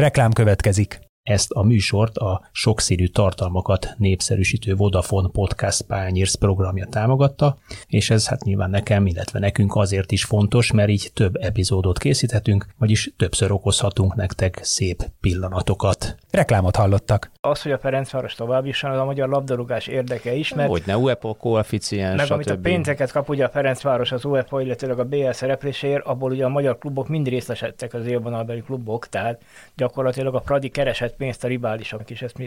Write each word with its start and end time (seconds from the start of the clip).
Reklám 0.00 0.32
következik. 0.32 1.09
Ezt 1.22 1.50
a 1.50 1.62
műsort 1.62 2.16
a 2.16 2.48
sokszínű 2.52 3.06
tartalmakat 3.06 3.94
népszerűsítő 3.96 4.74
Vodafone 4.74 5.28
Podcast 5.32 5.82
Pányérsz 5.82 6.34
programja 6.34 6.86
támogatta, 6.86 7.58
és 7.86 8.10
ez 8.10 8.28
hát 8.28 8.44
nyilván 8.44 8.70
nekem, 8.70 9.06
illetve 9.06 9.38
nekünk 9.38 9.76
azért 9.76 10.12
is 10.12 10.24
fontos, 10.24 10.72
mert 10.72 10.88
így 10.88 11.10
több 11.14 11.36
epizódot 11.36 11.98
készíthetünk, 11.98 12.66
vagyis 12.78 13.12
többször 13.16 13.52
okozhatunk 13.52 14.14
nektek 14.14 14.58
szép 14.62 15.02
pillanatokat. 15.20 16.16
Reklámot 16.30 16.76
hallottak. 16.76 17.30
Az, 17.40 17.62
hogy 17.62 17.72
a 17.72 17.78
Ferencváros 17.78 18.34
tovább 18.34 18.66
is 18.66 18.84
az 18.84 18.98
a 18.98 19.04
magyar 19.04 19.28
labdarúgás 19.28 19.86
érdeke 19.86 20.34
is, 20.34 20.54
mert 20.54 20.68
Hogy 20.68 20.82
ne 20.86 20.96
UEFA 20.96 21.34
koeficiens, 21.34 22.16
meg 22.20 22.30
amit 22.30 22.46
a 22.50 22.52
stb. 22.52 22.62
pénzeket 22.62 23.12
kap 23.12 23.28
ugye 23.28 23.44
a 23.44 23.48
Ferencváros 23.48 24.12
az 24.12 24.24
UEFA, 24.24 24.60
illetőleg 24.60 24.98
a 24.98 25.04
BL 25.04 25.30
szerepléséért, 25.30 26.04
abból 26.04 26.30
ugye 26.30 26.44
a 26.44 26.48
magyar 26.48 26.78
klubok 26.78 27.08
mind 27.08 27.28
részesedtek 27.28 27.94
az 27.94 28.06
élvonalbeli 28.06 28.60
klubok, 28.60 29.08
tehát 29.08 29.42
gyakorlatilag 29.76 30.34
a 30.34 30.40
Pradi 30.40 30.68
keresett 30.68 31.09
pénzt 31.16 31.44
a 31.44 31.48
riválisok 31.48 32.10
is, 32.10 32.22
ezt 32.22 32.38
mi 32.38 32.46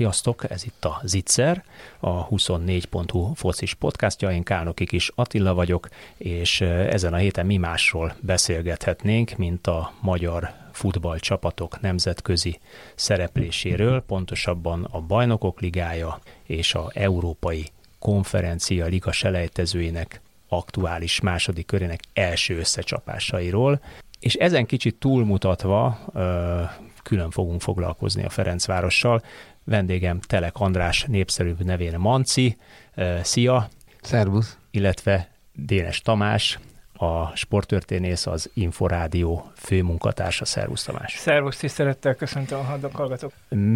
Sziasztok, 0.00 0.50
ez 0.50 0.64
itt 0.64 0.84
a 0.84 1.00
Zitzer, 1.04 1.64
a 1.98 2.28
24.hu 2.28 3.32
focis 3.34 3.74
podcastja, 3.74 4.32
én 4.32 4.42
Kálnoki 4.42 4.86
is 4.90 5.10
Attila 5.14 5.54
vagyok, 5.54 5.88
és 6.16 6.60
ezen 6.60 7.12
a 7.12 7.16
héten 7.16 7.46
mi 7.46 7.56
másról 7.56 8.14
beszélgethetnénk, 8.20 9.36
mint 9.36 9.66
a 9.66 9.92
magyar 10.00 10.50
futballcsapatok 10.72 11.80
nemzetközi 11.80 12.58
szerepléséről, 12.94 14.02
pontosabban 14.02 14.88
a 14.90 15.00
Bajnokok 15.00 15.60
Ligája 15.60 16.20
és 16.46 16.74
a 16.74 16.90
Európai 16.94 17.66
Konferencia 17.98 18.86
Liga 18.86 19.12
selejtezőinek 19.12 20.20
aktuális 20.48 21.20
második 21.20 21.66
körének 21.66 22.00
első 22.12 22.58
összecsapásairól, 22.58 23.80
és 24.20 24.34
ezen 24.34 24.66
kicsit 24.66 24.94
túlmutatva 24.94 25.98
külön 27.02 27.30
fogunk 27.30 27.60
foglalkozni 27.60 28.24
a 28.24 28.28
Ferencvárossal. 28.28 29.22
Vendégem 29.64 30.20
Telek 30.20 30.56
András 30.56 31.04
népszerűbb 31.08 31.64
nevén 31.64 31.98
Manci. 31.98 32.56
Szia! 33.22 33.68
Szervusz! 34.00 34.58
Illetve 34.70 35.28
Dénes 35.52 36.00
Tamás, 36.00 36.58
a 36.92 37.36
sporttörténész, 37.36 38.26
az 38.26 38.50
Inforádió 38.54 39.50
főmunkatársa. 39.56 40.44
Szervusz 40.44 40.82
Tamás! 40.82 41.14
Szervusz, 41.18 41.56
tisztelettel 41.56 42.14
köszöntöm 42.14 42.58
a 42.58 42.78
hallgatók. 42.92 43.32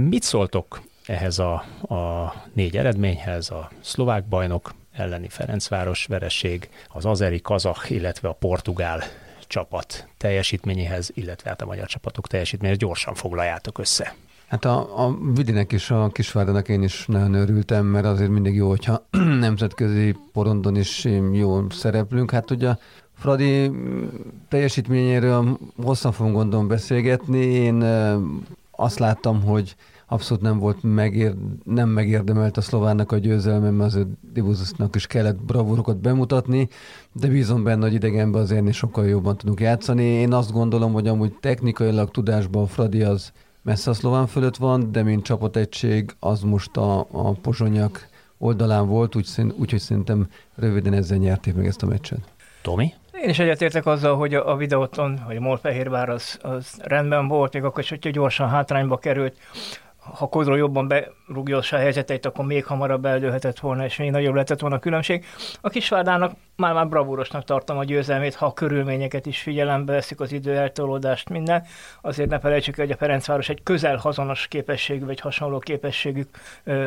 Mit 0.08 0.22
szóltok 0.22 0.83
ehhez 1.06 1.39
a, 1.39 1.55
a 1.89 2.34
négy 2.52 2.77
eredményhez, 2.77 3.50
a 3.50 3.70
szlovák 3.80 4.25
bajnok 4.25 4.75
elleni 4.92 5.28
Ferencváros 5.28 6.06
vereség, 6.06 6.69
az 6.89 7.05
azeri, 7.05 7.41
kazach, 7.41 7.91
illetve 7.91 8.28
a 8.28 8.33
portugál 8.33 9.02
csapat 9.47 10.09
teljesítményéhez, 10.17 11.11
illetve 11.14 11.48
hát 11.48 11.62
a 11.62 11.67
magyar 11.67 11.87
csapatok 11.87 12.27
teljesítményéhez 12.27 12.81
gyorsan 12.81 13.14
foglaljátok 13.14 13.78
össze. 13.78 14.14
Hát 14.47 14.64
a, 14.64 15.06
a 15.06 15.17
Vidinek 15.34 15.73
és 15.73 15.91
a 15.91 16.09
Kisvárdának 16.09 16.69
én 16.69 16.83
is 16.83 17.06
nagyon 17.06 17.34
örültem, 17.34 17.86
mert 17.86 18.05
azért 18.05 18.31
mindig 18.31 18.55
jó, 18.55 18.69
hogyha 18.69 19.06
nemzetközi 19.47 20.17
porondon 20.33 20.77
is 20.77 21.05
jól 21.33 21.67
szereplünk. 21.70 22.31
Hát 22.31 22.51
ugye 22.51 22.75
Fradi 23.19 23.70
teljesítményéről 24.48 25.58
hosszan 25.83 26.12
fogunk 26.12 26.34
gondolom 26.34 26.69
beszélgetni. 26.69 27.45
Én 27.45 27.84
azt 28.70 28.98
láttam, 28.98 29.42
hogy 29.42 29.77
abszolút 30.07 30.43
nem 30.43 30.59
volt 30.59 30.79
megér, 30.83 31.35
nem 31.65 31.89
megérdemelt 31.89 32.57
a 32.57 32.61
szlovánnak 32.61 33.13
a 33.13 33.19
győzelme, 33.19 33.70
mert 33.70 33.91
azért 33.91 34.09
Divuzusnak 34.33 34.95
is 34.95 35.07
kellett 35.07 35.42
bravúrokat 35.42 35.97
bemutatni, 35.97 36.69
de 37.13 37.29
bízom 37.29 37.63
benne, 37.63 37.83
hogy 37.83 37.95
idegenben 37.95 38.43
azért 38.43 38.69
is 38.69 38.77
sokkal 38.77 39.07
jobban 39.07 39.37
tudunk 39.37 39.61
játszani. 39.61 40.05
Én 40.05 40.33
azt 40.33 40.53
gondolom, 40.53 40.93
hogy 40.93 41.09
amúgy 41.09 41.33
technikailag 41.41 42.11
tudásban 42.11 42.67
Fradi 42.67 43.03
az 43.03 43.33
messze 43.63 43.91
a 43.91 43.95
szlován 43.95 44.27
fölött 44.27 44.57
van, 44.57 44.93
de 44.93 45.03
mint 45.03 45.25
csapategység 45.25 46.17
az 46.20 46.41
most 46.41 46.77
a, 46.77 46.98
a 47.01 47.33
pozsonyak 47.33 48.09
oldalán 48.39 48.87
volt, 48.87 49.17
úgyhogy 49.17 49.55
úgy, 49.59 49.79
szerintem 49.79 50.29
röviden 50.55 50.93
ezzel 50.93 51.19
nyerték 51.19 51.55
meg 51.55 51.67
ezt 51.67 51.83
a 51.83 51.87
meccset. 51.87 52.19
Tomi? 52.63 52.93
Én 53.23 53.29
is 53.29 53.39
egyetértek 53.39 53.87
azzal, 53.87 54.17
hogy 54.17 54.35
a, 54.35 54.51
a 54.51 54.57
videóton, 54.57 55.19
hogy 55.19 55.37
a 55.37 55.41
Molfehérvár 55.41 56.09
az, 56.09 56.39
az 56.43 56.79
rendben 56.83 57.29
volt, 57.29 57.53
még 57.53 57.64
akkor 57.64 57.83
is, 57.83 57.89
hogyha 57.89 58.11
gyorsan 58.11 58.48
hátrányba 58.48 58.97
került 58.97 59.37
ha 60.13 60.27
Kozról 60.27 60.57
jobban 60.57 60.89
berúgja 60.89 61.59
a 61.70 61.77
helyzeteit, 61.77 62.27
akkor 62.27 62.45
még 62.45 62.65
hamarabb 62.65 63.05
eldőlhetett 63.05 63.59
volna, 63.59 63.85
és 63.85 63.97
még 63.97 64.11
nagyobb 64.11 64.33
lehetett 64.33 64.61
volna 64.61 64.77
a 64.77 64.79
különbség. 64.79 65.25
A 65.61 65.69
Kisvárdának 65.69 66.33
már-már 66.57 66.89
bravúrosnak 66.89 67.45
tartom 67.45 67.79
a 67.79 67.85
győzelmét, 67.85 68.35
ha 68.35 68.47
a 68.47 68.53
körülményeket 68.53 69.27
is 69.27 69.41
figyelembe 69.43 69.93
veszik, 69.93 70.20
az 70.20 70.33
idő 70.33 70.57
eltolódást, 70.57 71.29
minden. 71.29 71.64
Azért 72.01 72.31
ne 72.31 72.39
felejtsük, 72.39 72.77
hogy 72.77 72.91
a 72.91 72.97
Ferencváros 72.97 73.48
egy 73.48 73.63
közel 73.63 73.97
hazonos 73.97 74.47
képességű, 74.47 75.05
vagy 75.05 75.20
hasonló 75.20 75.59
képességű 75.59 76.23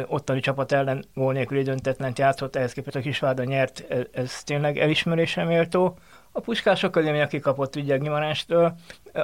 ottani 0.07 0.39
csapat 0.39 0.71
ellen 0.71 1.03
gól 1.13 1.33
nélküli 1.33 1.61
döntetlent 1.61 2.19
játszott, 2.19 2.55
ehhez 2.55 2.73
képest 2.73 2.95
a 2.95 2.99
Kisvárda 2.99 3.43
nyert, 3.43 3.85
ez, 3.89 4.03
ez 4.11 4.43
tényleg 4.43 4.77
elismerésre 4.77 5.43
méltó. 5.43 5.97
A 6.37 6.39
Puskás 6.39 6.83
Akadémia 6.83 7.27
kikapott 7.27 7.75
ugye 7.75 7.97
Gimarástől, 7.97 8.75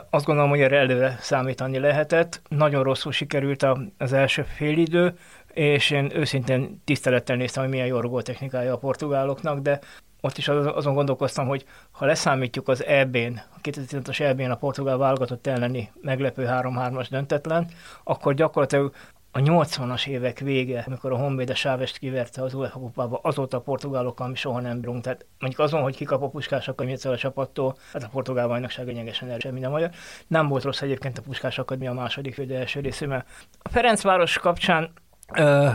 azt 0.10 0.26
gondolom, 0.26 0.50
hogy 0.50 0.62
erre 0.62 0.78
előre 0.78 1.18
számítani 1.20 1.80
lehetett. 1.80 2.42
Nagyon 2.50 2.84
rosszul 2.84 3.12
sikerült 3.12 3.66
az 3.98 4.14
első 4.14 4.44
félidő, 4.44 5.18
és 5.54 5.90
én 5.90 6.12
őszintén 6.16 6.82
tisztelettel 6.84 7.36
néztem, 7.36 7.64
hogy 7.64 7.72
milyen 7.72 7.88
jó 7.88 8.22
technikája 8.22 8.74
a 8.74 8.78
portugáloknak, 8.78 9.60
de 9.60 9.80
ott 10.22 10.38
is 10.38 10.48
azon 10.48 10.94
gondolkoztam, 10.94 11.48
hogy 11.48 11.66
ha 11.92 12.06
leszámítjuk 12.06 12.68
az 12.68 12.86
EB-n, 12.86 13.42
a 13.56 13.62
2015-as 13.62 14.20
EB-n 14.20 14.52
a 14.52 14.56
portugál 14.56 14.98
válogatott 14.98 15.48
elleni 15.48 15.92
meglepő 16.02 16.46
3-3-as 16.50 17.08
döntetlen, 17.10 17.68
akkor 18.04 18.34
gyakorlatilag 18.34 18.94
a 19.36 19.40
80-as 19.40 20.08
évek 20.08 20.40
vége, 20.40 20.84
amikor 20.88 21.12
a 21.12 21.18
Honvéd 21.18 21.56
Sávest 21.56 21.98
kiverte 21.98 22.42
az 22.42 22.54
UEFA 22.54 22.80
kupába, 22.80 23.20
azóta 23.24 23.58
a 23.58 23.62
portugálokkal 23.62 24.28
mi 24.28 24.36
soha 24.36 24.60
nem 24.60 24.80
bírunk. 24.80 25.04
Tehát 25.04 25.26
mondjuk 25.40 25.62
azon, 25.62 25.82
hogy 25.82 25.96
kikap 25.96 26.22
a 26.22 26.30
puskás 26.30 26.68
akadémia 26.68 27.12
a 27.12 27.18
csapattól, 27.18 27.78
hát 27.94 28.04
a 28.04 28.08
portugál 28.12 28.48
bajnokság 28.48 28.86
lényegesen 28.86 29.30
erősebb, 29.30 29.54
mint 29.54 29.66
a 29.66 29.70
magyar. 29.70 29.90
Nem 30.28 30.48
volt 30.48 30.64
rossz 30.64 30.82
egyébként 30.82 31.18
a 31.18 31.22
puskás 31.22 31.60
akadémia 31.60 31.92
a 31.92 31.94
második 31.94 32.38
vagy 32.38 32.52
első 32.52 32.80
részében. 32.80 33.24
A 33.62 33.70
Ferencváros 33.70 34.38
kapcsán 34.38 34.92
Ö, 35.36 35.70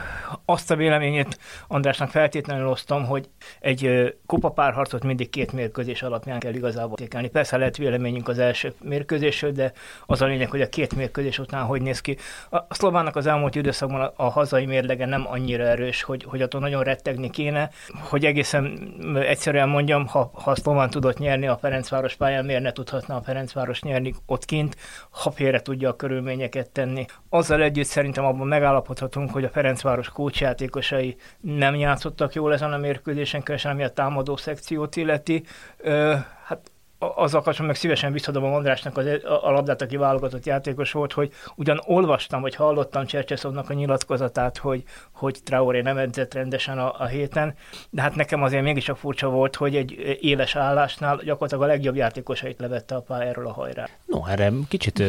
azt 0.44 0.70
a 0.70 0.76
véleményét 0.76 1.38
Andrásnak 1.68 2.10
feltétlenül 2.10 2.66
osztom, 2.66 3.06
hogy 3.06 3.28
egy 3.60 4.14
kupapárharcot 4.26 5.04
mindig 5.04 5.30
két 5.30 5.52
mérkőzés 5.52 6.02
alapján 6.02 6.38
kell 6.38 6.54
igazából 6.54 6.96
értékelni. 6.98 7.28
Persze 7.28 7.56
lehet 7.56 7.76
véleményünk 7.76 8.28
az 8.28 8.38
első 8.38 8.72
mérkőzésről, 8.82 9.52
de 9.52 9.72
az 10.06 10.22
a 10.22 10.26
lényeg, 10.26 10.50
hogy 10.50 10.60
a 10.60 10.68
két 10.68 10.96
mérkőzés 10.96 11.38
után 11.38 11.64
hogy 11.64 11.82
néz 11.82 12.00
ki. 12.00 12.16
A 12.50 12.74
szlovának 12.74 13.16
az 13.16 13.26
elmúlt 13.26 13.54
időszakban 13.54 14.00
a, 14.00 14.12
a 14.16 14.28
hazai 14.28 14.66
mérlege 14.66 15.06
nem 15.06 15.26
annyira 15.28 15.64
erős, 15.64 16.02
hogy, 16.02 16.24
hogy 16.24 16.42
attól 16.42 16.60
nagyon 16.60 16.82
rettegni 16.82 17.30
kéne, 17.30 17.70
hogy 18.08 18.24
egészen 18.24 18.94
egyszerűen 19.14 19.68
mondjam, 19.68 20.06
ha, 20.06 20.30
ha 20.34 20.50
a 20.50 20.56
szlován 20.56 20.90
tudott 20.90 21.18
nyerni 21.18 21.46
a 21.46 21.56
Ferencváros 21.56 22.14
pályán, 22.14 22.44
miért 22.44 22.62
ne 22.62 22.72
tudhatna 22.72 23.16
a 23.16 23.22
Ferencváros 23.22 23.82
nyerni 23.82 24.14
ott 24.26 24.44
kint, 24.44 24.76
ha 25.10 25.30
félre 25.30 25.60
tudja 25.60 25.88
a 25.88 25.96
körülményeket 25.96 26.70
tenni. 26.70 27.06
Azzal 27.28 27.62
együtt 27.62 27.86
szerintem 27.86 28.24
abban 28.24 28.46
megállapodhatunk, 28.46 29.30
hogy 29.38 29.46
a 29.46 29.52
Ferencváros 29.52 30.08
kócsjátékosai 30.08 31.16
nem 31.40 31.74
játszottak 31.74 32.34
jól 32.34 32.52
ezen 32.52 32.72
a 32.72 32.76
mérkőzésen, 32.76 33.42
különösen 33.42 33.72
ami 33.72 33.82
a 33.82 33.90
támadó 33.90 34.36
szekciót 34.36 34.96
illeti. 34.96 35.44
Ö, 35.76 36.14
hát 36.44 36.70
azzal 36.98 37.42
kapcsolatban 37.42 37.66
meg 37.66 37.76
szívesen 37.76 38.12
visszadom 38.12 38.44
a 38.44 38.54
Andrásnak 38.54 38.96
az, 38.96 39.06
a 39.42 39.50
labdát, 39.50 39.82
aki 39.82 39.96
válogatott 39.96 40.46
játékos 40.46 40.92
volt, 40.92 41.12
hogy 41.12 41.32
ugyan 41.54 41.80
olvastam, 41.84 42.40
vagy 42.40 42.54
hallottam 42.54 43.06
Csercseszovnak 43.06 43.70
a 43.70 43.74
nyilatkozatát, 43.74 44.56
hogy, 44.56 44.82
hogy 45.12 45.38
Traoré 45.44 45.80
nem 45.80 45.96
edzett 45.96 46.34
rendesen 46.34 46.78
a, 46.78 47.00
a 47.00 47.06
héten, 47.06 47.54
de 47.90 48.02
hát 48.02 48.14
nekem 48.14 48.42
azért 48.42 48.62
mégiscsak 48.62 48.96
furcsa 48.96 49.28
volt, 49.28 49.56
hogy 49.56 49.76
egy 49.76 50.18
éles 50.20 50.56
állásnál 50.56 51.16
gyakorlatilag 51.16 51.62
a 51.62 51.66
legjobb 51.66 51.96
játékosait 51.96 52.58
levette 52.60 52.94
a 52.94 53.00
pályáról 53.00 53.46
a 53.46 53.52
hajrá. 53.52 53.88
No, 54.06 54.26
erre 54.26 54.52
kicsit 54.68 55.02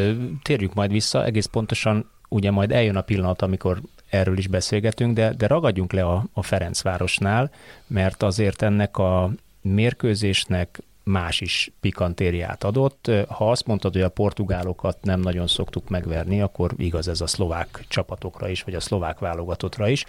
térjük 0.44 0.74
majd 0.74 0.92
vissza, 0.92 1.26
egész 1.26 1.46
pontosan 1.46 2.10
ugye 2.30 2.52
majd 2.52 2.72
eljön 2.72 2.96
a 2.96 3.02
pillanat, 3.02 3.42
amikor 3.42 3.80
erről 4.10 4.38
is 4.38 4.48
beszélgetünk, 4.48 5.16
de, 5.16 5.34
de 5.34 5.48
ragadjunk 5.48 5.92
le 5.92 6.04
a, 6.04 6.26
a 6.34 6.44
Ferencvárosnál, 6.44 7.52
mert 7.88 8.24
azért 8.24 8.62
ennek 8.62 8.98
a 8.98 9.32
mérkőzésnek 9.62 10.80
más 11.10 11.42
is 11.42 11.72
pikantériát 11.80 12.64
adott. 12.64 13.12
Ha 13.28 13.52
azt 13.52 13.66
mondtad, 13.66 13.94
hogy 13.94 14.02
a 14.02 14.10
portugálokat 14.10 14.98
nem 15.02 15.20
nagyon 15.20 15.48
szoktuk 15.48 15.90
megverni, 15.90 16.42
akkor 16.42 16.72
igaz 16.78 17.08
ez 17.08 17.22
a 17.22 17.28
szlovák 17.28 17.86
csapatokra 17.88 18.50
is, 18.50 18.64
vagy 18.64 18.74
a 18.74 18.80
szlovák 18.80 19.20
válogatottra 19.20 19.88
is 19.88 20.06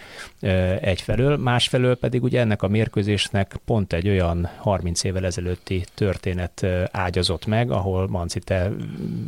egyfelől. 0.79 1.37
Másfelől 1.37 1.97
pedig 1.97 2.23
ugye 2.23 2.39
ennek 2.39 2.61
a 2.61 2.67
mérkőzésnek 2.67 3.59
pont 3.65 3.93
egy 3.93 4.07
olyan 4.07 4.49
30 4.57 5.03
évvel 5.03 5.25
ezelőtti 5.25 5.85
történet 5.93 6.67
ágyazott 6.91 7.45
meg, 7.45 7.71
ahol 7.71 8.07
Manci, 8.07 8.39
te 8.39 8.71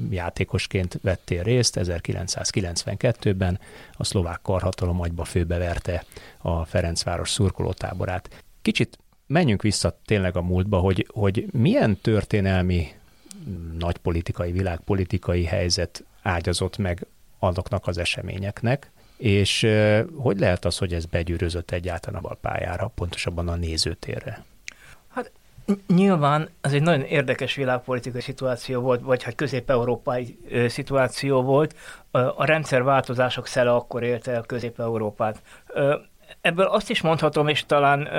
játékosként 0.09 0.99
vettél 1.01 1.43
részt 1.43 1.79
1992-ben, 1.81 3.59
a 3.91 4.03
szlovák 4.03 4.39
karhatalom 4.41 5.01
agyba 5.01 5.23
főbeverte 5.23 6.05
a 6.37 6.65
Ferencváros 6.65 7.29
szurkolótáborát. 7.29 8.43
Kicsit 8.61 8.97
menjünk 9.27 9.61
vissza 9.61 9.99
tényleg 10.05 10.37
a 10.37 10.41
múltba, 10.41 10.77
hogy, 10.77 11.07
hogy 11.13 11.45
milyen 11.51 11.97
történelmi 12.01 12.87
nagypolitikai, 13.79 14.51
világpolitikai 14.51 15.43
helyzet 15.43 16.03
ágyazott 16.21 16.77
meg 16.77 17.05
azoknak 17.39 17.87
az 17.87 17.97
eseményeknek, 17.97 18.91
és 19.17 19.67
hogy 20.15 20.39
lehet 20.39 20.65
az, 20.65 20.77
hogy 20.77 20.93
ez 20.93 21.05
begyűrözött 21.05 21.71
egyáltalán 21.71 22.23
a 22.23 22.33
pályára, 22.33 22.91
pontosabban 22.95 23.47
a 23.47 23.55
nézőtérre? 23.55 24.43
Hát 25.07 25.31
nyilván 25.87 26.49
ez 26.61 26.73
egy 26.73 26.81
nagyon 26.81 27.01
érdekes 27.01 27.55
világpolitikai 27.55 28.21
szituáció 28.21 28.81
volt, 28.81 29.01
vagy 29.01 29.23
hát 29.23 29.35
közép-európai 29.35 30.37
szituáció 30.67 31.41
volt. 31.41 31.75
A 32.11 32.45
rendszerváltozások 32.45 33.47
szele 33.47 33.73
akkor 33.73 34.03
élte 34.03 34.31
el 34.31 34.41
Közép-Európát. 34.41 35.41
Ebből 36.41 36.65
azt 36.65 36.89
is 36.89 37.01
mondhatom, 37.01 37.47
és 37.47 37.65
talán 37.65 38.09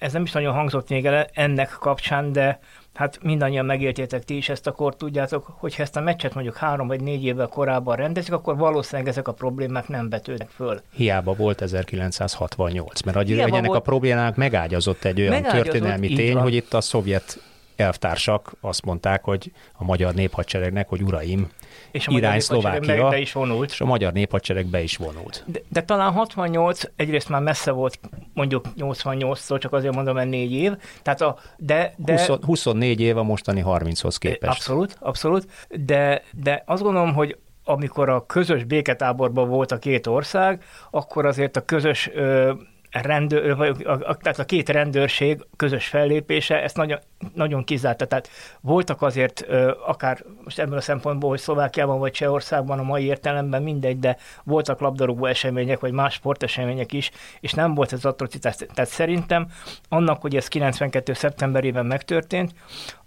ez 0.00 0.12
nem 0.12 0.22
is 0.22 0.32
nagyon 0.32 0.54
hangzott 0.54 0.88
még 0.88 1.06
el 1.06 1.26
ennek 1.32 1.76
kapcsán, 1.80 2.32
de 2.32 2.58
hát 2.94 3.18
mindannyian 3.22 3.64
megéltétek 3.64 4.24
ti 4.24 4.36
is 4.36 4.48
ezt, 4.48 4.66
akkor 4.66 4.96
tudjátok, 4.96 5.46
hogy 5.58 5.74
ha 5.76 5.82
ezt 5.82 5.96
a 5.96 6.00
meccset 6.00 6.34
mondjuk 6.34 6.56
három 6.56 6.86
vagy 6.86 7.00
négy 7.00 7.24
évvel 7.24 7.46
korábban 7.46 7.96
rendezik, 7.96 8.32
akkor 8.32 8.56
valószínűleg 8.56 9.08
ezek 9.10 9.28
a 9.28 9.32
problémák 9.32 9.88
nem 9.88 10.08
betődnek 10.08 10.48
föl. 10.48 10.80
Hiába 10.92 11.34
volt 11.34 11.60
1968, 11.60 13.02
mert 13.02 13.16
hogy 13.16 13.38
ennek 13.38 13.64
volt... 13.64 13.78
a 13.78 13.82
problémának 13.82 14.36
megágyazott 14.36 15.04
egy 15.04 15.20
olyan 15.20 15.32
megágyazott, 15.32 15.62
történelmi 15.62 16.08
tény, 16.12 16.32
van. 16.32 16.42
hogy 16.42 16.54
itt 16.54 16.74
a 16.74 16.80
szovjet 16.80 17.42
elvtársak 17.76 18.52
azt 18.60 18.84
mondták, 18.84 19.24
hogy 19.24 19.52
a 19.72 19.84
magyar 19.84 20.14
néphadseregnek, 20.14 20.88
hogy 20.88 21.02
uraim, 21.02 21.50
és 21.90 22.06
a 22.06 22.12
irány 22.12 22.40
Szlovákia, 22.40 23.08
be 23.08 23.18
is 23.18 23.32
vonult. 23.32 23.70
és 23.70 23.80
a 23.80 23.84
magyar 23.84 24.12
néphadsereg 24.12 24.66
be 24.66 24.82
is 24.82 24.96
vonult. 24.96 25.44
De, 25.46 25.60
de 25.68 25.82
talán 25.82 26.12
68 26.12 26.82
egyrészt 26.96 27.28
már 27.28 27.42
messze 27.42 27.70
volt 27.70 27.98
mondjuk 28.34 28.64
88-tól, 28.78 29.58
csak 29.58 29.72
azért 29.72 29.94
mondom, 29.94 30.14
mert 30.14 30.28
négy 30.28 30.52
év. 30.52 30.72
Tehát 31.02 31.20
a, 31.20 31.38
de, 31.56 31.94
de, 31.96 32.26
20, 32.26 32.38
24 32.44 33.00
év 33.00 33.16
a 33.16 33.22
mostani 33.22 33.62
30-hoz 33.66 34.16
képest. 34.16 34.52
Abszolút, 34.52 34.96
abszolút. 35.00 35.46
De, 35.68 36.22
de 36.32 36.62
azt 36.66 36.82
gondolom, 36.82 37.14
hogy 37.14 37.36
amikor 37.64 38.08
a 38.08 38.26
közös 38.26 38.64
béketáborban 38.64 39.48
volt 39.48 39.72
a 39.72 39.78
két 39.78 40.06
ország, 40.06 40.62
akkor 40.90 41.26
azért 41.26 41.56
a 41.56 41.64
közös 41.64 42.10
ö, 42.14 42.52
rendőr, 42.90 43.56
vagy 43.56 43.84
a, 43.84 43.90
a, 43.90 44.16
tehát 44.16 44.38
a 44.38 44.44
két 44.44 44.68
rendőrség 44.68 45.46
közös 45.56 45.86
fellépése 45.86 46.62
ezt 46.62 46.76
nagyon, 46.76 46.98
nagyon 47.34 47.64
kizárta. 47.64 48.06
Tehát 48.06 48.28
voltak 48.60 49.02
azért, 49.02 49.46
akár 49.86 50.24
most 50.44 50.58
ebből 50.58 50.76
a 50.76 50.80
szempontból, 50.80 51.30
hogy 51.30 51.38
Szlovákiában 51.38 51.98
vagy 51.98 52.12
Csehországban 52.12 52.78
a 52.78 52.82
mai 52.82 53.04
értelemben 53.04 53.62
mindegy, 53.62 53.98
de 53.98 54.16
voltak 54.44 54.80
labdarúgó 54.80 55.26
események, 55.26 55.80
vagy 55.80 55.92
más 55.92 56.14
sportesemények 56.14 56.92
is, 56.92 57.10
és 57.40 57.52
nem 57.52 57.74
volt 57.74 57.92
ez 57.92 58.04
atrocitás. 58.04 58.56
Tehát 58.56 58.90
szerintem 58.90 59.46
annak, 59.88 60.20
hogy 60.20 60.36
ez 60.36 60.48
92. 60.48 61.12
szeptemberében 61.12 61.86
megtörtént, 61.86 62.54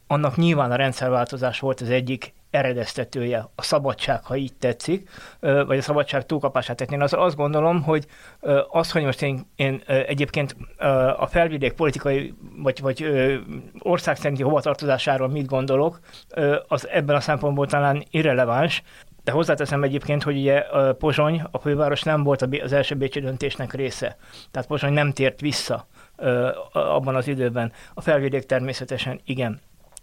annak 0.08 0.36
nyilván 0.36 0.72
a 0.72 0.76
rendszerváltozás 0.76 1.60
volt 1.60 1.82
az 1.82 1.90
egyik 1.90 2.34
eredeztetője, 2.54 3.50
a 3.56 3.62
szabadság, 3.62 4.24
ha 4.24 4.36
így 4.36 4.54
tetszik, 4.54 5.10
vagy 5.40 5.78
a 5.78 5.82
szabadság 5.82 6.26
túlkapását. 6.26 6.78
Tehát 6.78 7.04
az, 7.04 7.14
azt 7.14 7.36
gondolom, 7.36 7.84
hogy 7.84 8.06
az, 8.70 8.92
hogy 8.92 9.04
most 9.04 9.22
én, 9.22 9.46
én 9.56 9.82
egyébként 9.86 10.56
a 11.18 11.28
felvidék 11.28 11.74
politikai 11.74 12.34
vagy, 12.58 12.82
vagy 12.82 13.06
ország 13.80 14.16
szerinti 14.16 14.44
hovatartozásáról 14.44 15.28
mit 15.28 15.48
gondolok, 15.48 16.00
az 16.68 16.88
ebben 16.88 17.16
a 17.16 17.20
szempontból 17.20 17.68
talán 17.68 18.04
irreleváns, 18.10 18.84
de 19.24 19.32
hozzáteszem 19.32 19.84
egyébként, 19.84 20.24
hogy 20.24 20.38
ugye 20.38 20.64
Pozsony, 20.98 21.42
a 21.52 21.58
főváros 21.58 22.02
nem 22.02 22.24
volt 22.24 22.42
az 22.64 22.74
első 22.74 22.96
bécsi 22.96 23.20
döntésnek 23.20 23.74
része. 23.74 24.18
Tehát 24.52 24.68
Pozsony 24.68 24.94
nem 24.94 25.12
tért 25.12 25.42
vissza 25.42 25.88
abban 26.72 27.16
az 27.16 27.28
időben. 27.28 27.72
A 27.94 28.02
felvidék 28.02 28.46
természetesen 28.46 29.22
igen. 29.26 29.62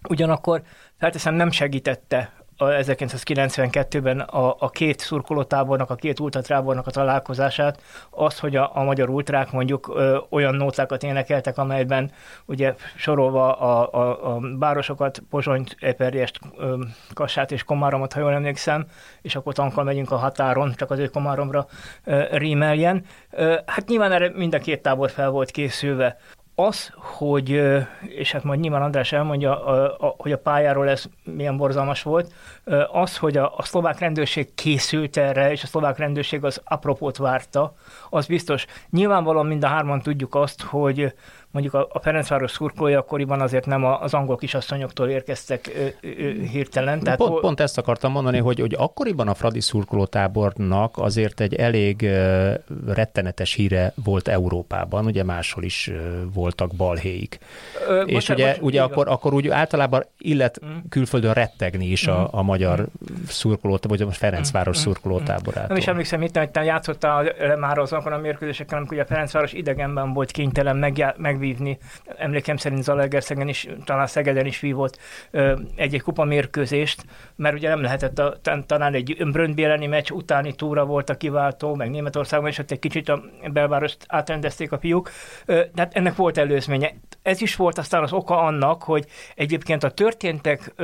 Ugyanakkor 0.09 0.63
felteszem 0.99 1.35
nem 1.35 1.51
segítette 1.51 2.33
1992-ben 2.65 4.21
a, 4.21 4.57
a 4.59 4.69
két 4.69 5.01
szurkolótábornak, 5.01 5.91
a 5.91 5.95
két 5.95 6.21
ultratrábornak 6.21 6.87
a 6.87 6.91
találkozását, 6.91 7.83
az, 8.11 8.39
hogy 8.39 8.57
a, 8.57 8.71
a 8.75 8.83
magyar 8.83 9.09
ultrák 9.09 9.53
mondjuk 9.53 9.91
ö, 9.95 10.19
olyan 10.31 10.55
nótákat 10.55 11.03
énekeltek, 11.03 11.59
amelyben 11.59 12.11
ugye 12.47 12.75
sorolva 12.97 13.59
a, 13.59 13.93
a, 13.93 14.35
a 14.35 14.41
városokat, 14.59 15.23
Pozsonyt, 15.31 15.77
Eperjest, 15.81 16.39
ö, 16.57 16.77
Kassát 17.15 17.53
és 17.53 17.63
Komáromot, 17.63 18.13
ha 18.13 18.21
jól 18.21 18.33
emlékszem, 18.33 18.87
és 19.23 19.37
akkor 19.37 19.53
tankkal 19.53 19.85
megyünk 19.85 20.11
a 20.11 20.17
határon, 20.17 20.73
csak 20.77 20.91
az 20.91 20.99
ő 20.99 21.07
Komáromra 21.07 21.67
ö, 22.05 22.23
rímeljen. 22.31 23.05
Ö, 23.31 23.59
hát 23.67 23.89
nyilván 23.89 24.13
erre 24.13 24.31
mind 24.35 24.55
a 24.55 24.59
két 24.59 24.83
tábor 24.83 25.11
fel 25.11 25.31
volt 25.31 25.51
készülve 25.51 26.17
az, 26.67 26.93
hogy, 26.97 27.63
és 28.01 28.33
hát 28.33 28.45
majd 28.45 28.61
nyilván 28.61 28.83
András 28.83 29.13
elmondja, 29.13 29.55
hogy 30.19 30.33
a 30.33 30.39
pályáról 30.39 30.89
ez 30.89 31.05
milyen 31.25 31.57
borzalmas 31.57 32.03
volt, 32.03 32.33
az, 32.93 33.17
hogy 33.17 33.37
a, 33.37 33.53
a 33.57 33.63
szlovák 33.63 33.99
rendőrség 33.99 34.55
készült 34.55 35.17
erre, 35.17 35.51
és 35.51 35.63
a 35.63 35.67
szlovák 35.67 35.99
rendőrség 35.99 36.45
az 36.45 36.61
apropót 36.65 37.17
várta, 37.17 37.75
az 38.11 38.27
biztos. 38.27 38.67
Nyilvánvalóan 38.91 39.47
mind 39.47 39.65
a 39.65 39.67
hárman 39.67 40.01
tudjuk 40.01 40.35
azt, 40.35 40.63
hogy 40.63 41.15
mondjuk 41.51 41.75
a, 41.75 41.89
a 41.93 42.01
Ferencváros 42.01 42.51
szurkolói 42.51 42.95
akkoriban 42.95 43.41
azért 43.41 43.67
nem 43.67 43.85
az 43.85 44.15
angol 44.15 44.37
kisasszonyoktól 44.37 45.09
érkeztek 45.09 45.73
ö, 45.75 46.09
ö, 46.09 46.43
hirtelen. 46.43 47.01
Tehát 47.01 47.19
pont, 47.19 47.41
pont 47.41 47.61
ezt 47.61 47.79
akartam 47.79 48.13
mondani, 48.13 48.39
hogy, 48.39 48.61
hogy 48.61 48.75
akkoriban 48.79 49.29
a 49.29 49.35
Fradi 49.35 49.61
szurkolótábornak 49.61 50.99
azért 50.99 51.41
egy 51.41 51.55
elég 51.55 52.03
ö, 52.03 52.53
rettenetes 52.87 53.53
híre 53.53 53.93
volt 54.05 54.29
Európában, 54.29 55.05
ugye 55.05 55.25
máshol 55.25 55.65
is 55.65 55.89
ö, 55.89 56.23
voltak 56.33 56.75
balhéik. 56.75 57.39
Ö, 57.89 58.03
És 58.03 58.13
most, 58.13 58.31
ugye, 58.31 58.47
most, 58.47 58.63
ugye 58.63 58.83
akkor, 58.83 59.09
akkor 59.09 59.33
úgy 59.33 59.49
általában 59.49 60.05
illet 60.19 60.61
mm. 60.65 60.77
külföldön 60.89 61.33
rettegni 61.33 61.87
is 61.87 62.09
mm. 62.09 62.13
a, 62.13 62.29
a 62.31 62.43
magyar 62.43 62.79
mm. 62.81 63.15
szurkolót, 63.29 63.85
vagy 63.85 64.05
most 64.05 64.19
Ferencváros 64.19 64.79
mm. 64.79 64.81
szurkolótáborát. 64.81 65.69
Nem 65.69 65.77
is 65.77 65.87
emlékszem, 65.87 66.23
itt, 66.23 66.37
hogy 66.37 66.51
te 66.51 66.63
játszottál 66.63 67.35
már 67.59 67.79
azokon 67.79 68.13
a 68.13 68.19
mérkőzéseken, 68.19 68.79
amikor 68.79 68.99
a 68.99 69.05
Ferencváros 69.05 69.53
idegenben 69.53 70.13
volt 70.13 70.31
kénytelen 70.31 70.77
meg, 70.77 71.15
meg 71.17 71.39
megvívni. 71.41 71.79
Emlékem 72.17 72.57
szerint 72.57 72.83
Zalaegerszegen 72.83 73.49
is, 73.49 73.69
talán 73.85 74.07
Szegeden 74.07 74.47
is 74.47 74.61
vívott 74.61 74.99
egy-egy 75.77 76.03
kupa 76.03 76.25
mérkőzést, 76.25 77.05
mert 77.37 77.55
ugye 77.55 77.69
nem 77.69 77.81
lehetett, 77.81 78.19
a, 78.19 78.41
talán 78.67 78.95
egy 78.95 79.17
Bröndbéleni 79.33 79.87
meccs 79.87 80.11
utáni 80.11 80.55
túra 80.55 80.85
volt 80.85 81.11
a 81.11 81.17
kiváltó, 81.17 81.75
meg 81.75 81.91
Németországban, 81.91 82.51
és 82.51 82.59
ott 82.59 82.71
egy 82.71 82.79
kicsit 82.79 83.09
a 83.09 83.23
belvárost 83.53 84.05
átrendezték 84.07 84.73
a 84.73 84.79
fiúk. 84.79 85.11
Tehát 85.47 85.95
ennek 85.95 86.17
volt 86.17 86.39
előzménye. 86.39 86.93
Ez 87.23 87.41
is 87.41 87.57
volt 87.57 87.79
aztán 87.79 88.03
az 88.03 88.13
oka 88.13 88.39
annak, 88.39 88.83
hogy 88.83 89.07
egyébként 89.35 89.85
a 89.85 89.91
történtek 89.91 90.75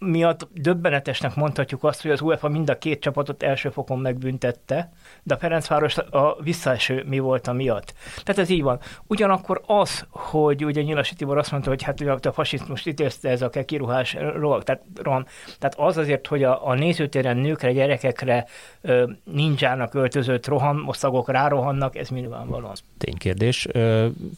miatt 0.00 0.48
döbbenetesnek 0.54 1.34
mondhatjuk 1.34 1.84
azt, 1.84 2.02
hogy 2.02 2.10
az 2.10 2.20
UEFA 2.20 2.48
mind 2.48 2.70
a 2.70 2.78
két 2.78 3.00
csapatot 3.00 3.42
első 3.42 3.68
fokon 3.68 3.98
megbüntette, 3.98 4.92
de 5.22 5.34
a 5.34 5.38
Ferencváros 5.38 5.98
a 5.98 6.42
visszaeső 6.42 7.04
mi 7.08 7.18
volt 7.18 7.46
a 7.46 7.52
miatt. 7.52 7.94
Tehát 8.22 8.40
ez 8.40 8.48
így 8.48 8.62
van. 8.62 8.80
Ugyanakkor 9.06 9.62
az, 9.66 10.06
hogy 10.10 10.64
ugye 10.64 10.82
Nyilasi 10.82 11.14
Tibor 11.14 11.38
azt 11.38 11.50
mondta, 11.50 11.68
hogy 11.68 11.82
hát 11.82 12.00
ugye 12.00 12.12
a 12.12 12.32
fasizmus 12.32 12.86
ítélzte 12.86 13.28
ez 13.28 13.42
a 13.42 13.48
kiruhás 13.48 14.16
rohag, 14.34 14.62
tehát, 14.62 14.82
rohan. 15.02 15.26
tehát 15.58 15.78
az 15.78 15.96
azért, 15.96 16.26
hogy 16.26 16.42
a, 16.42 16.66
a 16.66 16.74
nézőtéren 16.74 17.36
nőkre, 17.36 17.72
gyerekekre 17.72 18.46
ö, 18.80 19.10
nincsának 19.24 19.94
öltözött 19.94 20.46
rohamoszagok 20.46 21.30
rárohannak, 21.30 21.96
ez 21.96 22.08
nyilvánvalóan. 22.08 22.74
Ténykérdés. 22.98 23.68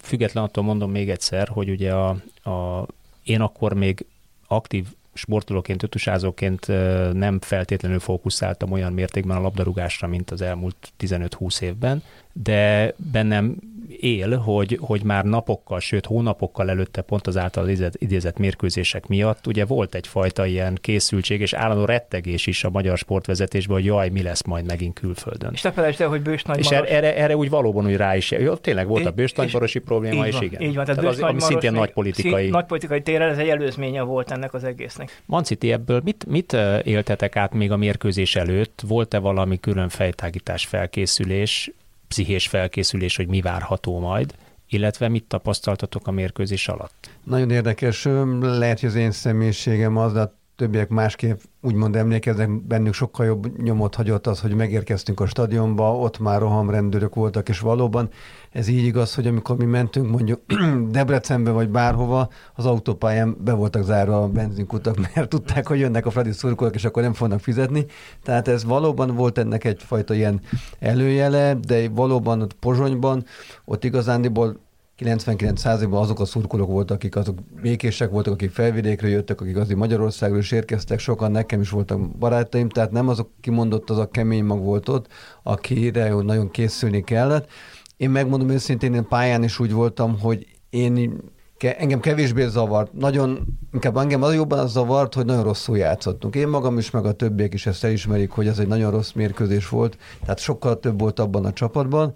Független 0.02 0.44
attól 0.44 0.64
mondom 0.64 0.90
még 0.90 1.10
egyszer, 1.10 1.48
hogy 1.48 1.70
ugye 1.70 1.92
a, 1.92 2.08
a 2.50 2.86
én 3.22 3.40
akkor 3.40 3.72
még 3.74 4.06
aktív 4.46 4.86
sportolóként, 5.14 5.82
ötusázóként 5.82 6.66
nem 7.12 7.40
feltétlenül 7.40 7.98
fókuszáltam 7.98 8.72
olyan 8.72 8.92
mértékben 8.92 9.36
a 9.36 9.40
labdarúgásra, 9.40 10.06
mint 10.06 10.30
az 10.30 10.40
elmúlt 10.40 10.92
15-20 11.00 11.60
évben. 11.60 12.02
De 12.32 12.94
bennem 13.12 13.56
él, 14.00 14.36
hogy, 14.36 14.78
hogy 14.80 15.02
már 15.02 15.24
napokkal, 15.24 15.80
sőt 15.80 16.06
hónapokkal 16.06 16.70
előtte 16.70 17.00
pont 17.02 17.26
az 17.26 17.36
által 17.36 17.68
idézett 17.92 18.38
mérkőzések 18.38 19.06
miatt 19.06 19.46
ugye 19.46 19.64
volt 19.64 19.94
egyfajta 19.94 20.46
ilyen 20.46 20.78
készültség 20.80 21.40
és 21.40 21.52
állandó 21.52 21.84
rettegés 21.84 22.46
is 22.46 22.64
a 22.64 22.70
magyar 22.70 22.98
sportvezetésben, 22.98 23.76
hogy 23.76 23.84
jaj, 23.84 24.08
mi 24.08 24.22
lesz 24.22 24.42
majd 24.42 24.66
megint 24.66 24.98
külföldön. 24.98 25.52
És 25.52 25.60
te 25.60 25.72
felejtsd 25.72 26.00
el, 26.00 26.08
hogy 26.08 26.22
Bős 26.22 26.44
És 26.56 26.70
er, 26.70 26.92
erre, 26.92 27.16
erre 27.16 27.36
úgy 27.36 27.50
valóban 27.50 27.86
úgy 27.86 27.96
rá 27.96 28.16
is, 28.16 28.30
jó, 28.30 28.54
tényleg 28.54 28.86
volt 28.86 29.06
a 29.06 29.10
Bős 29.10 29.32
nagymarosi 29.32 29.78
probléma, 29.78 30.26
és 30.26 30.40
igen. 30.40 30.60
Így 30.60 30.74
van, 30.74 30.84
tehát, 30.84 31.00
tehát 31.00 31.16
az, 31.16 31.20
ami 31.20 31.40
szintén 31.40 31.72
nagy 31.72 31.92
politikai. 31.92 32.48
Nagy 32.48 32.64
politikai 32.64 33.02
téren 33.02 33.30
ez 33.30 33.38
egy 33.38 33.48
előzménye 33.48 34.02
volt 34.02 34.30
ennek 34.30 34.54
az 34.54 34.64
egésznek. 34.64 35.22
Ti 35.58 35.72
ebből 35.72 36.00
mit, 36.04 36.26
mit 36.28 36.56
éltetek 36.84 37.36
át 37.36 37.52
még 37.52 37.70
a 37.70 37.76
mérkőzés 37.76 38.36
előtt? 38.36 38.82
Volt-e 38.86 39.18
valami 39.18 39.60
külön 39.60 39.88
fejtágítás 39.88 40.66
felkészülés? 40.66 41.70
Pszichés 42.12 42.48
felkészülés, 42.48 43.16
hogy 43.16 43.28
mi 43.28 43.40
várható 43.40 43.98
majd, 43.98 44.34
illetve 44.68 45.08
mit 45.08 45.24
tapasztaltatok 45.24 46.06
a 46.06 46.10
mérkőzés 46.10 46.68
alatt? 46.68 47.10
Nagyon 47.24 47.50
érdekes, 47.50 48.04
lehet, 48.40 48.80
hogy 48.80 48.88
az 48.88 48.94
én 48.94 49.10
személyiségem 49.10 49.96
az, 49.96 50.12
de 50.12 50.32
többiek 50.62 50.88
másképp 50.88 51.40
úgymond 51.60 51.96
emlékeznek, 51.96 52.66
bennük 52.66 52.94
sokkal 52.94 53.26
jobb 53.26 53.62
nyomot 53.62 53.94
hagyott 53.94 54.26
az, 54.26 54.40
hogy 54.40 54.54
megérkeztünk 54.54 55.20
a 55.20 55.26
stadionba, 55.26 55.96
ott 55.96 56.18
már 56.18 56.40
rohamrendőrök 56.40 57.14
voltak, 57.14 57.48
és 57.48 57.60
valóban 57.60 58.08
ez 58.50 58.68
így 58.68 58.84
igaz, 58.84 59.14
hogy 59.14 59.26
amikor 59.26 59.56
mi 59.56 59.64
mentünk 59.64 60.10
mondjuk 60.10 60.40
Debrecenbe 60.90 61.50
vagy 61.50 61.68
bárhova, 61.68 62.28
az 62.54 62.66
autópályán 62.66 63.36
be 63.44 63.52
voltak 63.52 63.84
zárva 63.84 64.22
a 64.22 64.28
benzinkutak, 64.28 64.96
mert 65.14 65.28
tudták, 65.28 65.66
hogy 65.66 65.78
jönnek 65.78 66.06
a 66.06 66.10
Fradi 66.10 66.32
szurkolók, 66.32 66.74
és 66.74 66.84
akkor 66.84 67.02
nem 67.02 67.12
fognak 67.12 67.40
fizetni. 67.40 67.86
Tehát 68.22 68.48
ez 68.48 68.64
valóban 68.64 69.14
volt 69.14 69.38
ennek 69.38 69.64
egyfajta 69.64 70.14
ilyen 70.14 70.40
előjele, 70.78 71.54
de 71.54 71.88
valóban 71.88 72.40
ott 72.40 72.52
Pozsonyban, 72.52 73.24
ott 73.64 73.84
igazándiból 73.84 74.60
99%-ban 75.04 76.02
azok 76.02 76.20
a 76.20 76.24
szurkolók 76.24 76.68
voltak, 76.68 76.96
akik 76.96 77.16
azok 77.16 77.38
békések 77.62 78.10
voltak, 78.10 78.32
akik 78.32 78.50
felvidékről 78.50 79.10
jöttek, 79.10 79.40
akik 79.40 79.56
azért 79.56 79.78
Magyarországról 79.78 80.38
is 80.38 80.52
érkeztek, 80.52 80.98
sokan 80.98 81.30
nekem 81.30 81.60
is 81.60 81.70
voltak 81.70 82.18
barátaim, 82.18 82.68
tehát 82.68 82.90
nem 82.90 83.08
azok 83.08 83.30
kimondott 83.40 83.90
az 83.90 83.98
a 83.98 84.10
kemény 84.10 84.44
mag 84.44 84.62
volt 84.62 84.88
ott, 84.88 85.06
akire 85.42 86.08
nagyon 86.08 86.50
készülni 86.50 87.02
kellett. 87.02 87.50
Én 87.96 88.10
megmondom 88.10 88.48
őszintén, 88.48 88.94
én 88.94 89.08
pályán 89.08 89.42
is 89.42 89.58
úgy 89.58 89.72
voltam, 89.72 90.20
hogy 90.20 90.46
én 90.70 91.20
engem 91.62 92.00
kevésbé 92.00 92.46
zavart. 92.46 92.92
Nagyon, 92.92 93.38
inkább 93.72 93.96
engem 93.96 94.22
az 94.22 94.34
jobban 94.34 94.58
az 94.58 94.70
zavart, 94.70 95.14
hogy 95.14 95.24
nagyon 95.24 95.42
rosszul 95.42 95.76
játszottunk. 95.76 96.34
Én 96.34 96.48
magam 96.48 96.78
is, 96.78 96.90
meg 96.90 97.04
a 97.04 97.12
többiek 97.12 97.54
is 97.54 97.66
ezt 97.66 97.84
elismerik, 97.84 98.30
hogy 98.30 98.46
ez 98.46 98.58
egy 98.58 98.66
nagyon 98.66 98.90
rossz 98.90 99.12
mérkőzés 99.12 99.68
volt, 99.68 99.98
tehát 100.20 100.38
sokkal 100.38 100.78
több 100.78 101.00
volt 101.00 101.18
abban 101.18 101.44
a 101.44 101.52
csapatban, 101.52 102.14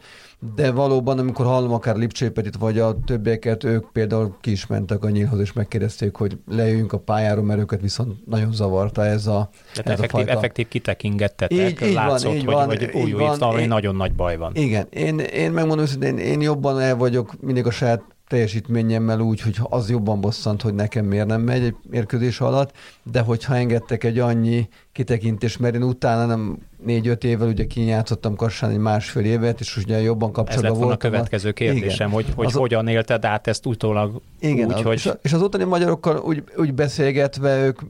de 0.55 0.71
valóban, 0.71 1.19
amikor 1.19 1.47
hallom 1.47 1.73
akár 1.73 1.97
Lipcsépet 1.97 2.57
vagy 2.57 2.79
a 2.79 2.99
többieket, 3.05 3.65
ők 3.65 3.93
például 3.93 4.37
ki 4.41 4.51
is 4.51 4.67
mentek 4.67 5.05
a 5.05 5.11
nyílhoz, 5.11 5.41
és 5.41 5.53
megkérdezték, 5.53 6.17
hogy 6.17 6.39
lejöjjünk 6.49 6.93
a 6.93 6.99
pályáról, 6.99 7.45
mert 7.45 7.61
őket 7.61 7.81
viszont 7.81 8.27
nagyon 8.27 8.53
zavarta 8.53 9.05
ez 9.05 9.27
a 9.27 9.51
Tehát 9.75 9.87
ez 9.87 9.93
effektív, 9.93 10.15
a 10.15 10.17
fajta... 10.17 10.33
effektív 10.33 10.69
kitekingettetek, 10.69 11.71
így, 11.71 11.89
így 11.89 11.95
látszott, 11.95 12.23
van, 12.23 12.37
így 12.37 12.45
hogy, 12.45 12.55
van, 12.55 12.67
hogy 12.67 12.91
új, 12.95 13.13
van, 13.13 13.59
én, 13.59 13.69
nagyon 13.69 13.97
nagy 13.97 14.15
baj 14.15 14.37
van. 14.37 14.55
Igen, 14.55 14.87
én, 14.91 15.19
én 15.19 15.53
megmondom 15.53 15.87
hogy 15.93 16.03
én, 16.03 16.19
én 16.19 16.41
jobban 16.41 16.81
el 16.81 16.97
vagyok 16.97 17.41
mindig 17.41 17.67
a 17.67 17.71
saját 17.71 18.03
teljesítményemmel 18.29 19.21
úgy, 19.21 19.41
hogy 19.41 19.57
az 19.63 19.91
jobban 19.91 20.21
bosszant, 20.21 20.63
hogy 20.63 20.75
nekem 20.75 21.05
miért 21.05 21.27
nem 21.27 21.41
megy 21.41 21.63
egy 21.63 21.75
mérkőzés 21.91 22.41
alatt, 22.41 22.73
de 23.03 23.21
hogyha 23.21 23.57
engedtek 23.57 24.05
egy 24.05 24.19
annyi 24.19 24.69
kitekintés, 24.93 25.57
mert 25.57 25.75
én 25.75 25.83
utána 25.83 26.27
nem 26.27 26.59
négy-öt 26.85 27.25
évvel 27.25 27.49
ugye 27.49 27.67
kinyátszottam 27.67 28.37
Kassán 28.37 28.71
egy 28.71 28.79
másfél 28.79 29.25
évet, 29.25 29.61
és 29.61 29.77
ugye 29.77 30.01
jobban 30.01 30.33
kapcsolatban 30.33 30.65
Ez 30.65 30.71
lett 30.71 30.81
volna 30.81 30.95
a 30.95 31.11
következő 31.11 31.53
kérdésem, 31.53 32.09
igen. 32.09 32.11
hogy, 32.11 32.27
hogy 32.35 32.47
az 32.47 32.53
hogyan 32.53 32.89
élted 32.89 33.25
át 33.25 33.47
ezt 33.47 33.67
utólag 33.67 34.21
igen, 34.41 34.67
úgy, 34.67 34.73
az, 34.73 34.83
hogy... 34.83 35.19
És, 35.23 35.33
az 35.33 35.43
utáni 35.43 35.65
magyarokkal 35.65 36.17
úgy, 36.19 36.45
úgy 36.57 36.75
beszélgetve, 36.75 37.65
ők 37.65 37.81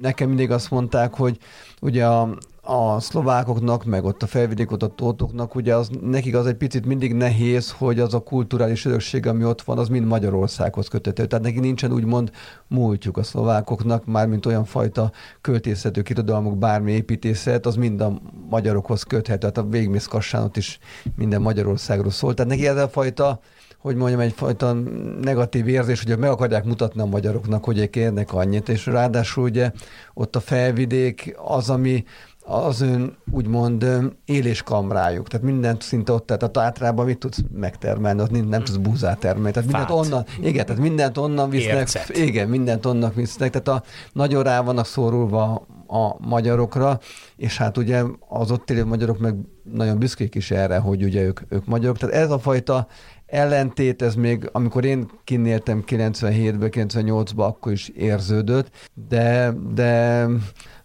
nekem 0.00 0.28
mindig 0.28 0.50
azt 0.50 0.70
mondták, 0.70 1.14
hogy 1.14 1.38
ugye 1.80 2.06
a, 2.06 2.38
a 2.66 3.00
szlovákoknak, 3.00 3.84
meg 3.84 4.04
ott 4.04 4.22
a 4.22 4.26
felvidék 4.26 4.70
ott 4.70 4.82
a 4.82 4.94
tótoknak, 4.94 5.54
ugye 5.54 5.74
az, 5.74 5.90
nekik 6.00 6.34
az 6.34 6.46
egy 6.46 6.54
picit 6.54 6.86
mindig 6.86 7.12
nehéz, 7.12 7.70
hogy 7.70 8.00
az 8.00 8.14
a 8.14 8.18
kulturális 8.18 8.84
örökség, 8.84 9.26
ami 9.26 9.44
ott 9.44 9.62
van, 9.62 9.78
az 9.78 9.88
mind 9.88 10.06
Magyarországhoz 10.06 10.88
köthető. 10.88 11.26
Tehát 11.26 11.44
neki 11.44 11.60
nincsen 11.60 11.92
úgymond 11.92 12.30
múltjuk 12.68 13.16
a 13.16 13.22
szlovákoknak, 13.22 14.04
mármint 14.06 14.46
olyan 14.46 14.64
fajta 14.64 15.12
költészető 15.40 16.02
irodalmuk, 16.08 16.58
bármi 16.58 16.92
építészet, 16.92 17.66
az 17.66 17.76
mind 17.76 18.00
a 18.00 18.20
magyarokhoz 18.50 19.02
köthető. 19.02 19.38
Tehát 19.38 19.58
a 19.58 19.68
végmész 19.68 20.06
Kassánot 20.06 20.56
is 20.56 20.78
minden 21.16 21.40
Magyarországról 21.40 22.10
szól. 22.10 22.34
Tehát 22.34 22.50
neki 22.50 22.66
ez 22.66 22.76
a 22.76 22.88
fajta 22.88 23.40
hogy 23.78 23.96
mondjam, 23.96 24.20
egyfajta 24.20 24.72
negatív 25.20 25.68
érzés, 25.68 26.02
hogy 26.02 26.18
meg 26.18 26.30
akarják 26.30 26.64
mutatni 26.64 27.00
a 27.00 27.04
magyaroknak, 27.04 27.64
hogy 27.64 27.78
ők 27.78 27.96
érnek 27.96 28.32
annyit, 28.32 28.68
és 28.68 28.86
ráadásul 28.86 29.44
ugye 29.44 29.72
ott 30.14 30.36
a 30.36 30.40
felvidék 30.40 31.34
az, 31.44 31.70
ami 31.70 32.04
az 32.46 32.80
ön 32.80 33.16
úgymond 33.30 33.86
éléskamrájuk. 34.24 35.28
Tehát 35.28 35.46
mindent 35.46 35.82
szinte 35.82 36.12
ott, 36.12 36.26
tehát 36.26 36.56
általában 36.56 37.06
mit 37.06 37.18
tudsz 37.18 37.40
megtermelni, 37.52 38.20
ott 38.20 38.48
nem 38.48 38.62
tudsz 38.62 38.76
búzát 38.76 39.18
termelni. 39.18 39.50
Tehát 39.50 39.68
mindent 39.68 39.88
Fát. 39.88 39.98
onnan, 39.98 40.24
igen, 40.40 40.66
tehát 40.66 40.82
mindent 40.82 41.18
onnan 41.18 41.50
visznek. 41.50 41.74
Ércet. 41.74 42.16
Igen, 42.16 42.48
mindent 42.48 42.86
onnan 42.86 43.12
visznek. 43.14 43.50
Tehát 43.50 43.68
a, 43.68 43.88
nagyon 44.12 44.42
rá 44.42 44.60
vannak 44.60 44.86
szorulva 44.86 45.66
a 45.86 46.28
magyarokra, 46.28 47.00
és 47.36 47.56
hát 47.56 47.76
ugye 47.76 48.02
az 48.28 48.50
ott 48.50 48.70
élő 48.70 48.84
magyarok 48.84 49.18
meg 49.18 49.34
nagyon 49.72 49.98
büszkék 49.98 50.34
is 50.34 50.50
erre, 50.50 50.78
hogy 50.78 51.02
ugye 51.02 51.22
ők, 51.22 51.40
ők 51.48 51.66
magyarok. 51.66 51.98
Tehát 51.98 52.14
ez 52.14 52.30
a 52.30 52.38
fajta 52.38 52.86
ellentét, 53.26 54.02
ez 54.02 54.14
még, 54.14 54.48
amikor 54.52 54.84
én 54.84 55.10
kinéltem 55.24 55.84
97-ben, 55.86 56.70
98-ban, 56.72 57.36
akkor 57.36 57.72
is 57.72 57.88
érződött, 57.88 58.90
de, 59.08 59.52
de 59.74 60.26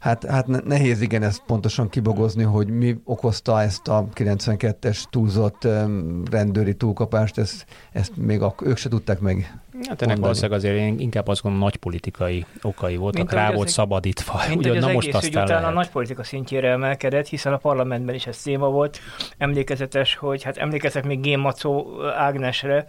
hát, 0.02 0.26
hát 0.26 0.66
nehéz 0.66 1.02
igen 1.02 1.24
ezt 1.24 1.44
pontosan 1.46 1.90
kibogozni, 1.90 2.44
hogy 2.44 2.70
mi 2.70 3.02
okozta 3.04 3.62
ezt 3.62 3.88
a 3.88 4.08
92-es 4.16 5.04
túlzott 5.10 5.68
rendőri 6.32 6.76
túlkapást, 6.76 7.38
ezt, 7.38 7.66
ezt 7.92 8.18
még 8.18 8.42
ők 8.64 8.78
se 8.78 8.90
tudták 8.90 9.20
meg 9.20 9.60
Hát 9.88 10.02
ennek 10.02 10.18
valószínűleg 10.18 10.58
azért 10.58 10.76
én 10.76 11.00
inkább 11.00 11.28
azt 11.28 11.42
gondolom 11.42 11.68
nagy 11.68 11.76
politikai 11.76 12.46
okai 12.62 12.96
voltak, 12.96 13.18
mint 13.22 13.32
rá 13.32 13.52
volt 13.52 13.68
szabadítva. 13.68 14.42
Mint 14.48 14.60
Ugyan, 14.60 14.78
az 14.78 14.84
na 14.84 14.92
most 14.92 15.24
ügy 15.24 15.36
utána 15.36 15.68
a 15.68 15.72
nagy 15.72 15.90
politika 15.90 16.24
szintjére 16.24 16.70
emelkedett, 16.70 17.28
hiszen 17.28 17.54
a 17.54 17.58
parlamentben 17.58 18.16
is 18.16 18.28
ez 18.28 18.42
téma 18.42 18.70
volt. 18.70 19.00
Emlékezetes, 19.38 20.16
hogy 20.16 20.44
hát 20.44 20.58
emlékezek 20.58 21.06
még 21.06 21.22
Gémacó 21.22 22.02
Ágnesre, 22.16 22.86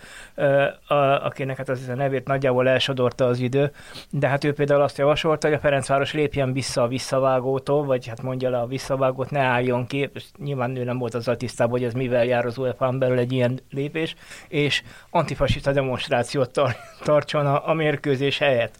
akinek 1.23 1.57
hát 1.57 1.69
az 1.69 1.89
a 1.89 1.95
nevét 1.95 2.27
nagyjából 2.27 2.69
elsodorta 2.69 3.27
az 3.27 3.39
idő, 3.39 3.73
de 4.11 4.29
hát 4.29 4.45
ő 4.45 4.53
például 4.53 4.83
azt 4.83 4.99
javasolta, 4.99 5.47
hogy 5.47 5.57
a 5.57 5.61
Ferencváros 5.61 6.13
lépjen 6.13 6.53
vissza 6.53 6.83
a 6.83 6.89
visszavágótól, 6.89 7.85
vagy 7.85 8.07
hát 8.07 8.23
mondja 8.23 8.51
le 8.51 8.59
a 8.59 8.67
visszavágót, 8.67 9.31
ne 9.31 9.41
álljon 9.41 9.87
ki, 9.87 10.11
és 10.15 10.25
nyilván 10.39 10.77
ő 10.77 10.85
nem 10.85 10.99
volt 10.99 11.15
azzal 11.15 11.37
tisztában, 11.37 11.73
hogy 11.73 11.85
ez 11.85 11.93
mivel 11.93 12.25
jár 12.25 12.47
az 12.47 12.59
UEFA-n 12.59 12.99
belül 12.99 13.19
egy 13.19 13.33
ilyen 13.33 13.61
lépés, 13.71 14.15
és 14.49 14.83
antifasista 15.11 15.73
demonstrációt 15.73 16.51
tart 16.51 16.82
tartson 17.03 17.47
a, 17.47 17.69
a 17.69 17.75
mérkőzés 17.75 18.39
helyett. 18.39 18.75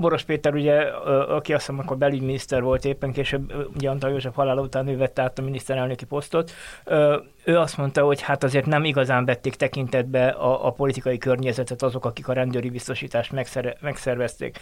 Boros 0.00 0.22
Péter 0.22 0.54
ugye, 0.54 0.80
aki 1.28 1.52
azt 1.52 1.66
hiszem 1.66 1.80
akkor 1.80 1.96
belügyminiszter 1.96 2.62
volt 2.62 2.84
éppen, 2.84 3.12
később 3.12 3.52
ugye 3.74 3.90
Antal 3.90 4.10
József 4.10 4.34
halála 4.34 4.60
után 4.60 4.88
ő 4.88 4.96
vette 4.96 5.22
át 5.22 5.38
a 5.38 5.42
miniszterelnöki 5.42 6.04
posztot, 6.04 6.50
ő 7.44 7.58
azt 7.58 7.76
mondta, 7.76 8.04
hogy 8.04 8.20
hát 8.20 8.44
azért 8.44 8.66
nem 8.66 8.84
igazán 8.84 9.24
vették 9.24 9.54
tekintetbe 9.54 10.28
a, 10.28 10.66
a 10.66 10.70
politikai 10.70 11.18
környezetet 11.18 11.82
azok, 11.82 12.04
akik 12.04 12.28
a 12.28 12.32
rendőri 12.32 12.70
biztosítást 12.70 13.32
megszer, 13.32 13.76
megszervezték. 13.80 14.58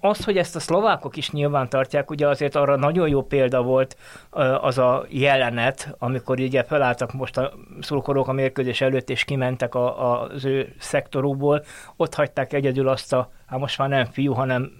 Az, 0.00 0.24
hogy 0.24 0.36
ezt 0.36 0.56
a 0.56 0.60
szlovákok 0.60 1.16
is 1.16 1.30
nyilván 1.30 1.68
tartják, 1.68 2.10
ugye 2.10 2.28
azért 2.28 2.54
arra 2.54 2.76
nagyon 2.76 3.08
jó 3.08 3.22
példa 3.22 3.62
volt 3.62 3.96
az 4.60 4.78
a 4.78 5.06
jelenet, 5.08 5.94
amikor 5.98 6.40
ugye 6.40 6.62
felálltak 6.62 7.12
most 7.12 7.36
a 7.36 7.52
szurkolók 7.80 8.28
a 8.28 8.32
mérkőzés 8.32 8.80
előtt, 8.80 9.10
és 9.10 9.24
kimentek 9.24 9.74
a, 9.74 10.20
az 10.22 10.44
ő 10.44 10.74
szektorukból, 10.78 11.64
ott 11.96 12.14
hagyták 12.14 12.52
egyedül 12.52 12.88
azt 12.88 13.12
a, 13.12 13.30
hát 13.46 13.58
most 13.58 13.78
már 13.78 13.88
nem 13.88 14.04
fiú, 14.04 14.32
hanem 14.32 14.72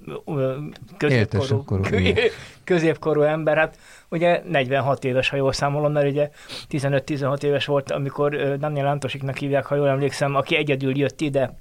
középkorú, 0.97 1.65
középkorú 2.65 3.23
ember, 3.23 3.57
hát 3.57 3.79
ugye 4.11 4.43
46 4.45 5.05
éves, 5.05 5.29
ha 5.29 5.37
jól 5.37 5.53
számolom, 5.53 5.93
mert 5.93 6.09
ugye 6.09 6.31
15-16 6.71 7.43
éves 7.43 7.67
volt, 7.67 7.91
amikor 7.91 8.57
Daniel 8.59 8.87
Antosiknak 8.87 9.37
hívják, 9.37 9.67
ha 9.67 9.75
jól 9.75 9.89
emlékszem, 9.89 10.35
aki 10.35 10.57
egyedül 10.57 10.97
jött 10.97 11.21
ide, 11.21 11.55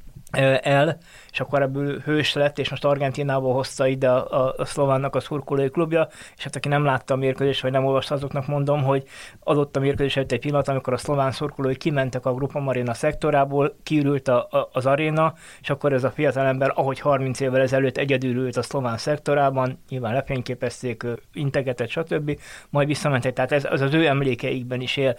el, 0.61 0.97
és 1.31 1.39
akkor 1.39 1.62
ebből 1.62 2.00
hős 2.00 2.34
lett, 2.34 2.60
és 2.60 2.69
most 2.69 2.86
Argentinából 2.86 3.53
hozta 3.53 3.88
ide 3.88 4.10
a, 4.10 4.46
a, 4.46 4.53
a 4.57 4.65
szlovánnak 4.65 5.15
a 5.15 5.19
szurkolói 5.19 5.69
klubja, 5.69 6.07
és 6.38 6.43
hát 6.43 6.55
aki 6.55 6.67
nem 6.67 6.84
látta 6.84 7.13
a 7.13 7.17
mérkőzést, 7.17 7.62
vagy 7.62 7.72
nem 7.72 7.86
olvasta, 7.86 8.15
azoknak 8.15 8.48
mondom, 8.48 8.84
hogy 8.84 9.03
adott 9.43 9.75
a 9.75 9.79
mérkőzés 9.79 10.15
előtt 10.15 10.31
egy 10.31 10.39
pillanat, 10.39 10.67
amikor 10.67 10.93
a 10.93 10.98
szlován 10.98 11.31
szurkolói 11.31 11.75
kimentek 11.75 12.25
a 12.25 12.34
Grupa 12.34 12.60
Marina 12.60 12.93
szektorából, 12.93 13.75
kiürült 13.84 14.27
a, 14.27 14.48
a, 14.50 14.69
az 14.72 14.86
aréna, 14.86 15.34
és 15.62 15.69
akkor 15.69 15.93
ez 15.93 16.03
a 16.03 16.12
fiatalember, 16.12 16.72
ahogy 16.75 17.00
30 17.00 17.39
évvel 17.39 17.62
ezelőtt 17.62 17.98
egyedül 17.98 18.36
ült 18.36 18.57
a 18.57 18.62
szlován 18.62 18.98
szektorában, 18.98 19.84
nyilván 19.89 20.13
lefényképezték, 20.13 21.05
integetett, 21.34 21.89
stb., 21.89 22.39
majd 22.69 22.88
visszamentek, 22.88 23.34
tehát 23.34 23.51
ez 23.51 23.65
az, 23.69 23.81
az 23.81 23.93
ő 23.93 24.05
emlékeikben 24.05 24.81
is 24.81 24.98
él. 24.98 25.15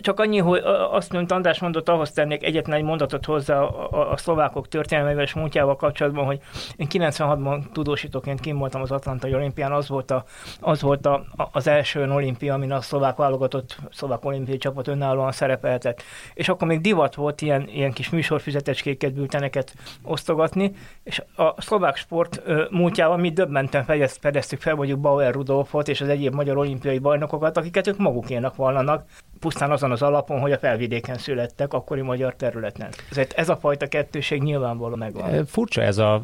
Csak 0.00 0.20
annyi, 0.20 0.38
hogy 0.38 0.62
azt, 0.90 1.12
mint 1.12 1.32
András 1.32 1.58
mondott, 1.60 1.88
ahhoz 1.88 2.12
tennék 2.12 2.44
egyetlen 2.44 2.76
egy 2.76 2.84
mondatot 2.84 3.24
hozzá 3.24 3.60
a, 3.60 4.12
a 4.12 4.16
szlovákok 4.16 4.68
történelmével 4.68 4.99
és 5.08 5.34
múltjával 5.34 5.76
kapcsolatban, 5.76 6.24
hogy 6.24 6.40
én 6.76 6.86
96-ban 6.90 7.62
tudósítóként 7.72 8.40
kim 8.40 8.58
voltam 8.58 8.82
az 8.82 8.90
Atlantai 8.90 9.34
olimpián, 9.34 9.72
az 9.72 9.88
volt, 9.88 10.10
a, 10.10 10.24
az 10.60 10.82
volt 10.82 11.06
a, 11.06 11.24
az 11.52 11.66
első 11.66 12.10
olimpia, 12.10 12.54
amin 12.54 12.72
a 12.72 12.80
szlovák 12.80 13.16
válogatott, 13.16 13.76
szlovák 13.92 14.24
olimpiai 14.24 14.58
csapat 14.58 14.88
önállóan 14.88 15.32
szerepeltet. 15.32 16.02
És 16.34 16.48
akkor 16.48 16.68
még 16.68 16.80
divat 16.80 17.14
volt 17.14 17.42
ilyen, 17.42 17.68
ilyen 17.68 17.92
kis 17.92 18.10
műsorfizetecskéket, 18.10 19.12
bülteneket 19.12 19.74
osztogatni, 20.02 20.72
és 21.02 21.22
a 21.36 21.62
szlovák 21.62 21.96
sport 21.96 22.42
múltjával 22.70 23.16
mi 23.16 23.30
döbbenten 23.30 23.84
fedeztük 24.20 24.60
fel 24.60 24.74
mondjuk 24.74 25.00
Bauer 25.00 25.32
Rudolfot 25.32 25.88
és 25.88 26.00
az 26.00 26.08
egyéb 26.08 26.34
magyar 26.34 26.56
olimpiai 26.56 26.98
bajnokokat, 26.98 27.56
akiket 27.56 27.86
ők 27.86 27.98
magukénak 27.98 28.56
vallanak, 28.56 29.04
pusztán 29.40 29.70
azon 29.70 29.90
az 29.90 30.02
alapon, 30.02 30.40
hogy 30.40 30.52
a 30.52 30.58
felvidéken 30.58 31.18
születtek, 31.18 31.72
akkori 31.72 32.00
magyar 32.00 32.34
területen. 32.34 32.88
Ezért 33.10 33.32
ez 33.32 33.48
a 33.48 33.56
fajta 33.56 33.86
kettőség 33.86 34.42
nyilvánvalóan 34.90 35.30
megvan. 35.30 35.46
Furcsa 35.46 35.82
ez 35.82 35.98
a, 35.98 36.22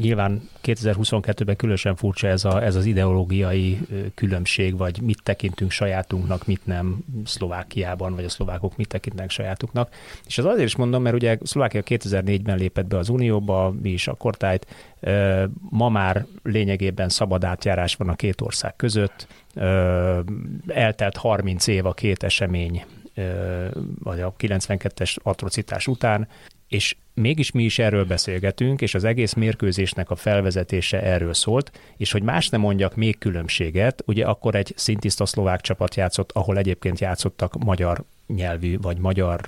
nyilván 0.00 0.48
2022-ben 0.64 1.56
különösen 1.56 1.96
furcsa 1.96 2.26
ez, 2.26 2.44
a, 2.44 2.62
ez 2.62 2.74
az 2.74 2.84
ideológiai 2.84 3.78
különbség, 4.14 4.76
vagy 4.76 5.00
mit 5.00 5.22
tekintünk 5.22 5.70
sajátunknak, 5.70 6.46
mit 6.46 6.66
nem 6.66 6.98
Szlovákiában, 7.24 8.14
vagy 8.14 8.24
a 8.24 8.28
szlovákok 8.28 8.76
mit 8.76 8.88
tekintnek 8.88 9.30
sajátuknak. 9.30 9.94
És 10.26 10.38
ez 10.38 10.44
azért 10.44 10.66
is 10.66 10.76
mondom, 10.76 11.02
mert 11.02 11.14
ugye 11.14 11.38
Szlovákia 11.42 11.82
2004-ben 11.84 12.58
lépett 12.58 12.86
be 12.86 12.96
az 12.96 13.08
Unióba, 13.08 13.74
mi 13.82 13.90
is 13.90 14.08
a 14.08 14.14
kortájt, 14.14 14.66
ma 15.70 15.88
már 15.88 16.26
lényegében 16.42 17.08
szabad 17.08 17.44
átjárás 17.44 17.94
van 17.94 18.08
a 18.08 18.14
két 18.14 18.40
ország 18.40 18.76
között, 18.76 19.26
eltelt 20.66 21.16
30 21.16 21.66
év 21.66 21.86
a 21.86 21.92
két 21.92 22.22
esemény, 22.22 22.84
vagy 24.02 24.20
a 24.20 24.34
92-es 24.38 25.16
atrocitás 25.22 25.86
után, 25.86 26.28
és 26.68 26.96
mégis 27.14 27.50
mi 27.50 27.62
is 27.62 27.78
erről 27.78 28.04
beszélgetünk, 28.04 28.80
és 28.80 28.94
az 28.94 29.04
egész 29.04 29.32
mérkőzésnek 29.32 30.10
a 30.10 30.16
felvezetése 30.16 31.02
erről 31.02 31.34
szólt, 31.34 31.80
és 31.96 32.12
hogy 32.12 32.22
más 32.22 32.48
nem 32.48 32.60
mondjak 32.60 32.96
még 32.96 33.18
különbséget, 33.18 34.02
ugye 34.06 34.24
akkor 34.24 34.54
egy 34.54 34.72
szintiszta 34.76 35.26
szlovák 35.26 35.60
csapat 35.60 35.94
játszott, 35.94 36.32
ahol 36.32 36.58
egyébként 36.58 36.98
játszottak 36.98 37.64
magyar 37.64 38.04
nyelvű 38.26 38.78
vagy 38.78 38.98
magyar 38.98 39.40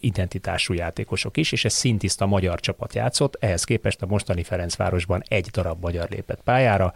identitású 0.00 0.74
játékosok 0.74 1.36
is, 1.36 1.52
és 1.52 1.64
ez 1.64 1.72
szintiszta 1.72 2.26
magyar 2.26 2.60
csapat 2.60 2.94
játszott, 2.94 3.36
ehhez 3.40 3.64
képest 3.64 4.02
a 4.02 4.06
mostani 4.06 4.42
Ferencvárosban 4.42 5.22
egy 5.28 5.46
darab 5.46 5.80
magyar 5.80 6.08
lépett 6.10 6.40
pályára, 6.44 6.92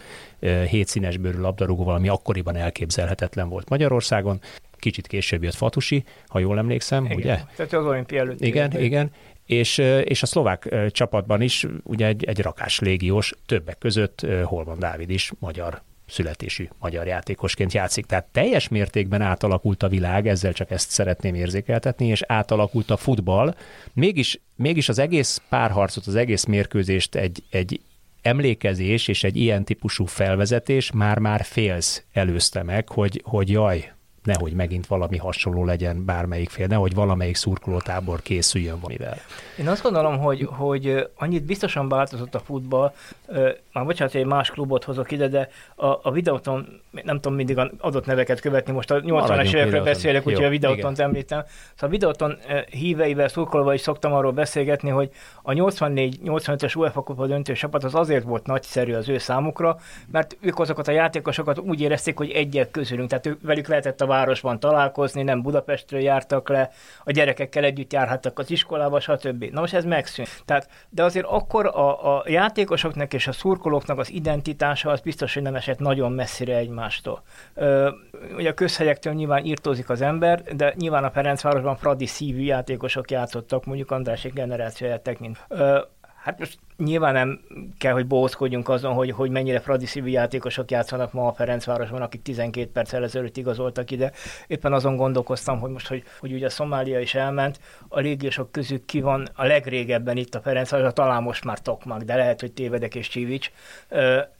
hét 0.68 0.88
színes 0.88 1.16
bőrű 1.16 1.38
labdarúgó, 1.38 1.84
valami 1.84 2.08
akkoriban 2.08 2.56
elképzelhetetlen 2.56 3.48
volt 3.48 3.68
Magyarországon, 3.68 4.40
kicsit 4.80 5.06
később 5.06 5.42
jött 5.42 5.54
Fatusi, 5.54 6.04
ha 6.26 6.38
jól 6.38 6.58
emlékszem, 6.58 7.04
igen. 7.04 7.16
ugye? 7.16 7.38
Tehát 7.56 7.72
az 7.72 7.86
olimpia 7.86 8.20
előtt. 8.20 8.40
Igen, 8.40 8.80
igen. 8.80 9.10
És, 9.50 9.78
és 10.04 10.22
a 10.22 10.26
szlovák 10.26 10.74
csapatban 10.90 11.40
is 11.40 11.66
ugye 11.82 12.06
egy, 12.06 12.24
egy 12.24 12.40
rakás 12.40 12.78
légiós, 12.78 13.32
többek 13.46 13.78
között 13.78 14.26
Holman 14.44 14.78
Dávid 14.78 15.10
is 15.10 15.32
magyar 15.38 15.82
születésű 16.06 16.68
magyar 16.78 17.06
játékosként 17.06 17.72
játszik. 17.72 18.06
Tehát 18.06 18.24
teljes 18.32 18.68
mértékben 18.68 19.22
átalakult 19.22 19.82
a 19.82 19.88
világ, 19.88 20.26
ezzel 20.26 20.52
csak 20.52 20.70
ezt 20.70 20.90
szeretném 20.90 21.34
érzékeltetni, 21.34 22.06
és 22.06 22.22
átalakult 22.26 22.90
a 22.90 22.96
futball. 22.96 23.54
Mégis, 23.92 24.40
mégis 24.56 24.88
az 24.88 24.98
egész 24.98 25.42
párharcot, 25.48 26.06
az 26.06 26.14
egész 26.14 26.44
mérkőzést 26.44 27.14
egy, 27.14 27.42
egy 27.50 27.80
emlékezés 28.22 29.08
és 29.08 29.24
egy 29.24 29.36
ilyen 29.36 29.64
típusú 29.64 30.04
felvezetés 30.04 30.90
már-már 30.90 31.44
félsz 31.44 32.04
előzte 32.12 32.62
meg, 32.62 32.88
hogy, 32.88 33.22
hogy 33.24 33.50
jaj, 33.50 33.92
nehogy 34.24 34.52
megint 34.52 34.86
valami 34.86 35.16
hasonló 35.16 35.64
legyen 35.64 36.04
bármelyik 36.04 36.50
fél, 36.50 36.66
nehogy 36.66 36.94
valamelyik 36.94 37.36
szurkolótábor 37.36 38.22
készüljön 38.22 38.80
valamivel. 38.80 39.16
Én 39.58 39.68
azt 39.68 39.82
gondolom, 39.82 40.18
hogy, 40.18 40.48
hogy 40.50 41.08
annyit 41.16 41.44
biztosan 41.44 41.88
változott 41.88 42.34
a 42.34 42.40
futball, 42.40 42.94
már 43.72 43.84
bocsánat, 43.84 44.12
hogy 44.12 44.20
egy 44.20 44.26
más 44.26 44.50
klubot 44.50 44.84
hozok 44.84 45.10
ide, 45.10 45.28
de 45.28 45.48
a, 45.74 45.86
a 45.86 46.10
videóton, 46.10 46.80
nem 46.90 47.16
tudom 47.16 47.34
mindig 47.34 47.58
adott 47.78 48.06
neveket 48.06 48.40
követni, 48.40 48.72
most 48.72 48.90
a 48.90 49.00
80-as 49.00 49.54
évekről 49.54 49.82
beszélek, 49.82 50.26
úgyhogy 50.26 50.44
a 50.44 50.48
videóton 50.48 50.94
említem. 50.96 51.44
Szóval 51.74 51.88
a 51.88 51.88
videóton 51.88 52.38
híveivel, 52.70 53.28
szurkolóval 53.28 53.74
is 53.74 53.80
szoktam 53.80 54.12
arról 54.12 54.32
beszélgetni, 54.32 54.88
hogy 54.90 55.10
a 55.42 55.52
84-85-es 55.52 56.76
UEFA 56.76 57.00
kupa 57.00 57.26
döntő 57.26 57.52
csapat 57.52 57.84
az 57.84 57.94
azért 57.94 58.24
volt 58.24 58.46
nagyszerű 58.46 58.92
az 58.94 59.08
ő 59.08 59.18
számukra, 59.18 59.76
mert 60.10 60.36
ők 60.40 60.58
azokat 60.58 60.88
a 60.88 60.92
játékosokat 60.92 61.58
úgy 61.58 61.80
érezték, 61.80 62.16
hogy 62.16 62.30
egyek 62.30 62.70
közülünk, 62.70 63.08
tehát 63.08 63.26
ők, 63.26 63.40
velük 63.42 63.66
lehetett 63.66 64.00
a 64.00 64.06
városban 64.06 64.60
találkozni, 64.60 65.22
nem 65.22 65.42
Budapestről 65.42 66.00
jártak 66.00 66.48
le, 66.48 66.70
a 67.04 67.10
gyerekekkel 67.10 67.64
együtt 67.64 67.92
járhattak 67.92 68.38
az 68.38 68.50
iskolába, 68.50 69.00
stb. 69.00 69.44
Na 69.44 69.60
most 69.60 69.74
ez 69.74 69.84
megszűnt. 69.84 70.42
Tehát, 70.44 70.68
de 70.88 71.02
azért 71.04 71.26
akkor 71.26 71.66
a, 71.66 72.16
a 72.16 72.22
játékosoknak 72.26 73.12
és 73.12 73.26
a 73.26 73.32
szurkolóknak 73.32 73.59
az 73.98 74.10
identitása 74.10 74.90
az 74.90 75.00
biztos, 75.00 75.34
hogy 75.34 75.42
nem 75.42 75.54
esett 75.54 75.78
nagyon 75.78 76.12
messzire 76.12 76.56
egymástól. 76.56 77.22
Ö, 77.54 77.90
ugye 78.36 78.50
a 78.50 78.54
közhelyektől 78.54 79.12
nyilván 79.12 79.44
írtózik 79.44 79.90
az 79.90 80.00
ember, 80.00 80.42
de 80.42 80.74
nyilván 80.76 81.04
a 81.04 81.10
Ferencvárosban 81.10 81.76
Fradi 81.76 82.06
szívű 82.06 82.42
játékosok 82.42 83.10
játszottak, 83.10 83.64
mondjuk 83.64 83.90
Andrásik 83.90 84.32
generációját 84.32 85.00
tekint. 85.00 85.44
Ö, 85.48 85.80
hát 86.22 86.38
most 86.38 86.58
nyilván 86.84 87.12
nem 87.12 87.40
kell, 87.78 87.92
hogy 87.92 88.06
bózkodjunk 88.06 88.68
azon, 88.68 88.92
hogy, 88.92 89.10
hogy 89.10 89.30
mennyire 89.30 89.60
Fradi 89.60 89.86
szívű 89.86 90.08
játékosok 90.08 90.70
játszanak 90.70 91.12
ma 91.12 91.26
a 91.26 91.32
Ferencvárosban, 91.32 92.02
akik 92.02 92.22
12 92.22 92.70
perc 92.72 92.92
ezelőtt 92.92 93.36
igazoltak 93.36 93.90
ide. 93.90 94.12
Éppen 94.46 94.72
azon 94.72 94.96
gondolkoztam, 94.96 95.60
hogy 95.60 95.70
most, 95.70 95.88
hogy, 95.88 96.02
hogy 96.20 96.32
ugye 96.32 96.48
Szomália 96.48 97.00
is 97.00 97.14
elment, 97.14 97.60
a 97.88 98.00
légiósok 98.00 98.52
közül 98.52 98.84
ki 98.84 99.00
van 99.00 99.28
a 99.34 99.44
legrégebben 99.44 100.16
itt 100.16 100.34
a 100.34 100.40
Ferencváros, 100.40 100.92
talán 100.92 101.22
most 101.22 101.44
már 101.44 101.58
Tokmak, 101.58 102.02
de 102.02 102.14
lehet, 102.14 102.40
hogy 102.40 102.52
tévedek 102.52 102.94
és 102.94 103.08
Csivics. 103.08 103.50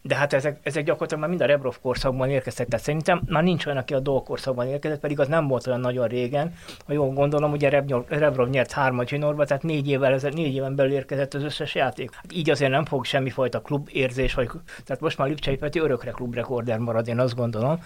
De 0.03 0.14
hát 0.14 0.33
ezek, 0.33 0.61
ezek 0.62 0.85
gyakorlatilag 0.85 1.20
már 1.20 1.31
mind 1.31 1.42
a 1.42 1.46
Rebrov 1.46 1.76
korszakban 1.83 2.31
érkeztek, 2.31 2.68
tehát 2.68 2.85
szerintem 2.85 3.22
már 3.26 3.42
nincs 3.42 3.66
olyan, 3.66 3.79
aki 3.79 3.94
a 3.94 4.00
Dol 4.00 4.22
korszakban 4.22 4.66
érkezett, 4.66 5.00
pedig 5.00 5.20
az 5.20 5.29
nem 5.29 5.48
volt 5.48 5.66
olyan 5.66 5.81
nagyon 5.81 6.09
régen. 6.09 6.55
Ha 6.87 6.92
jól 6.92 7.09
gondolom, 7.09 7.53
ugye 7.53 7.68
Rebrov 8.09 8.48
nyert 8.48 8.72
hármat 8.72 9.09
zsinórba, 9.09 9.44
tehát 9.44 9.62
négy, 9.62 9.88
évvel, 9.88 10.18
négy 10.33 10.55
éven 10.55 10.74
belül 10.74 10.92
érkezett 10.92 11.35
az 11.35 11.42
összes 11.42 11.74
játék. 11.74 12.11
Így 12.33 12.51
azért 12.51 12.71
nem 12.71 12.85
fog 12.85 13.05
semmifajta 13.05 13.61
klub 13.61 13.88
érzés, 13.93 14.35
vagy, 14.35 14.51
tehát 14.85 15.03
most 15.03 15.19
már 15.19 15.29
Lipcsei 15.29 15.57
Peti 15.57 15.79
örökre 15.79 16.11
klubrekorder 16.11 16.79
marad, 16.79 17.09
én 17.09 17.19
azt 17.19 17.35
gondolom, 17.35 17.79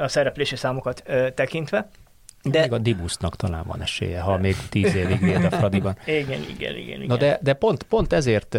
a 0.00 0.08
szereplési 0.08 0.56
számokat 0.56 1.02
tekintve. 1.34 1.88
De... 2.42 2.60
Még 2.60 2.72
a 2.72 2.78
Dibusznak 2.78 3.36
talán 3.36 3.64
van 3.66 3.82
esélye, 3.82 4.20
ha 4.20 4.38
még 4.38 4.56
tíz 4.68 4.94
évig 5.02 5.20
véd 5.20 5.44
a 5.44 5.50
Fradiban. 5.50 5.96
igen, 6.06 6.26
igen, 6.28 6.76
igen. 6.76 6.76
igen. 6.76 7.06
Na 7.06 7.16
de, 7.16 7.38
de 7.42 7.52
pont, 7.52 7.82
pont 7.82 8.12
ezért 8.12 8.58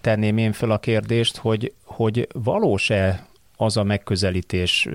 tenném 0.00 0.38
én 0.38 0.52
föl 0.52 0.70
a 0.70 0.78
kérdést, 0.78 1.36
hogy, 1.36 1.72
hogy 1.84 2.28
valós-e 2.32 3.26
az 3.62 3.76
a 3.76 3.82
megközelítés, 3.82 4.88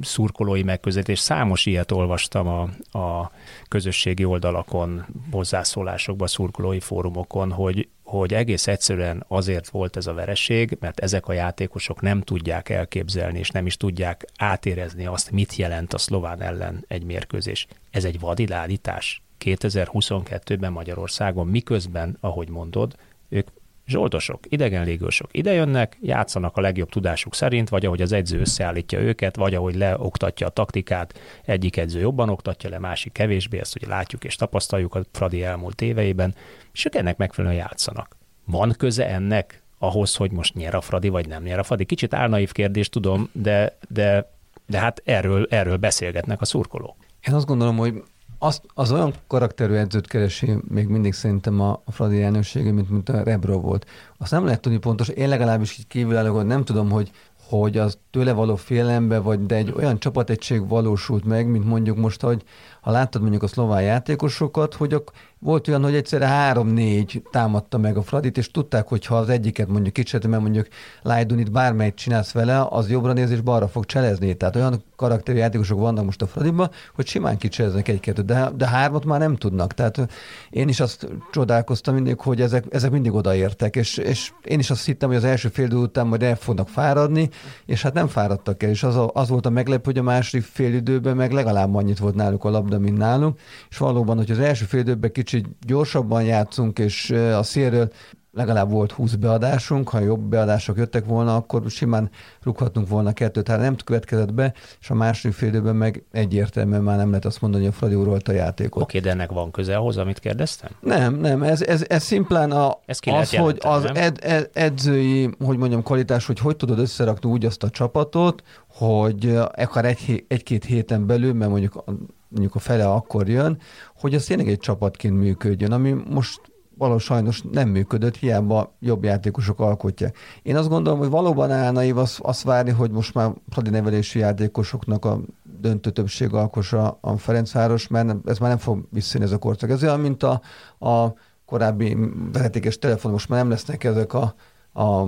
szurkolói 0.00 0.62
megközelítés, 0.62 1.18
számos 1.18 1.66
ilyet 1.66 1.92
olvastam 1.92 2.46
a, 2.46 2.62
a 2.98 3.30
közösségi 3.68 4.24
oldalakon, 4.24 5.06
hozzászólásokban, 5.30 6.26
szurkolói 6.26 6.80
fórumokon, 6.80 7.52
hogy, 7.52 7.88
hogy 8.02 8.34
egész 8.34 8.66
egyszerűen 8.66 9.24
azért 9.28 9.68
volt 9.68 9.96
ez 9.96 10.06
a 10.06 10.14
vereség, 10.14 10.76
mert 10.80 11.00
ezek 11.00 11.28
a 11.28 11.32
játékosok 11.32 12.00
nem 12.00 12.20
tudják 12.20 12.68
elképzelni, 12.68 13.38
és 13.38 13.50
nem 13.50 13.66
is 13.66 13.76
tudják 13.76 14.24
átérezni 14.36 15.06
azt, 15.06 15.30
mit 15.30 15.56
jelent 15.56 15.94
a 15.94 15.98
szlován 15.98 16.42
ellen 16.42 16.84
egy 16.88 17.04
mérkőzés. 17.04 17.66
Ez 17.90 18.04
egy 18.04 18.20
vadilálítás 18.20 19.22
2022-ben 19.44 20.72
Magyarországon, 20.72 21.46
miközben, 21.46 22.16
ahogy 22.20 22.48
mondod, 22.48 22.96
ők 23.28 23.48
zsoldosok, 23.90 24.40
idegen 24.48 24.84
légősök 24.84 25.28
idejönnek, 25.32 25.98
játszanak 26.00 26.56
a 26.56 26.60
legjobb 26.60 26.88
tudásuk 26.88 27.34
szerint, 27.34 27.68
vagy 27.68 27.86
ahogy 27.86 28.02
az 28.02 28.12
edző 28.12 28.40
összeállítja 28.40 29.00
őket, 29.00 29.36
vagy 29.36 29.54
ahogy 29.54 29.74
leoktatja 29.74 30.46
a 30.46 30.50
taktikát, 30.50 31.18
egyik 31.44 31.76
edző 31.76 32.00
jobban 32.00 32.28
oktatja 32.28 32.70
le, 32.70 32.78
másik 32.78 33.12
kevésbé, 33.12 33.58
ezt 33.58 33.76
ugye 33.76 33.86
látjuk 33.86 34.24
és 34.24 34.36
tapasztaljuk 34.36 34.94
a 34.94 35.02
Fradi 35.12 35.42
elmúlt 35.42 35.80
éveiben, 35.80 36.34
és 36.72 36.84
ők 36.84 36.94
ennek 36.94 37.16
megfelelően 37.16 37.60
játszanak. 37.60 38.16
Van 38.44 38.74
köze 38.78 39.08
ennek 39.08 39.62
ahhoz, 39.78 40.16
hogy 40.16 40.30
most 40.30 40.54
nyer 40.54 40.74
a 40.74 40.80
Fradi, 40.80 41.08
vagy 41.08 41.28
nem 41.28 41.42
nyer 41.42 41.58
a 41.58 41.62
Fradi? 41.62 41.84
Kicsit 41.84 42.14
álnaív 42.14 42.52
kérdés, 42.52 42.88
tudom, 42.88 43.28
de, 43.32 43.76
de, 43.88 44.32
de 44.66 44.78
hát 44.78 45.02
erről, 45.04 45.46
erről 45.50 45.76
beszélgetnek 45.76 46.40
a 46.40 46.44
szurkolók. 46.44 46.96
Én 47.28 47.34
azt 47.34 47.46
gondolom, 47.46 47.76
hogy 47.76 48.02
az, 48.42 48.60
az 48.74 48.92
olyan 48.92 49.14
karakterű 49.26 49.74
edzőt 49.74 50.06
keresi 50.06 50.56
még 50.68 50.88
mindig 50.88 51.12
szerintem 51.12 51.60
a, 51.60 51.82
a 51.84 51.92
Fradi 51.92 52.22
elnöksége, 52.22 52.72
mint, 52.72 52.90
mint 52.90 53.08
a 53.08 53.22
Rebro 53.22 53.60
volt. 53.60 53.86
Azt 54.18 54.30
nem 54.30 54.44
lehet 54.44 54.60
tudni 54.60 54.78
pontos, 54.78 55.08
én 55.08 55.28
legalábbis 55.28 55.78
így 55.78 55.86
kívülálló, 55.86 56.40
nem 56.40 56.64
tudom, 56.64 56.90
hogy 56.90 57.10
hogy 57.48 57.78
az 57.78 57.98
tőle 58.10 58.32
való 58.32 58.56
félelembe, 58.56 59.18
vagy 59.18 59.46
de 59.46 59.54
egy 59.54 59.72
olyan 59.76 59.98
csapategység 59.98 60.68
valósult 60.68 61.24
meg, 61.24 61.46
mint 61.46 61.64
mondjuk 61.64 61.96
most, 61.96 62.20
hogy 62.20 62.42
ha 62.80 62.90
láttad 62.90 63.20
mondjuk 63.20 63.42
a 63.42 63.46
szlován 63.46 63.82
játékosokat, 63.82 64.74
hogy 64.74 64.94
ak- 64.94 65.12
volt 65.42 65.68
olyan, 65.68 65.82
hogy 65.82 65.94
egyszerre 65.94 66.26
három-négy 66.26 67.22
támadta 67.30 67.78
meg 67.78 67.96
a 67.96 68.02
Fradit, 68.02 68.38
és 68.38 68.50
tudták, 68.50 68.88
hogy 68.88 69.06
ha 69.06 69.16
az 69.16 69.28
egyiket 69.28 69.68
mondjuk 69.68 69.94
kicsit, 69.94 70.26
mert 70.26 70.42
mondjuk 70.42 70.68
Lajdunit 71.02 71.52
bármelyik 71.52 71.94
csinálsz 71.94 72.32
vele, 72.32 72.66
az 72.70 72.90
jobbra 72.90 73.12
néz 73.12 73.30
és 73.30 73.40
balra 73.40 73.68
fog 73.68 73.86
cselezni. 73.86 74.34
Tehát 74.34 74.56
olyan 74.56 74.84
karakterű 74.96 75.38
játékosok 75.38 75.78
vannak 75.78 76.04
most 76.04 76.22
a 76.22 76.26
Fradiban, 76.26 76.70
hogy 76.94 77.06
simán 77.06 77.36
kicseleznek 77.38 77.88
egy-kettőt, 77.88 78.24
de, 78.24 78.50
de 78.56 78.66
hármat 78.66 79.04
már 79.04 79.18
nem 79.18 79.36
tudnak. 79.36 79.74
Tehát 79.74 80.08
én 80.50 80.68
is 80.68 80.80
azt 80.80 81.08
csodálkoztam 81.30 81.94
mindig, 81.94 82.20
hogy 82.20 82.40
ezek, 82.40 82.64
ezek 82.70 82.90
mindig 82.90 83.12
odaértek, 83.12 83.76
és, 83.76 83.96
és 83.96 84.32
én 84.44 84.58
is 84.58 84.70
azt 84.70 84.84
hittem, 84.84 85.08
hogy 85.08 85.18
az 85.18 85.24
első 85.24 85.48
fél 85.48 85.70
után 85.72 86.06
majd 86.06 86.22
el 86.22 86.36
fognak 86.36 86.68
fáradni, 86.68 87.28
és 87.66 87.82
hát 87.82 87.94
nem 87.94 88.06
fáradtak 88.06 88.62
el, 88.62 88.70
és 88.70 88.82
az, 88.82 88.96
a, 88.96 89.10
az 89.14 89.28
volt 89.28 89.46
a 89.46 89.50
meglepő, 89.50 89.82
hogy 89.84 89.98
a 89.98 90.02
második 90.02 90.44
fél 90.44 90.74
időben 90.74 91.16
meg 91.16 91.32
legalább 91.32 91.74
annyit 91.74 91.98
volt 91.98 92.14
náluk 92.14 92.44
a 92.44 92.50
labda, 92.50 92.78
mint 92.78 92.98
nálunk, 92.98 93.38
és 93.70 93.76
valóban, 93.76 94.16
hogy 94.16 94.30
az 94.30 94.38
első 94.38 94.64
fél 94.64 94.80
időben 94.80 95.12
kicsit 95.12 95.29
gyorsabban 95.66 96.22
játszunk, 96.22 96.78
és 96.78 97.10
a 97.10 97.42
szélről 97.42 97.90
legalább 98.32 98.70
volt 98.70 98.92
20 98.92 99.14
beadásunk, 99.14 99.88
ha 99.88 99.98
jobb 99.98 100.20
beadások 100.20 100.76
jöttek 100.76 101.04
volna, 101.04 101.36
akkor 101.36 101.62
simán 101.68 102.10
rúghattunk 102.42 102.88
volna 102.88 103.12
kettőt, 103.12 103.48
hát 103.48 103.58
nem 103.60 103.76
következett 103.84 104.34
be, 104.34 104.54
és 104.80 104.90
a 104.90 104.94
második 104.94 105.36
fél 105.36 105.48
időben 105.48 105.76
meg 105.76 106.04
egyértelműen 106.12 106.82
már 106.82 106.96
nem 106.96 107.08
lehet 107.08 107.24
azt 107.24 107.40
mondani, 107.40 107.64
hogy 107.64 107.72
a 107.72 107.76
Fradi 107.76 107.94
uralt 107.94 108.28
a 108.28 108.32
játékot. 108.32 108.82
Oké, 108.82 108.98
de 108.98 109.10
ennek 109.10 109.30
van 109.30 109.50
köze 109.50 109.76
ahhoz, 109.76 109.96
amit 109.96 110.18
kérdeztem? 110.18 110.70
Nem, 110.80 111.14
nem, 111.14 111.42
ez, 111.42 111.62
ez, 111.62 111.84
ez 111.88 112.02
szimplán 112.02 112.50
a, 112.50 112.78
az, 112.86 113.34
hogy 113.36 113.58
az 113.60 113.84
ed, 113.94 114.18
ed, 114.22 114.50
edzői, 114.52 115.30
hogy 115.44 115.56
mondjam, 115.56 115.82
kvalitás, 115.82 116.26
hogy 116.26 116.38
hogy 116.38 116.56
tudod 116.56 116.78
összerakni 116.78 117.30
úgy 117.30 117.44
azt 117.44 117.62
a 117.62 117.70
csapatot, 117.70 118.42
hogy 118.68 119.38
akár 119.54 119.84
egy, 119.84 120.24
egy-két 120.28 120.64
héten 120.64 121.06
belül, 121.06 121.32
mert 121.32 121.50
mondjuk 121.50 121.84
mondjuk 122.30 122.54
a 122.54 122.58
fele 122.58 122.88
akkor 122.90 123.28
jön, 123.28 123.58
hogy 123.96 124.14
az 124.14 124.24
tényleg 124.24 124.48
egy 124.48 124.58
csapatként 124.58 125.16
működjön, 125.16 125.72
ami 125.72 125.96
most 126.10 126.40
valós 126.80 127.02
sajnos 127.02 127.42
nem 127.52 127.68
működött, 127.68 128.16
hiába 128.16 128.76
jobb 128.80 129.04
játékosok 129.04 129.60
alkotják. 129.60 130.16
Én 130.42 130.56
azt 130.56 130.68
gondolom, 130.68 130.98
hogy 130.98 131.08
valóban 131.08 131.50
állnaív 131.50 131.98
azt, 131.98 132.20
azt 132.20 132.42
várni, 132.42 132.70
hogy 132.70 132.90
most 132.90 133.14
már 133.14 133.32
Fradi 133.48 133.70
nevelési 133.70 134.18
játékosoknak 134.18 135.04
a 135.04 135.20
döntő 135.60 135.90
többség 135.90 136.32
alkossa 136.34 136.98
a 137.00 137.16
Ferencváros, 137.16 137.88
mert 137.88 138.28
ez 138.28 138.38
már 138.38 138.48
nem 138.48 138.58
fog 138.58 138.86
visszajönni 138.90 139.30
ez 139.30 139.36
a 139.36 139.38
korszak. 139.38 139.70
Ez 139.70 139.82
olyan, 139.82 140.00
mint 140.00 140.22
a, 140.22 140.40
a 140.78 141.14
korábbi 141.44 141.96
vezetékes 142.32 142.78
telefon, 142.78 143.12
most 143.12 143.28
már 143.28 143.40
nem 143.40 143.50
lesznek 143.50 143.84
ezek 143.84 144.12
a, 144.14 144.34
a 144.82 145.04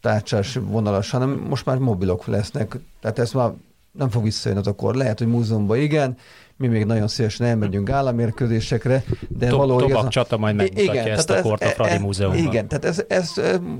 tárcsás 0.00 0.54
vonalas, 0.54 1.10
hanem 1.10 1.46
most 1.48 1.66
már 1.66 1.78
mobilok 1.78 2.26
lesznek. 2.26 2.78
Tehát 3.00 3.18
ez 3.18 3.32
már 3.32 3.52
nem 3.92 4.08
fog 4.10 4.22
visszajönni 4.22 4.60
az 4.60 4.66
a 4.66 4.74
kor. 4.74 4.94
Lehet, 4.94 5.18
hogy 5.18 5.28
múzeumban 5.28 5.78
igen, 5.78 6.16
mi 6.56 6.66
még 6.66 6.84
nagyon 6.84 7.08
szívesen 7.08 7.46
elmegyünk 7.46 7.88
gálamérkőzésekre, 7.88 9.04
de 9.28 9.48
Top, 9.48 9.58
valahogy... 9.58 9.82
Tobak 9.82 10.04
a... 10.04 10.08
csata 10.08 10.36
majd 10.36 10.56
megmutatja 10.56 10.92
igen, 10.92 11.08
ezt 11.08 11.30
a 11.30 11.40
kort 11.40 11.64
a 11.64 11.66
Fradi 11.66 11.90
e, 11.90 11.98
Múzeumban. 11.98 12.44
Igen, 12.44 12.68
tehát 12.68 12.84
ez, 12.84 13.04
ez, 13.08 13.32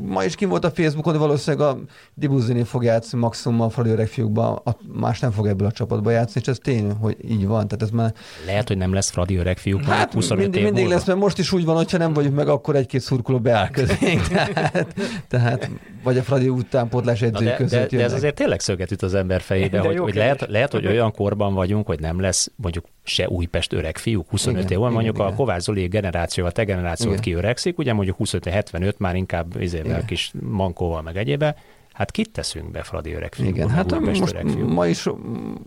ma 0.02 0.24
is 0.24 0.34
kim 0.34 0.48
volt 0.48 0.64
a 0.64 0.70
Facebookon, 0.70 1.18
valószínűleg 1.18 1.68
a 1.68 1.78
Dibuzini 2.14 2.62
fog 2.62 2.84
játszani 2.84 3.22
maximum 3.22 3.60
a 3.60 3.68
Fradi 3.68 3.90
öreg 3.90 4.06
fiúkba, 4.06 4.54
a, 4.54 4.76
más 4.92 5.20
nem 5.20 5.30
fog 5.30 5.46
ebből 5.46 5.66
a 5.66 5.72
csapatba 5.72 6.10
játszani, 6.10 6.44
és 6.44 6.50
ez 6.50 6.58
tény, 6.62 6.90
hogy 6.90 7.16
így 7.28 7.46
van. 7.46 7.68
Tehát 7.68 7.82
ez 7.82 7.90
már... 7.90 8.12
Lehet, 8.46 8.68
hogy 8.68 8.76
nem 8.76 8.92
lesz 8.92 9.10
Fradi 9.10 9.36
öreg 9.36 9.58
fiúk, 9.58 9.84
hát 9.84 10.12
25 10.12 10.42
mindig, 10.42 10.60
év 10.60 10.64
mindig 10.64 10.82
múlva. 10.82 10.96
lesz, 10.96 11.06
mert 11.06 11.18
most 11.18 11.38
is 11.38 11.52
úgy 11.52 11.64
van, 11.64 11.76
hogyha 11.76 11.98
nem 11.98 12.12
vagyunk 12.12 12.34
meg, 12.34 12.48
akkor 12.48 12.76
egy-két 12.76 13.00
szurkoló 13.00 13.38
beáll 13.38 13.70
közénk. 13.70 14.26
tehát, 14.32 14.94
tehát, 15.28 15.70
vagy 16.02 16.18
a 16.18 16.22
Fradi 16.22 16.48
utánpótlás 16.48 17.22
edzői 17.22 17.46
de, 17.46 17.54
között 17.54 17.90
de, 17.90 17.96
de, 17.96 18.02
ez 18.02 18.12
azért 18.12 18.34
tényleg 18.34 18.60
szöget 18.60 18.90
üt 18.90 19.02
az 19.02 19.14
ember 19.14 19.40
fejébe, 19.40 19.78
hogy, 19.78 19.98
hogy 19.98 20.14
lehet, 20.14 20.46
lehet, 20.48 20.72
hogy 20.72 20.86
olyan 20.86 21.12
korban 21.12 21.54
vagyunk, 21.54 21.86
hogy 21.86 22.00
nem 22.00 22.20
lesz 22.20 22.50
mondjuk 22.64 22.84
se 23.02 23.28
Újpest 23.28 23.72
öreg 23.72 23.96
fiúk, 23.96 24.30
25 24.30 24.60
igen, 24.60 24.72
év 24.72 24.78
van, 24.78 24.92
mondjuk 24.92 25.14
igen, 25.14 25.26
a 25.26 25.34
Kovács 25.34 25.62
Zoli 25.62 25.86
generáció, 25.86 26.44
a 26.44 26.50
te 26.50 26.64
generációt 26.64 27.20
kiöregszik, 27.20 27.78
ugye 27.78 27.92
mondjuk 27.92 28.16
25-75 28.20 28.96
már 28.96 29.16
inkább 29.16 29.60
izével 29.60 30.04
kis 30.04 30.32
mankóval 30.40 31.02
meg 31.02 31.16
egyébe, 31.16 31.56
Hát 31.94 32.10
kit 32.10 32.30
teszünk 32.30 32.70
be 32.70 32.82
Fradi 32.82 33.12
öreg 33.12 33.34
fiúk? 33.34 33.48
Igen, 33.48 33.68
hát 33.68 34.00
most 34.00 34.30
öreg 34.30 34.64
ma 34.66 34.86
is 34.86 35.08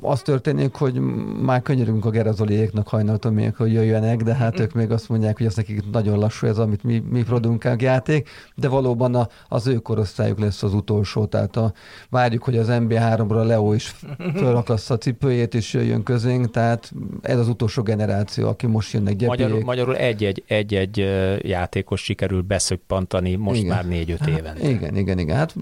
az 0.02 0.22
történik, 0.22 0.74
hogy 0.74 1.00
már 1.42 1.62
könyörünk 1.62 2.06
a 2.06 2.10
Gerazoliéknak 2.10 2.88
hajnalton 2.88 3.54
hogy 3.58 3.74
jöjjenek, 3.74 4.22
de 4.22 4.36
hát 4.36 4.60
ők 4.60 4.74
még 4.74 4.92
azt 4.92 5.10
mondják, 5.10 5.38
hogy 5.38 5.46
ez 5.46 5.56
nekik 5.56 5.90
nagyon 5.92 6.20
lassú 6.20 6.48
ez, 6.48 6.58
amit 6.58 6.84
mi, 6.84 7.04
mi 7.10 7.24
produkálunk 7.24 7.82
játék, 7.82 8.30
de 8.56 8.68
valóban 8.68 9.16
a, 9.16 9.28
az 9.48 9.68
ő 9.68 9.76
korosztályuk 9.76 10.40
lesz 10.40 10.64
az 10.64 10.74
utolsó, 10.74 11.26
tehát 11.26 11.56
a, 11.56 11.74
várjuk, 12.10 12.44
hogy 12.44 12.58
az 12.58 12.68
MB3-ra 12.70 13.46
Leo 13.46 13.74
is 13.74 13.96
fölakassza 14.36 14.94
a 14.94 14.98
cipőjét 14.98 15.56
és 15.56 15.74
jöjjön 15.74 16.04
közénk, 16.04 16.52
tehát 16.52 16.92
ez 17.22 17.40
az 17.40 17.48
utolsó 17.48 17.84
generáció, 17.84 18.48
aki 18.48 18.68
most 18.68 18.94
jönnek 18.94 19.16
gyepélyék. 19.16 19.40
Magyarul, 19.40 19.64
magyarul 19.64 19.96
egy-egy, 19.96 20.44
egy-egy 20.48 20.98
játékos 21.42 22.04
sikerül 22.04 22.42
beszöppantani 22.42 23.36
most 23.36 23.60
igen. 23.60 23.76
már 23.76 23.88
négy-öt 23.88 24.28
éven. 24.28 24.58
Igen, 24.62 24.96
igen, 24.96 25.20
igen. 25.20 25.36
Hát 25.36 25.56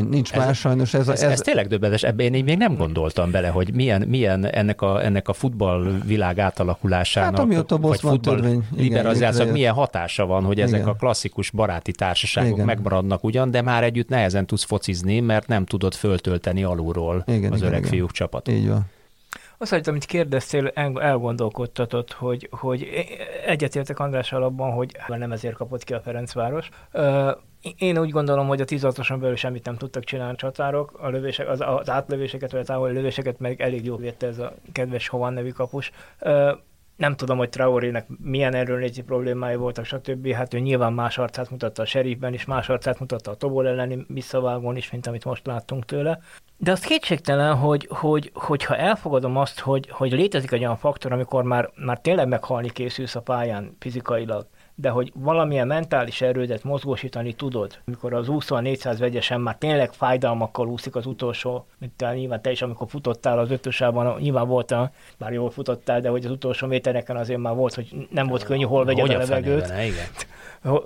nincs 0.00 0.32
ez, 0.32 0.44
más 0.44 0.58
sajnos. 0.58 0.94
Ez, 0.94 1.08
ez, 1.08 1.22
ez, 1.22 1.30
ez 1.30 1.40
tényleg 1.40 1.66
döbbenetes, 1.66 2.02
ebben 2.02 2.34
én 2.34 2.44
még 2.44 2.56
nem 2.56 2.76
gondoltam 2.76 3.30
bele, 3.30 3.48
hogy 3.48 3.74
milyen, 3.74 4.02
milyen 4.08 4.46
ennek, 4.46 4.82
a, 4.82 5.04
ennek 5.04 5.28
a 5.28 5.32
futballvilág 5.32 6.38
átalakulásának, 6.38 7.30
hát, 7.30 7.40
amióta 7.40 7.78
vagy 7.78 8.00
futball 8.00 8.62
liberalizációnak 8.76 9.52
milyen 9.52 9.74
hatása 9.74 10.26
van, 10.26 10.44
hogy 10.44 10.60
ezek 10.60 10.80
igen. 10.80 10.90
a 10.90 10.94
klasszikus 10.94 11.50
baráti 11.50 11.92
társaságok 11.92 12.52
igen. 12.52 12.66
megmaradnak 12.66 13.24
ugyan, 13.24 13.50
de 13.50 13.62
már 13.62 13.84
együtt 13.84 14.08
nehezen 14.08 14.46
tudsz 14.46 14.64
focizni, 14.64 15.20
mert 15.20 15.46
nem 15.46 15.64
tudod 15.64 15.94
föltölteni 15.94 16.64
alulról 16.64 17.24
igen, 17.26 17.52
az 17.52 17.58
igen, 17.58 17.68
öreg 17.68 17.80
igen. 17.80 17.90
fiúk 17.90 18.10
csapatot. 18.10 18.54
Így 18.54 18.68
van. 18.68 18.90
Azt, 19.58 19.88
amit 19.88 20.04
kérdeztél, 20.04 20.68
elgondolkodtatott, 21.00 22.12
hogy, 22.12 22.48
hogy 22.50 22.88
egyetértek 23.46 23.98
Andrással 23.98 24.42
abban, 24.42 24.72
hogy 24.72 24.96
nem 25.06 25.32
ezért 25.32 25.54
kapott 25.54 25.84
ki 25.84 25.92
a 25.92 26.00
Ferencváros. 26.00 26.68
Én 27.76 27.98
úgy 27.98 28.10
gondolom, 28.10 28.46
hogy 28.46 28.60
a 28.60 28.64
16-oson 28.64 29.20
belül 29.20 29.36
semmit 29.36 29.64
nem 29.64 29.76
tudtak 29.76 30.04
csinálni 30.04 30.32
a 30.32 30.36
csatárok, 30.36 30.98
a 31.00 31.08
lövések, 31.08 31.48
az, 31.48 31.60
az 31.60 31.90
átlövéseket, 31.90 32.52
vagy 32.52 32.60
a 32.60 32.64
távoli 32.64 32.92
lövéseket 32.92 33.38
meg 33.38 33.60
elég 33.60 33.84
jól 33.84 33.96
védte 33.96 34.26
ez 34.26 34.38
a 34.38 34.54
kedves 34.72 35.08
Hovan 35.08 35.32
nevű 35.32 35.50
kapus. 35.50 35.90
Nem 36.96 37.16
tudom, 37.16 37.38
hogy 37.38 37.48
Traorének 37.48 38.06
milyen 38.22 38.54
erőnléti 38.54 39.02
problémái 39.02 39.56
voltak, 39.56 39.84
stb. 39.84 40.32
Hát 40.32 40.54
ő 40.54 40.58
nyilván 40.58 40.92
más 40.92 41.18
arcát 41.18 41.50
mutatta 41.50 41.82
a 41.82 41.84
serifben 41.84 42.34
is, 42.34 42.44
más 42.44 42.68
arcát 42.68 42.98
mutatta 42.98 43.30
a 43.30 43.34
Tobol 43.34 43.68
elleni 43.68 44.04
visszavágón 44.08 44.76
is, 44.76 44.90
mint 44.90 45.06
amit 45.06 45.24
most 45.24 45.46
láttunk 45.46 45.84
tőle. 45.84 46.18
De 46.56 46.70
az 46.70 46.80
kétségtelen, 46.80 47.54
hogy, 47.54 47.88
hogy, 47.90 48.30
hogyha 48.34 48.76
elfogadom 48.76 49.36
azt, 49.36 49.60
hogy, 49.60 49.88
hogy 49.90 50.12
létezik 50.12 50.52
egy 50.52 50.62
olyan 50.62 50.76
faktor, 50.76 51.12
amikor 51.12 51.42
már, 51.42 51.70
már 51.74 52.00
tényleg 52.00 52.28
meghalni 52.28 52.70
készülsz 52.70 53.14
a 53.14 53.20
pályán 53.20 53.76
fizikailag, 53.78 54.46
de 54.74 54.88
hogy 54.88 55.12
valamilyen 55.14 55.66
mentális 55.66 56.20
erődet 56.20 56.64
mozgósítani 56.64 57.32
tudod, 57.32 57.78
amikor 57.86 58.14
az 58.14 58.26
2400 58.26 58.98
vegyesen 58.98 59.40
már 59.40 59.56
tényleg 59.56 59.92
fájdalmakkal 59.92 60.68
úszik 60.68 60.96
az 60.96 61.06
utolsó, 61.06 61.66
mint 61.78 61.92
te, 61.92 62.14
nyilván 62.14 62.42
te 62.42 62.50
is, 62.50 62.62
amikor 62.62 62.88
futottál 62.88 63.38
az 63.38 63.50
ötösában, 63.50 64.20
nyilván 64.20 64.46
volt, 64.46 64.70
a, 64.70 64.90
már 65.18 65.32
jól 65.32 65.50
futottál, 65.50 66.00
de 66.00 66.08
hogy 66.08 66.24
az 66.24 66.30
utolsó 66.30 66.66
métereken 66.66 67.16
azért 67.16 67.40
már 67.40 67.54
volt, 67.54 67.74
hogy 67.74 68.08
nem 68.10 68.26
volt 68.26 68.42
könnyű, 68.42 68.64
hol 68.64 68.84
vegyed 68.84 69.10
a 69.10 69.16
levegőt. 69.18 69.66
Fenében, 69.66 69.86
igen. 69.86 70.06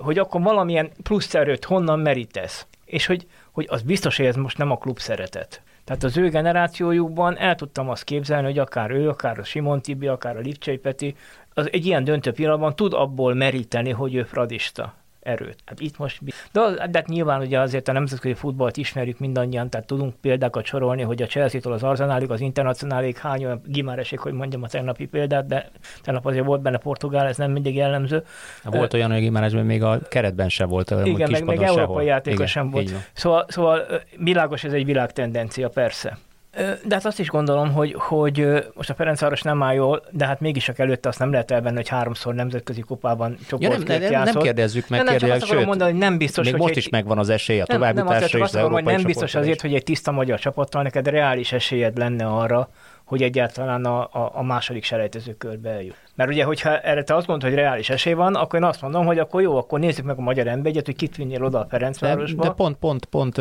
Hogy 0.01 0.17
akkor 0.17 0.41
valamilyen 0.41 0.91
plusz 1.03 1.33
erőt 1.33 1.65
honnan 1.65 1.99
merítesz? 1.99 2.67
És 2.85 3.05
hogy, 3.05 3.27
hogy 3.51 3.67
az 3.69 3.81
biztos, 3.81 4.17
hogy 4.17 4.25
ez 4.25 4.35
most 4.35 4.57
nem 4.57 4.71
a 4.71 4.77
klub 4.77 4.99
szeretet. 4.99 5.61
Tehát 5.87 6.03
az 6.03 6.17
ő 6.17 6.29
generációjukban 6.29 7.37
el 7.37 7.55
tudtam 7.55 7.89
azt 7.89 8.03
képzelni, 8.03 8.45
hogy 8.45 8.59
akár 8.59 8.91
ő, 8.91 9.09
akár 9.09 9.39
a 9.39 9.43
Simon 9.43 9.81
Tibi, 9.81 10.07
akár 10.07 10.37
a 10.37 10.39
Lipcsei 10.39 10.77
Peti, 10.77 11.15
az 11.53 11.71
egy 11.71 11.85
ilyen 11.85 12.03
döntő 12.03 12.31
pillanatban 12.31 12.75
tud 12.75 12.93
abból 12.93 13.33
meríteni, 13.33 13.89
hogy 13.91 14.15
ő 14.15 14.23
fradista 14.23 14.93
erőt. 15.27 15.57
Hát 15.65 15.79
itt 15.79 15.97
most, 15.97 16.21
de, 16.51 16.61
de 16.71 16.97
hát 16.97 17.07
nyilván 17.07 17.41
ugye 17.41 17.59
azért 17.59 17.87
a 17.87 17.91
nemzetközi 17.91 18.33
futballt 18.33 18.77
ismerjük 18.77 19.19
mindannyian, 19.19 19.69
tehát 19.69 19.87
tudunk 19.87 20.15
példákat 20.21 20.65
sorolni, 20.65 21.01
hogy 21.01 21.21
a 21.21 21.25
Chelsea-től 21.25 21.73
az 21.73 21.83
Arsenalig, 21.83 22.31
az 22.31 22.41
Internacionálig 22.41 23.17
hány 23.17 23.45
olyan 23.45 23.61
gimáreség, 23.65 24.19
hogy 24.19 24.33
mondjam 24.33 24.63
a 24.63 24.67
tegnapi 24.67 25.05
példát, 25.05 25.47
de 25.47 25.69
tegnap 26.01 26.25
azért 26.25 26.45
volt 26.45 26.61
benne 26.61 26.77
Portugál, 26.77 27.27
ez 27.27 27.37
nem 27.37 27.51
mindig 27.51 27.75
jellemző. 27.75 28.23
Volt 28.63 28.93
olyan, 28.93 29.11
hogy 29.11 29.19
gimáresben 29.19 29.65
még 29.65 29.83
a 29.83 29.99
keretben 30.09 30.49
se 30.49 30.65
volt, 30.65 30.91
Igen, 31.03 31.31
meg, 31.31 31.43
meg 31.43 31.61
európai 31.61 32.05
játékos 32.05 32.51
sem 32.51 32.69
volt. 32.69 32.91
Szóval, 33.13 33.45
szóval 33.47 33.85
világos, 34.17 34.63
ez 34.63 34.73
egy 34.73 34.85
világtendencia, 34.85 35.69
persze. 35.69 36.17
De 36.57 36.95
hát 36.95 37.05
azt 37.05 37.19
is 37.19 37.27
gondolom, 37.27 37.71
hogy, 37.73 37.95
hogy 37.97 38.47
most 38.73 38.89
a 38.89 38.93
Ferencváros 38.93 39.41
nem 39.41 39.63
áll 39.63 39.73
jól, 39.73 40.03
de 40.11 40.25
hát 40.25 40.39
mégis 40.39 40.63
csak 40.63 40.79
előtte 40.79 41.09
azt 41.09 41.19
nem 41.19 41.31
lehet 41.31 41.51
elvenni, 41.51 41.75
hogy 41.75 41.87
háromszor 41.87 42.33
nemzetközi 42.33 42.81
kupában 42.81 43.37
csoport 43.47 43.89
ja, 43.89 43.99
nem, 43.99 44.11
nem, 44.11 44.23
nem 44.23 44.35
kérdezzük 44.35 44.89
meg, 44.89 45.03
nem, 45.03 45.15
nem, 45.19 45.39
sőt, 45.39 45.65
mondani, 45.65 45.91
hogy 45.91 45.99
nem 45.99 46.17
biztos, 46.17 46.43
még 46.43 46.53
hogy 46.53 46.61
most 46.61 46.75
egy, 46.75 46.77
is 46.77 46.89
megvan 46.89 47.17
az 47.17 47.29
esély 47.29 47.59
a 47.59 47.65
továbbításra 47.65 48.19
nem, 48.19 48.29
nem, 48.31 48.41
azt 48.41 48.55
akarom, 48.55 48.71
hogy 48.71 48.83
nem 48.83 49.03
biztos 49.03 49.35
azért, 49.35 49.61
hogy 49.61 49.73
egy 49.73 49.83
tiszta 49.83 50.11
magyar 50.11 50.39
csapattal 50.39 50.81
neked 50.81 51.07
reális 51.07 51.51
esélyed 51.51 51.97
lenne 51.97 52.25
arra, 52.25 52.69
hogy 53.03 53.21
egyáltalán 53.23 53.85
a, 53.85 53.99
a, 53.99 54.31
a 54.33 54.43
második 54.43 54.83
selejtező 54.83 55.33
körbe 55.37 55.69
eljut. 55.69 56.06
Mert 56.17 56.29
ugye, 56.29 56.43
hogyha 56.43 56.79
erre 56.79 57.03
te 57.03 57.15
azt 57.15 57.27
mondod, 57.27 57.49
hogy 57.49 57.57
reális 57.57 57.89
esély 57.89 58.13
van, 58.13 58.35
akkor 58.35 58.59
én 58.59 58.65
azt 58.65 58.81
mondom, 58.81 59.05
hogy 59.05 59.19
akkor 59.19 59.41
jó, 59.41 59.57
akkor 59.57 59.79
nézzük 59.79 60.05
meg 60.05 60.17
a 60.17 60.21
magyar 60.21 60.47
embert, 60.47 60.85
hogy 60.85 60.95
kit 60.95 61.15
vinnél 61.15 61.43
oda 61.43 61.59
a 61.59 61.67
Ferencvárosba. 61.69 62.41
De, 62.41 62.47
de 62.47 62.53
pont, 62.53 62.77
pont, 62.77 63.05
pont 63.05 63.37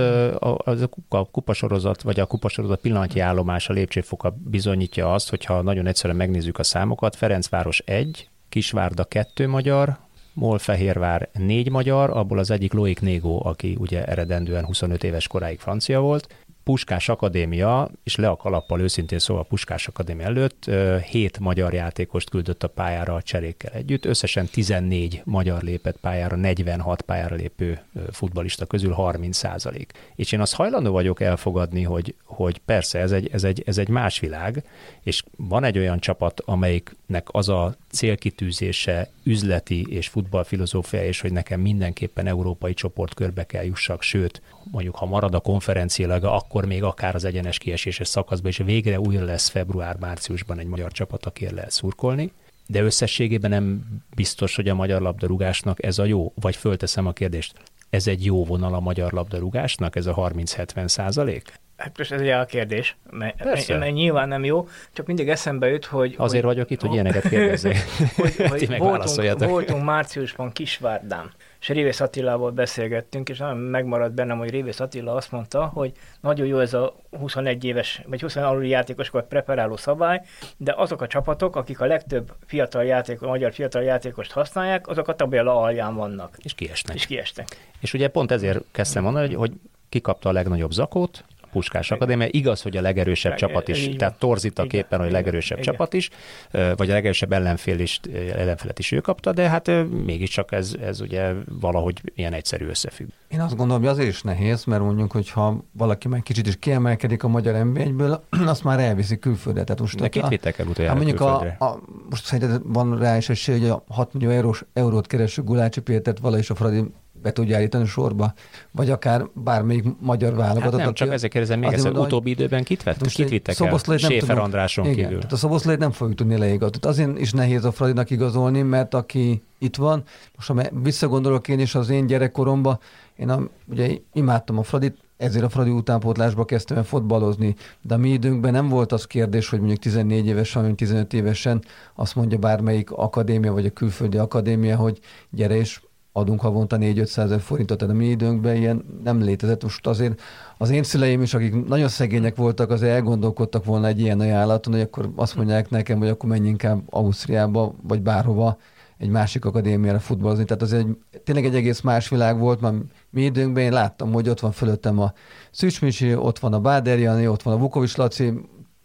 az 0.57 0.81
a, 0.81 0.87
kupa, 0.87 1.19
a 1.19 1.25
kupasorozat, 1.25 2.03
vagy 2.03 2.21
a 2.21 2.27
kupasorozat 2.27 2.81
pillanatnyi 2.81 3.21
állomása 3.21 3.73
lépcsőfoka 3.73 4.37
bizonyítja 4.45 5.12
azt, 5.12 5.31
hogyha 5.31 5.62
nagyon 5.62 5.87
egyszerűen 5.87 6.17
megnézzük 6.17 6.59
a 6.59 6.62
számokat, 6.62 7.17
Ferencváros 7.17 7.79
1, 7.79 8.29
Kisvárda 8.49 9.05
2 9.05 9.49
magyar, 9.49 9.97
Molfehérvár 10.33 11.29
négy 11.33 11.71
magyar, 11.71 12.11
abból 12.11 12.39
az 12.39 12.51
egyik 12.51 12.73
Loic 12.73 13.01
Négó, 13.01 13.43
aki 13.45 13.77
ugye 13.81 14.05
eredendően 14.05 14.65
25 14.65 15.05
éves 15.05 15.29
koráig 15.29 15.59
francia 15.59 16.01
volt, 16.01 16.35
Puskás 16.67 17.09
Akadémia, 17.09 17.91
és 18.05 18.17
le 18.17 18.29
a 18.29 18.37
kalappal 18.37 18.81
őszintén 18.81 19.19
szóval 19.19 19.47
Puskás 19.47 19.89
Akadémia 19.89 20.27
előtt, 20.27 20.71
hét 21.11 21.39
magyar 21.39 21.73
játékost 21.73 22.31
küldött 22.31 22.63
a 22.63 22.69
pályára 22.69 23.15
a 23.15 23.23
cserékkel 23.23 23.73
együtt, 23.73 24.05
összesen 24.05 24.47
14 24.47 25.23
magyar 25.25 25.63
lépett 25.63 25.97
pályára, 25.97 26.37
46 26.37 27.03
pályára 27.03 27.35
lépő 27.35 27.81
futbalista 28.11 28.67
közül 28.67 28.93
30 28.93 29.37
százalék. 29.37 29.93
És 30.15 30.33
én 30.33 30.41
azt 30.41 30.55
hajlandó 30.55 30.93
vagyok 30.93 31.21
elfogadni, 31.21 31.83
hogy, 31.83 32.15
hogy 32.25 32.59
persze 32.59 32.99
ez 32.99 33.13
egy, 33.13 33.29
ez, 33.33 33.45
egy, 33.45 33.63
ez 33.67 33.79
egy 33.79 33.89
más 33.89 34.21
világ, 34.21 34.65
és 35.03 35.23
van 35.37 35.65
egy 35.65 35.79
olyan 35.79 35.99
csapat, 36.01 36.41
amelyiknek 36.45 37.27
az 37.31 37.49
a 37.49 37.75
célkitűzése 37.91 39.09
üzleti 39.23 39.87
és 39.89 40.09
futballfilozófia, 40.09 41.05
és 41.05 41.21
hogy 41.21 41.33
nekem 41.33 41.61
mindenképpen 41.61 42.27
európai 42.27 42.75
csoportkörbe 42.75 43.45
kell 43.45 43.65
jussak, 43.65 44.03
sőt, 44.03 44.43
mondjuk 44.71 44.97
ha 44.97 45.07
marad 45.07 45.35
a 45.35 45.41
konferenciálag, 45.41 46.25
akkor 46.25 46.56
még 46.64 46.83
akár 46.83 47.14
az 47.14 47.25
egyenes 47.25 47.59
kieséses 47.59 48.09
szakaszban, 48.09 48.51
és 48.51 48.57
végre 48.57 49.01
újra 49.01 49.25
lesz 49.25 49.49
február-márciusban 49.49 50.59
egy 50.59 50.66
magyar 50.66 50.92
csapat, 50.92 51.27
akiért 51.27 51.53
lehet 51.53 51.71
szurkolni. 51.71 52.33
De 52.66 52.83
összességében 52.83 53.51
nem 53.51 53.85
biztos, 54.14 54.57
hogy 54.57 54.69
a 54.69 54.75
magyar 54.75 55.01
labdarúgásnak 55.01 55.85
ez 55.85 55.99
a 55.99 56.05
jó, 56.05 56.33
vagy 56.40 56.57
fölteszem 56.57 57.07
a 57.07 57.12
kérdést, 57.12 57.53
ez 57.90 58.07
egy 58.07 58.25
jó 58.25 58.45
vonal 58.45 58.75
a 58.75 58.81
magyar 58.81 59.12
labdarúgásnak, 59.12 59.97
ez 59.97 60.07
a 60.07 60.14
30-70 60.14 60.88
százalék? 60.88 61.53
Hát 61.77 61.99
most 61.99 62.12
ez 62.12 62.21
egy 62.21 62.29
elkérdés, 62.29 62.97
mert, 63.11 63.45
mert 63.69 63.92
nyilván 63.92 64.29
nem 64.29 64.45
jó, 64.45 64.69
csak 64.92 65.07
mindig 65.07 65.29
eszembe 65.29 65.69
jut, 65.69 65.85
hogy... 65.85 66.14
Azért 66.16 66.45
hogy, 66.45 66.55
vagyok 66.55 66.71
itt, 66.71 66.81
hogy 66.81 66.92
ilyeneket 66.92 67.29
kérdezzék. 67.29 67.77
hogy, 68.16 68.35
hogy 68.37 68.66
voltunk, 68.79 69.38
voltunk 69.38 69.85
márciusban 69.85 70.53
Kisvárdán, 70.53 71.33
és 71.61 71.69
Révész 71.69 72.01
Attilával 72.01 72.51
beszélgettünk, 72.51 73.29
és 73.29 73.38
nagyon 73.38 73.57
megmaradt 73.57 74.14
bennem, 74.14 74.38
hogy 74.38 74.51
Révész 74.51 74.81
Attila 74.81 75.14
azt 75.14 75.33
mondta, 75.33 75.66
hogy 75.66 75.92
nagyon 76.21 76.47
jó 76.47 76.59
ez 76.59 76.75
a 76.75 76.95
21 77.19 77.64
éves, 77.64 78.03
vagy 78.07 78.21
20 78.21 78.37
aluli 78.37 78.69
játékosokat 78.69 79.27
preparáló 79.27 79.77
szabály, 79.77 80.23
de 80.57 80.75
azok 80.77 81.01
a 81.01 81.07
csapatok, 81.07 81.57
akik 81.57 81.81
a 81.81 81.87
legtöbb 81.87 82.33
fiatal 82.47 82.85
játék, 82.85 83.23
a 83.23 83.27
magyar 83.27 83.53
fiatal 83.53 83.83
játékost 83.83 84.33
használják, 84.33 84.88
azok 84.88 85.09
a 85.09 85.14
tabella 85.14 85.61
alján 85.61 85.95
vannak. 85.95 86.37
És 86.42 86.55
kiesnek. 86.55 86.97
És 86.97 87.07
kiestek. 87.07 87.47
És 87.81 87.92
ugye 87.92 88.09
pont 88.09 88.31
ezért 88.31 88.64
kezdtem 88.71 89.03
mondani, 89.03 89.27
hogy, 89.27 89.37
hogy 89.37 89.53
ki 89.88 90.01
kapta 90.01 90.29
a 90.29 90.33
legnagyobb 90.33 90.71
zakót, 90.71 91.25
Puskás 91.53 91.91
Akadémia. 91.91 92.29
Igaz, 92.31 92.63
hogy 92.63 92.77
a 92.77 92.81
legerősebb 92.81 93.31
Leg, 93.31 93.41
csapat 93.41 93.69
is, 93.69 93.89
tehát 93.97 94.19
torzít 94.19 94.59
a 94.59 94.67
képen, 94.67 95.01
hogy 95.01 95.11
legerősebb 95.11 95.59
igen, 95.59 95.73
csapat 95.73 95.93
is, 95.93 96.11
vagy 96.51 96.91
a 96.91 96.93
legerősebb 96.93 97.33
ellenfél 97.33 97.79
is, 97.79 98.01
ellenfelet 98.37 98.79
is 98.79 98.93
ő 98.93 99.01
kapta, 99.01 99.33
de 99.33 99.49
hát 99.49 99.71
mégiscsak 100.05 100.53
ez, 100.53 100.75
ez 100.83 101.01
ugye 101.01 101.33
valahogy 101.61 102.01
ilyen 102.15 102.33
egyszerű 102.33 102.67
összefügg. 102.67 103.09
Én 103.29 103.41
azt 103.41 103.57
gondolom, 103.57 103.83
hogy 103.83 103.91
azért 103.91 104.09
is 104.09 104.23
nehéz, 104.23 104.65
mert 104.65 104.83
mondjuk, 104.83 105.13
hogyha 105.13 105.65
valaki 105.73 106.09
meg 106.09 106.23
kicsit 106.23 106.47
is 106.47 106.57
kiemelkedik 106.59 107.23
a 107.23 107.29
magyar 107.29 107.65
nba 107.65 108.23
azt 108.53 108.65
már 108.65 108.81
elviszi 108.81 109.19
külföldre. 109.19 109.65
Tehát 109.65 109.81
most 109.81 110.01
de 110.01 110.09
két 110.09 110.29
vittek 110.29 110.59
el 110.59 110.67
utoljára 110.67 110.97
hát 110.97 111.05
mondjuk 111.05 111.29
a, 111.29 111.65
a, 111.65 111.81
most 112.11 112.25
szerintem 112.25 112.63
van 112.65 112.99
rá 112.99 113.17
is 113.17 113.29
esély, 113.29 113.59
hogy 113.59 113.69
a 113.69 113.85
6 113.89 114.13
millió 114.13 114.31
eurós, 114.31 114.65
eurót 114.73 115.07
kereső 115.07 115.43
Gulácsi 115.43 115.81
Pétert 115.81 116.19
vala 116.19 116.39
is 116.39 116.51
a 116.51 116.55
Fradi 116.55 116.85
be 117.23 117.33
tudja 117.33 117.57
állítani 117.57 117.87
sorba, 117.87 118.35
vagy 118.71 118.91
akár 118.91 119.27
bármelyik 119.33 119.85
magyar 120.01 120.35
válogatott. 120.35 120.73
Hát 120.73 120.85
nem, 120.85 120.95
csak 120.95 121.13
ezért 121.13 121.33
kérdezem 121.33 121.59
még 121.59 121.73
egyszer, 121.73 121.93
utóbbi 121.93 122.31
időben 122.31 122.65
kit 122.65 122.83
vett? 122.83 123.03
Most 123.03 123.17
kit 123.17 123.29
vittek 123.29 123.61
el? 123.61 123.99
Séfer 123.99 124.39
Andráson 124.39 124.85
igen, 124.85 124.97
kívül. 124.97 125.17
Tehát 125.17 125.33
a 125.33 125.37
Szoboszlait 125.37 125.79
nem 125.79 125.91
fogjuk 125.91 126.17
tudni 126.17 126.37
leigazolni. 126.37 126.79
Azért 126.81 127.19
is 127.19 127.33
nehéz 127.33 127.65
a 127.65 127.73
Fradinak 127.73 128.11
igazolni, 128.11 128.63
mert 128.63 128.95
aki 128.95 129.43
itt 129.59 129.77
van, 129.77 130.03
most 130.37 130.49
ha 130.49 130.79
visszagondolok 130.83 131.49
én 131.49 131.59
is 131.59 131.75
az 131.75 131.89
én 131.89 132.07
gyerekkoromba, 132.07 132.79
én 133.17 133.29
a, 133.29 133.49
ugye 133.71 133.99
imádtam 134.13 134.59
a 134.59 134.63
Fradit, 134.63 134.97
ezért 135.17 135.45
a 135.45 135.49
Fradi 135.49 135.71
utánpótlásba 135.71 136.45
kezdtem 136.45 136.77
el 136.77 136.85
fotbalozni, 136.85 137.55
de 137.83 137.95
a 137.95 137.99
mi 137.99 138.09
időnkben 138.09 138.53
nem 138.53 138.69
volt 138.69 138.93
az 138.93 139.05
kérdés, 139.05 139.49
hogy 139.49 139.59
mondjuk 139.59 139.81
14 139.81 140.27
évesen, 140.27 140.63
vagy 140.63 140.75
15 140.75 141.13
évesen 141.13 141.65
azt 141.95 142.15
mondja 142.15 142.39
bármelyik 142.39 142.91
akadémia, 142.91 143.53
vagy 143.53 143.67
a 143.67 143.71
külföldi 143.71 144.17
akadémia, 144.17 144.77
hogy 144.77 144.99
gyere 145.31 145.57
és 145.57 145.81
adunk 146.17 146.41
havonta 146.41 146.77
4-500 146.81 147.19
ezer 147.19 147.41
forintot, 147.41 147.79
tehát 147.79 147.95
a 147.95 147.97
mi 147.97 148.07
időnkben 148.07 148.57
ilyen 148.57 148.85
nem 149.05 149.21
létezett. 149.21 149.63
Most 149.63 149.87
azért 149.87 150.21
az 150.59 150.71
én 150.71 150.83
szüleim 150.83 151.23
is, 151.23 151.35
akik 151.35 151.67
nagyon 151.67 151.89
szegények 151.89 152.37
voltak, 152.37 152.71
azért 152.71 152.93
elgondolkodtak 152.93 153.65
volna 153.65 153.87
egy 153.87 154.01
ilyen 154.01 154.21
ajánlaton, 154.21 154.73
hogy 154.73 154.83
akkor 154.83 155.11
azt 155.17 155.37
mondják 155.37 155.71
nekem, 155.71 155.99
hogy 155.99 156.09
akkor 156.09 156.29
menj 156.29 156.49
inkább 156.49 156.83
Ausztriába, 156.91 157.75
vagy 157.83 158.03
bárhova, 158.03 158.59
egy 158.99 159.09
másik 159.09 159.45
akadémiára 159.45 159.99
futballozni. 159.99 160.45
Tehát 160.45 160.63
az 160.63 160.73
egy, 160.73 160.97
tényleg 161.25 161.45
egy 161.45 161.55
egész 161.55 161.81
más 161.81 162.09
világ 162.09 162.39
volt, 162.39 162.61
mert 162.61 162.77
mi 163.11 163.23
időnkben 163.23 163.65
én 163.65 163.73
láttam, 163.73 164.13
hogy 164.13 164.29
ott 164.29 164.41
van 164.41 164.53
fölöttem 164.53 164.99
a 164.99 165.13
Szűcs 165.51 166.03
ott 166.17 166.39
van 166.39 166.53
a 166.53 166.61
Báder 166.61 166.99
Jani, 166.99 167.29
ott 167.29 167.43
van 167.43 167.55
a 167.55 167.59
Vukovics 167.59 167.97
Laci, 167.97 168.33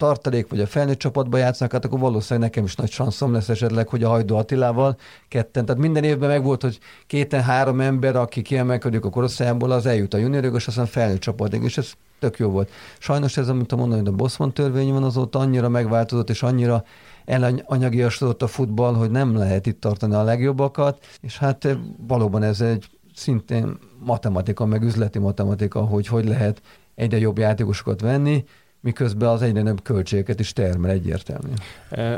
tartalék, 0.01 0.49
vagy 0.49 0.59
a 0.59 0.67
felnőtt 0.67 0.99
csapatba 0.99 1.37
játszanak, 1.37 1.71
hát 1.73 1.85
akkor 1.85 1.99
valószínűleg 1.99 2.49
nekem 2.49 2.63
is 2.63 2.75
nagy 2.75 2.91
sanszom 2.91 3.33
lesz 3.33 3.49
esetleg, 3.49 3.87
hogy 3.87 4.03
a 4.03 4.09
Hajdó 4.09 4.37
Attilával 4.37 4.97
ketten. 5.27 5.65
Tehát 5.65 5.81
minden 5.81 6.03
évben 6.03 6.29
meg 6.29 6.43
volt, 6.43 6.61
hogy 6.61 6.79
kéten-három 7.07 7.81
ember, 7.81 8.15
aki 8.15 8.41
kiemelkedik 8.41 9.05
a 9.05 9.09
korosztályából, 9.09 9.71
az 9.71 9.85
eljut 9.85 10.13
a 10.13 10.17
juniorok, 10.17 10.55
és 10.55 10.67
aztán 10.67 10.85
felnőtt 10.85 11.19
csapatig, 11.19 11.63
és 11.63 11.77
ez 11.77 11.91
tök 12.19 12.37
jó 12.37 12.49
volt. 12.49 12.69
Sajnos 12.99 13.37
ez, 13.37 13.49
amit 13.49 13.75
mondani, 13.75 14.01
hogy 14.01 14.09
a 14.09 14.15
Bosman 14.15 14.53
törvény 14.53 14.93
van 14.93 15.03
azóta 15.03 15.39
annyira 15.39 15.69
megváltozott, 15.69 16.29
és 16.29 16.43
annyira 16.43 16.83
elanyagiasodott 17.25 18.41
a 18.41 18.47
futball, 18.47 18.93
hogy 18.93 19.11
nem 19.11 19.35
lehet 19.35 19.65
itt 19.65 19.81
tartani 19.81 20.13
a 20.13 20.23
legjobbakat, 20.23 21.05
és 21.21 21.37
hát 21.37 21.65
eh, 21.65 21.77
valóban 22.07 22.43
ez 22.43 22.61
egy 22.61 22.89
szintén 23.15 23.77
matematika, 23.99 24.65
meg 24.65 24.83
üzleti 24.83 25.19
matematika, 25.19 25.79
hogy 25.85 26.07
hogy 26.07 26.25
lehet 26.25 26.61
egyre 26.95 27.17
jobb 27.17 27.37
játékosokat 27.37 28.01
venni, 28.01 28.43
miközben 28.81 29.29
az 29.29 29.41
egyre 29.41 29.61
nem 29.61 29.77
költségeket 29.77 30.39
is 30.39 30.53
termel 30.53 30.91
egyértelmű. 30.91 31.51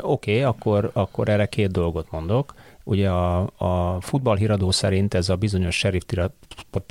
okay, 0.00 0.42
akkor, 0.42 0.90
akkor 0.92 1.28
erre 1.28 1.46
két 1.46 1.70
dolgot 1.70 2.10
mondok. 2.10 2.54
Ugye 2.84 3.10
a, 3.10 3.50
a 3.56 4.00
futballhíradó 4.00 4.70
szerint 4.70 5.14
ez 5.14 5.28
a 5.28 5.36
bizonyos 5.36 5.76
Sheriff 5.76 6.02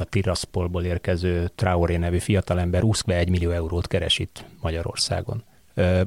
Tiraspolból 0.09 0.83
érkező 0.83 1.51
Traoré 1.55 1.97
nevű 1.97 2.17
fiatalember 2.17 2.81
21 2.81 3.29
millió 3.29 3.51
eurót 3.51 3.87
keres 3.87 4.19
itt 4.19 4.45
Magyarországon. 4.61 5.43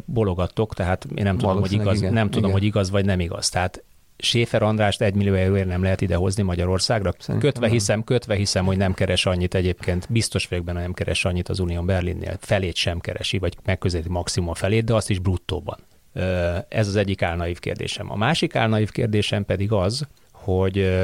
Bologattok, 0.05 0.75
tehát 0.75 1.07
én 1.15 1.25
nem 1.25 1.39
tudom, 1.39 1.61
hogy 1.61 1.73
igaz, 1.73 1.99
igen, 1.99 2.13
nem 2.13 2.27
tudom, 2.27 2.43
igen. 2.43 2.53
hogy 2.53 2.65
igaz 2.65 2.91
vagy 2.91 3.05
nem 3.05 3.21
igaz. 3.21 3.49
Tehát 3.49 3.83
Séfer 4.19 4.63
Andrást 4.63 5.01
egy 5.01 5.15
millió 5.15 5.35
euróért 5.35 5.67
nem 5.67 5.83
lehet 5.83 6.01
idehozni 6.01 6.43
Magyarországra. 6.43 7.13
Szerintem 7.19 7.51
kötve 7.51 7.69
hiszem, 7.69 8.05
kötve 8.05 8.35
hiszem, 8.35 8.65
hogy 8.65 8.77
nem 8.77 8.95
keres 8.95 9.27
annyit 9.27 9.55
egyébként. 9.55 10.07
Biztos 10.11 10.47
vagyok 10.47 10.65
benne, 10.65 10.81
nem 10.81 10.93
keres 10.93 11.25
annyit 11.25 11.49
az 11.49 11.59
Unión 11.59 11.87
Berlinnél. 11.87 12.37
Felét 12.41 12.77
sem 12.77 13.01
keresi, 13.01 13.39
vagy 13.39 13.57
megközelíti 13.65 14.09
maximum 14.09 14.49
a 14.49 14.55
felét, 14.55 14.85
de 14.85 14.95
azt 14.95 15.11
is 15.11 15.19
bruttóban. 15.19 15.79
Ez 16.69 16.89
az 16.89 16.97
egyik 16.97 17.23
álnaív 17.23 17.59
kérdésem. 17.59 18.11
A 18.11 18.17
másik 18.17 18.55
álnaív 18.55 18.91
kérdésem 18.91 19.45
pedig 19.45 19.73
az, 19.73 20.07
hogy 20.33 20.97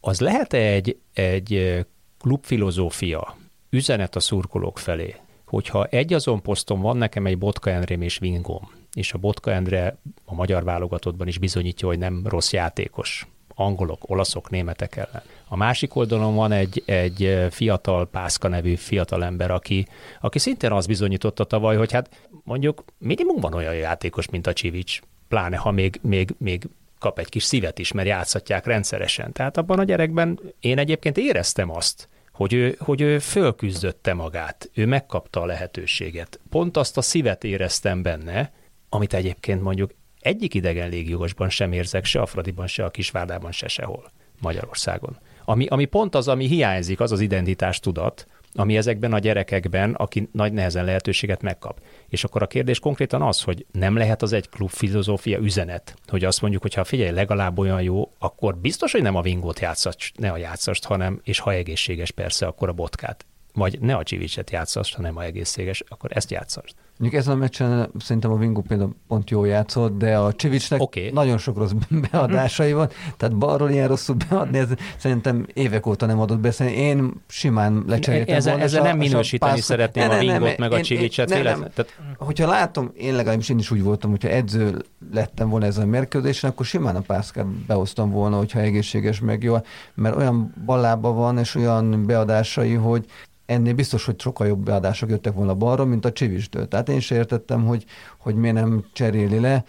az 0.00 0.20
lehet-e 0.20 0.58
egy, 0.58 0.98
egy 1.12 1.84
klubfilozófia, 2.18 3.36
üzenet 3.70 4.16
a 4.16 4.20
szurkolók 4.20 4.78
felé, 4.78 5.14
hogyha 5.46 5.84
egy 5.84 6.12
azon 6.12 6.42
poszton 6.42 6.80
van 6.80 6.96
nekem 6.96 7.26
egy 7.26 7.38
Botka 7.38 7.70
Endrém 7.70 8.02
és 8.02 8.18
Vingom, 8.18 8.70
és 8.94 9.12
a 9.12 9.18
Botka 9.18 9.52
Endre 9.52 9.96
a 10.24 10.34
magyar 10.34 10.64
válogatottban 10.64 11.26
is 11.26 11.38
bizonyítja, 11.38 11.88
hogy 11.88 11.98
nem 11.98 12.26
rossz 12.26 12.52
játékos. 12.52 13.26
Angolok, 13.54 14.10
olaszok, 14.10 14.50
németek 14.50 14.96
ellen. 14.96 15.22
A 15.48 15.56
másik 15.56 15.94
oldalon 15.94 16.34
van 16.34 16.52
egy, 16.52 16.82
egy 16.86 17.46
fiatal 17.50 18.06
Pászka 18.08 18.48
nevű 18.48 18.74
fiatal 18.74 19.24
ember, 19.24 19.50
aki, 19.50 19.86
aki 20.20 20.38
szintén 20.38 20.72
azt 20.72 20.86
bizonyította 20.86 21.44
tavaly, 21.44 21.76
hogy 21.76 21.92
hát 21.92 22.28
mondjuk 22.44 22.84
minimum 22.98 23.40
van 23.40 23.54
olyan 23.54 23.74
játékos, 23.74 24.28
mint 24.28 24.46
a 24.46 24.52
Csivics, 24.52 25.00
pláne 25.28 25.56
ha 25.56 25.70
még, 25.70 25.98
még, 26.02 26.34
még 26.38 26.68
kap 26.98 27.18
egy 27.18 27.28
kis 27.28 27.42
szívet 27.42 27.78
is, 27.78 27.92
mert 27.92 28.08
játszhatják 28.08 28.66
rendszeresen. 28.66 29.32
Tehát 29.32 29.56
abban 29.56 29.78
a 29.78 29.84
gyerekben 29.84 30.40
én 30.60 30.78
egyébként 30.78 31.16
éreztem 31.16 31.70
azt, 31.70 32.08
hogy 32.32 32.52
ő, 32.52 32.76
hogy 32.78 33.00
ő 33.00 33.18
fölküzdötte 33.18 34.14
magát, 34.14 34.70
ő 34.74 34.86
megkapta 34.86 35.40
a 35.40 35.46
lehetőséget. 35.46 36.40
Pont 36.50 36.76
azt 36.76 36.96
a 36.96 37.02
szívet 37.02 37.44
éreztem 37.44 38.02
benne, 38.02 38.52
amit 38.90 39.14
egyébként 39.14 39.62
mondjuk 39.62 39.94
egyik 40.20 40.54
idegen 40.54 40.88
légiósban 40.88 41.48
sem 41.48 41.72
érzek, 41.72 42.04
se 42.04 42.20
a 42.20 42.26
Fradiban, 42.26 42.66
se 42.66 42.84
a 42.84 42.90
Kisvárdában, 42.90 43.52
se 43.52 43.68
sehol 43.68 44.10
Magyarországon. 44.40 45.18
Ami, 45.44 45.66
ami 45.66 45.84
pont 45.84 46.14
az, 46.14 46.28
ami 46.28 46.46
hiányzik, 46.46 47.00
az 47.00 47.12
az 47.12 47.20
identitás 47.20 47.80
tudat, 47.80 48.26
ami 48.54 48.76
ezekben 48.76 49.12
a 49.12 49.18
gyerekekben, 49.18 49.92
aki 49.92 50.28
nagy 50.32 50.52
nehezen 50.52 50.84
lehetőséget 50.84 51.42
megkap. 51.42 51.80
És 52.08 52.24
akkor 52.24 52.42
a 52.42 52.46
kérdés 52.46 52.78
konkrétan 52.78 53.22
az, 53.22 53.42
hogy 53.42 53.66
nem 53.72 53.96
lehet 53.96 54.22
az 54.22 54.32
egy 54.32 54.48
klub 54.48 54.70
filozófia 54.70 55.38
üzenet, 55.38 55.94
hogy 56.06 56.24
azt 56.24 56.40
mondjuk, 56.40 56.62
hogy 56.62 56.74
ha 56.74 56.84
figyelj, 56.84 57.10
legalább 57.10 57.58
olyan 57.58 57.82
jó, 57.82 58.12
akkor 58.18 58.56
biztos, 58.56 58.92
hogy 58.92 59.02
nem 59.02 59.16
a 59.16 59.22
vingót 59.22 59.60
játszast, 59.60 60.18
ne 60.18 60.30
a 60.30 60.36
játszast, 60.36 60.84
hanem, 60.84 61.20
és 61.24 61.38
ha 61.38 61.52
egészséges 61.52 62.10
persze, 62.10 62.46
akkor 62.46 62.68
a 62.68 62.72
botkát. 62.72 63.26
Vagy 63.54 63.80
ne 63.80 63.94
a 63.94 64.02
csivicset 64.02 64.50
játszast, 64.50 64.94
hanem 64.94 65.16
a 65.16 65.22
egészséges, 65.22 65.82
akkor 65.88 66.10
ezt 66.14 66.30
játszast. 66.30 66.74
Mondjuk 67.00 67.20
ezen 67.20 67.34
a 67.34 67.36
meccsen 67.36 67.90
szerintem 67.98 68.30
a 68.30 68.36
Vingu 68.36 68.60
például 68.60 68.94
pont 69.08 69.30
jó 69.30 69.44
játszott, 69.44 69.98
de 69.98 70.16
a 70.16 70.32
Csivicsnek 70.32 70.80
okay. 70.80 71.10
nagyon 71.10 71.38
sok 71.38 71.56
rossz 71.56 71.70
beadásai 72.10 72.72
van, 72.72 72.88
tehát 73.16 73.36
balról 73.36 73.70
ilyen 73.70 73.88
rosszul 73.88 74.16
beadni, 74.28 74.58
ez 74.58 74.68
szerintem 74.96 75.46
évek 75.52 75.86
óta 75.86 76.06
nem 76.06 76.20
adott 76.20 76.38
be. 76.38 76.52
Én 76.70 77.22
simán 77.28 77.84
lecseréltem 77.86 78.36
ezzel, 78.36 78.52
volna. 78.52 78.66
Ezzel 78.66 78.82
nem 78.82 78.96
minősíteni 78.96 79.52
pász... 79.52 79.64
szeretném 79.64 80.08
ne, 80.08 80.16
a 80.16 80.18
Vingot 80.18 80.58
meg 80.58 80.72
a 80.72 80.80
Csivicset. 80.80 81.28
Nem, 81.28 81.42
nem. 81.42 81.60
Tehát... 81.60 82.00
Hogyha 82.16 82.46
látom, 82.46 82.90
én 82.96 83.14
legalábbis 83.14 83.48
én 83.48 83.58
is 83.58 83.70
úgy 83.70 83.82
voltam, 83.82 84.10
hogyha 84.10 84.28
edző 84.28 84.84
lettem 85.12 85.48
volna 85.48 85.66
ezen 85.66 85.82
a 85.84 85.86
mérkőzésen, 85.86 86.50
akkor 86.50 86.66
simán 86.66 86.96
a 86.96 87.00
pászkát 87.00 87.46
behoztam 87.46 88.10
volna, 88.10 88.36
hogyha 88.36 88.60
egészséges 88.60 89.20
meg 89.20 89.42
jó, 89.42 89.56
mert 89.94 90.16
olyan 90.16 90.54
ballába 90.66 91.12
van, 91.12 91.38
és 91.38 91.54
olyan 91.54 92.06
beadásai, 92.06 92.74
hogy 92.74 93.04
ennél 93.50 93.74
biztos, 93.74 94.04
hogy 94.04 94.20
sokkal 94.20 94.46
jobb 94.46 94.64
beadások 94.64 95.10
jöttek 95.10 95.32
volna 95.34 95.54
balra, 95.54 95.84
mint 95.84 96.04
a 96.04 96.12
Csivistől. 96.12 96.68
Tehát 96.68 96.88
én 96.88 96.96
is 96.96 97.10
értettem, 97.10 97.64
hogy, 97.66 97.84
hogy 98.18 98.34
miért 98.34 98.54
nem 98.54 98.84
cseréli 98.92 99.40
le. 99.40 99.64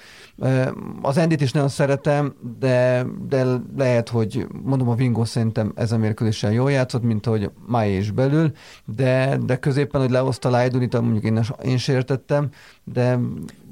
Az 1.01 1.17
Endit 1.17 1.41
is 1.41 1.51
nagyon 1.51 1.69
szeretem, 1.69 2.33
de, 2.59 3.05
de 3.27 3.45
lehet, 3.77 4.09
hogy 4.09 4.47
mondom, 4.63 4.89
a 4.89 4.95
Vingo 4.95 5.25
szerintem 5.25 5.71
ez 5.75 5.91
a 5.91 5.97
mérkőzésen 5.97 6.51
jól 6.51 6.71
játszott, 6.71 7.03
mint 7.03 7.25
hogy 7.25 7.51
Mai 7.67 7.97
is 7.97 8.11
belül, 8.11 8.51
de, 8.85 9.37
de 9.45 9.55
középen, 9.55 10.01
hogy 10.01 10.11
lehozta 10.11 10.49
Lajdunit, 10.49 11.01
mondjuk 11.01 11.23
én, 11.23 11.39
én 11.63 11.73
is 11.73 11.87
értettem, 11.87 12.49
de... 12.83 13.19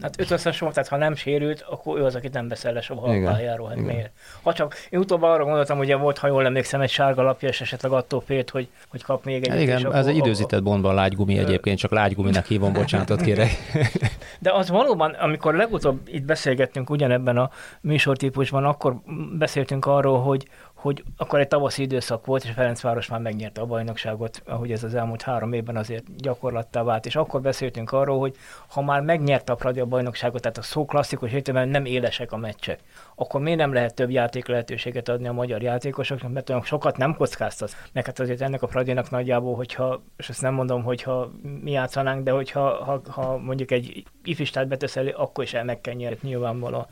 Hát 0.02 0.20
öt 0.20 0.32
összes 0.32 0.60
volt, 0.60 0.74
tehát 0.74 0.90
ha 0.90 0.98
nem 0.98 1.16
sérült, 1.16 1.66
akkor 1.70 2.00
ő 2.00 2.04
az, 2.06 2.16
akit 2.16 2.34
nem 2.34 2.48
veszel 2.48 2.74
le 2.74 2.82
soha 2.82 3.08
a 3.08 3.24
pályáról. 3.24 3.68
Hát 3.68 3.78
miért? 3.78 4.12
Ha 4.42 4.54
csak, 4.54 4.76
én 4.90 5.00
utóbb 5.00 5.22
arra 5.22 5.44
gondoltam, 5.44 5.78
hogy 5.78 5.98
volt, 5.98 6.18
ha 6.18 6.28
jól 6.28 6.46
emlékszem, 6.46 6.82
egy 6.82 6.90
sárga 6.90 7.22
lapja, 7.22 7.50
és 7.50 7.62
esetleg 7.62 7.92
attól 7.92 8.22
félt, 8.22 8.50
hogy, 8.50 8.68
hogy 8.88 9.04
kap 9.04 9.26
még 9.26 9.44
egy. 9.44 9.50
Hát 9.50 9.60
igen, 9.60 9.94
ez 9.96 10.08
egy 10.08 10.16
időzített 10.16 10.64
bontban 10.64 10.96
lágygumi 10.96 11.38
egyébként, 11.38 11.80
csak 11.80 11.92
lágyguminak 11.92 12.46
hívom, 12.46 12.74
bocsánatot 12.74 13.22
kérek. 13.22 13.50
De 14.40 14.52
az 14.54 14.70
valóban, 14.70 15.12
amikor 15.12 15.56
legutóbb 15.56 16.00
itt 16.06 16.24
beszélgettünk 16.24 16.90
ugyanebben 16.90 17.38
a 17.38 17.50
műsortípusban, 17.82 18.66
akkor 18.66 18.96
beszéltünk 19.38 19.86
arról, 19.86 20.22
hogy, 20.22 20.48
hogy 20.82 21.04
akkor 21.18 21.39
egy 21.39 21.48
tavaszi 21.48 21.82
időszak 21.82 22.26
volt, 22.26 22.44
és 22.44 22.52
Ferencváros 22.52 23.08
már 23.08 23.20
megnyerte 23.20 23.62
a 23.62 23.65
bajnokságot, 23.65 24.42
ahogy 24.46 24.72
ez 24.72 24.84
az 24.84 24.96
elmúlt 24.96 25.22
három 25.22 25.54
évben 25.54 25.78
azért 25.78 26.15
gyakorlattá 26.15 26.84
vált, 26.84 27.06
és 27.06 27.15
akkor 27.15 27.42
beszéltünk 27.42 27.92
arról, 27.92 28.20
hogy 28.20 28.36
ha 28.68 28.82
már 28.82 29.02
megnyerte 29.02 29.52
a 29.52 29.56
Pradi 29.56 29.80
a 29.80 29.86
bajnokságot, 29.86 30.42
tehát 30.42 30.58
a 30.58 30.62
szó 30.62 30.86
klasszikus 30.86 31.32
értelemben 31.32 31.70
nem 31.70 31.86
élesek 31.86 32.32
a 32.32 32.38
meccsek, 32.38 32.80
akkor 33.22 33.42
miért 33.42 33.58
nem 33.58 33.74
lehet 33.74 33.94
több 33.94 34.10
játék 34.10 34.48
lehetőséget 34.48 35.10
adni 35.10 35.28
a 35.28 35.34
magyar 35.34 35.62
játékosoknak, 35.62 36.32
mert 36.32 36.50
olyan 36.50 36.64
sokat 36.64 36.98
nem 36.98 37.16
kockáztat. 37.16 37.76
Meg 37.94 38.06
hát 38.06 38.20
azért 38.20 38.42
ennek 38.42 38.62
a 38.62 38.68
Pradinak 38.68 39.10
nagyjából, 39.10 39.56
hogyha, 39.56 40.04
és 40.18 40.30
ezt 40.30 40.42
nem 40.42 40.54
mondom, 40.54 40.84
hogyha 40.84 41.32
mi 41.62 41.72
játszanánk, 41.72 42.24
de 42.24 42.32
hogyha 42.32 42.84
ha, 42.84 43.02
ha 43.08 43.38
mondjuk 43.38 43.72
egy 43.72 44.04
ifistát 44.24 44.68
betesz 44.68 44.96
elő, 44.96 45.10
akkor 45.10 45.44
is 45.44 45.54
el 45.54 45.64
meg 45.64 45.82
kell 45.82 45.94
nyerni 45.94 46.18
nyilvánvalóan. 46.22 46.86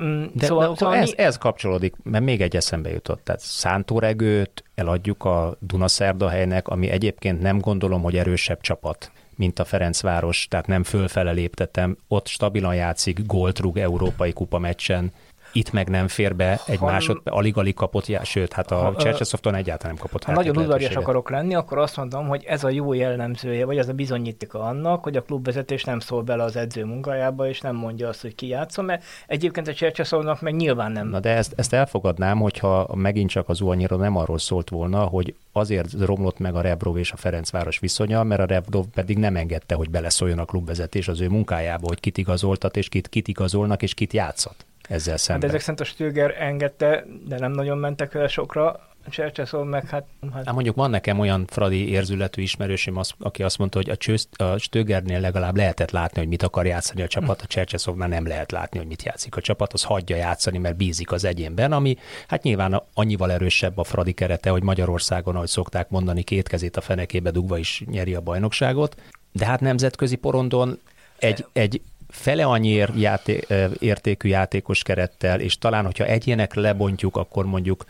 Mm, 0.00 0.24
de, 0.34 0.46
szóval, 0.46 0.68
de, 0.68 0.74
szóval 0.76 0.96
ez, 0.96 1.10
mi... 1.10 1.18
ez 1.18 1.38
kapcsolódik, 1.38 1.94
mert 2.02 2.24
még 2.24 2.40
egy 2.40 2.56
eszembe 2.56 2.90
jutott. 2.90 3.24
Tehát 3.24 3.40
Szántóregőt 3.40 4.64
eladjuk 4.74 5.24
a 5.24 5.56
Dunaszerdahelynek, 5.58 6.68
ami 6.68 6.88
egyébként 6.88 7.40
nem 7.40 7.58
gondolom, 7.58 8.02
hogy 8.02 8.16
erősebb 8.16 8.60
csapat 8.60 9.10
mint 9.36 9.58
a 9.58 9.64
Ferencváros, 9.64 10.46
tehát 10.50 10.66
nem 10.66 10.82
fölfele 10.82 11.32
léptetem, 11.32 11.96
ott 12.08 12.26
stabilan 12.26 12.74
játszik, 12.74 13.26
gólt 13.26 13.58
rúg 13.58 13.78
európai 13.78 14.32
kupa 14.32 14.58
meccsen, 14.58 15.12
itt 15.54 15.72
meg 15.72 15.88
nem 15.88 16.08
fér 16.08 16.36
be 16.36 16.60
egy 16.66 16.78
ha, 16.78 16.86
másod, 16.86 17.20
alig-alig 17.24 17.74
kapott, 17.74 18.06
já, 18.06 18.24
sőt, 18.24 18.52
hát 18.52 18.70
a 18.70 18.94
Csercseszofton 18.98 19.54
egyáltalán 19.54 19.94
nem 19.94 20.04
kapott 20.04 20.24
Ha 20.24 20.32
nagyon 20.32 20.56
udvarias 20.56 20.96
akarok 20.96 21.30
lenni, 21.30 21.54
akkor 21.54 21.78
azt 21.78 21.96
mondom, 21.96 22.28
hogy 22.28 22.44
ez 22.44 22.64
a 22.64 22.68
jó 22.68 22.92
jellemzője, 22.92 23.64
vagy 23.64 23.78
ez 23.78 23.88
a 23.88 23.92
bizonyítéka 23.92 24.60
annak, 24.60 25.02
hogy 25.02 25.16
a 25.16 25.22
klubvezetés 25.22 25.84
nem 25.84 25.98
szól 25.98 26.22
bele 26.22 26.42
az 26.42 26.56
edző 26.56 26.84
munkájába, 26.84 27.48
és 27.48 27.60
nem 27.60 27.76
mondja 27.76 28.08
azt, 28.08 28.20
hogy 28.20 28.34
ki 28.34 28.46
játszom, 28.46 28.84
mert 28.84 29.04
egyébként 29.26 29.68
a 29.68 29.74
Csercseszofnak 29.74 30.40
meg 30.40 30.54
nyilván 30.54 30.92
nem. 30.92 31.08
Na 31.08 31.20
de 31.20 31.30
ezt, 31.30 31.52
ezt 31.56 31.72
elfogadnám, 31.72 32.38
hogyha 32.38 32.88
megint 32.94 33.30
csak 33.30 33.48
az 33.48 33.60
Uanyira 33.60 33.96
nem 33.96 34.16
arról 34.16 34.38
szólt 34.38 34.68
volna, 34.68 35.04
hogy 35.04 35.34
azért 35.52 35.92
romlott 36.00 36.38
meg 36.38 36.54
a 36.54 36.60
Rebrov 36.60 36.98
és 36.98 37.12
a 37.12 37.16
Ferencváros 37.16 37.78
viszonya, 37.78 38.22
mert 38.22 38.40
a 38.40 38.46
Rebrov 38.46 38.84
pedig 38.94 39.18
nem 39.18 39.36
engedte, 39.36 39.74
hogy 39.74 39.90
beleszóljon 39.90 40.38
a 40.38 40.44
klubvezetés 40.44 41.08
az 41.08 41.20
ő 41.20 41.28
munkájába, 41.28 41.86
hogy 41.86 42.00
kit 42.00 42.18
igazoltat, 42.18 42.76
és 42.76 42.88
kit, 42.88 43.08
kit 43.08 43.28
igazolnak, 43.28 43.82
és 43.82 43.94
kit 43.94 44.12
játszott 44.12 44.64
ezzel 44.88 45.16
szemben. 45.16 45.50
Hát 45.50 45.58
ezek 45.58 45.60
szerint 45.60 45.80
a 45.80 45.84
Stöger 45.84 46.34
engedte, 46.38 47.04
de 47.26 47.38
nem 47.38 47.52
nagyon 47.52 47.78
mentek 47.78 48.12
vele 48.12 48.28
sokra. 48.28 48.88
Csercseszov 49.08 49.66
meg 49.66 49.88
hát... 49.88 50.04
hát... 50.32 50.44
hát 50.44 50.54
mondjuk 50.54 50.76
van 50.76 50.90
nekem 50.90 51.18
olyan 51.18 51.46
fradi 51.46 51.88
érzületű 51.88 52.42
ismerősöm, 52.42 52.96
az, 52.96 53.12
aki 53.18 53.42
azt 53.42 53.58
mondta, 53.58 53.78
hogy 53.78 53.90
a, 53.90 53.96
csőzt, 53.96 54.40
a 54.40 54.58
Stögernél 54.58 55.20
legalább 55.20 55.56
lehetett 55.56 55.90
látni, 55.90 56.18
hogy 56.18 56.28
mit 56.28 56.42
akar 56.42 56.66
játszani 56.66 57.02
a 57.02 57.06
csapat, 57.06 57.42
a 57.42 57.46
Csercseszovnál 57.46 58.08
nem 58.08 58.26
lehet 58.26 58.52
látni, 58.52 58.78
hogy 58.78 58.86
mit 58.86 59.02
játszik 59.02 59.36
a 59.36 59.40
csapat, 59.40 59.72
az 59.72 59.82
hagyja 59.82 60.16
játszani, 60.16 60.58
mert 60.58 60.76
bízik 60.76 61.12
az 61.12 61.24
egyénben, 61.24 61.72
ami 61.72 61.96
hát 62.28 62.42
nyilván 62.42 62.82
annyival 62.94 63.32
erősebb 63.32 63.78
a 63.78 63.84
fradi 63.84 64.12
kerete, 64.12 64.50
hogy 64.50 64.62
Magyarországon, 64.62 65.34
ahogy 65.34 65.48
szokták 65.48 65.88
mondani, 65.88 66.22
két 66.22 66.48
kezét 66.48 66.76
a 66.76 66.80
fenekébe 66.80 67.30
dugva 67.30 67.58
is 67.58 67.82
nyeri 67.86 68.14
a 68.14 68.20
bajnokságot, 68.20 68.96
de 69.32 69.46
hát 69.46 69.60
nemzetközi 69.60 70.16
porondon 70.16 70.78
egy, 71.18 71.46
egy 71.52 71.80
fele 72.14 72.44
annyi 72.44 72.84
játé, 72.96 73.40
értékű 73.78 74.28
játékos 74.28 74.82
kerettel, 74.82 75.40
és 75.40 75.58
talán, 75.58 75.84
hogyha 75.84 76.04
egyének 76.04 76.54
lebontjuk, 76.54 77.16
akkor 77.16 77.46
mondjuk 77.46 77.84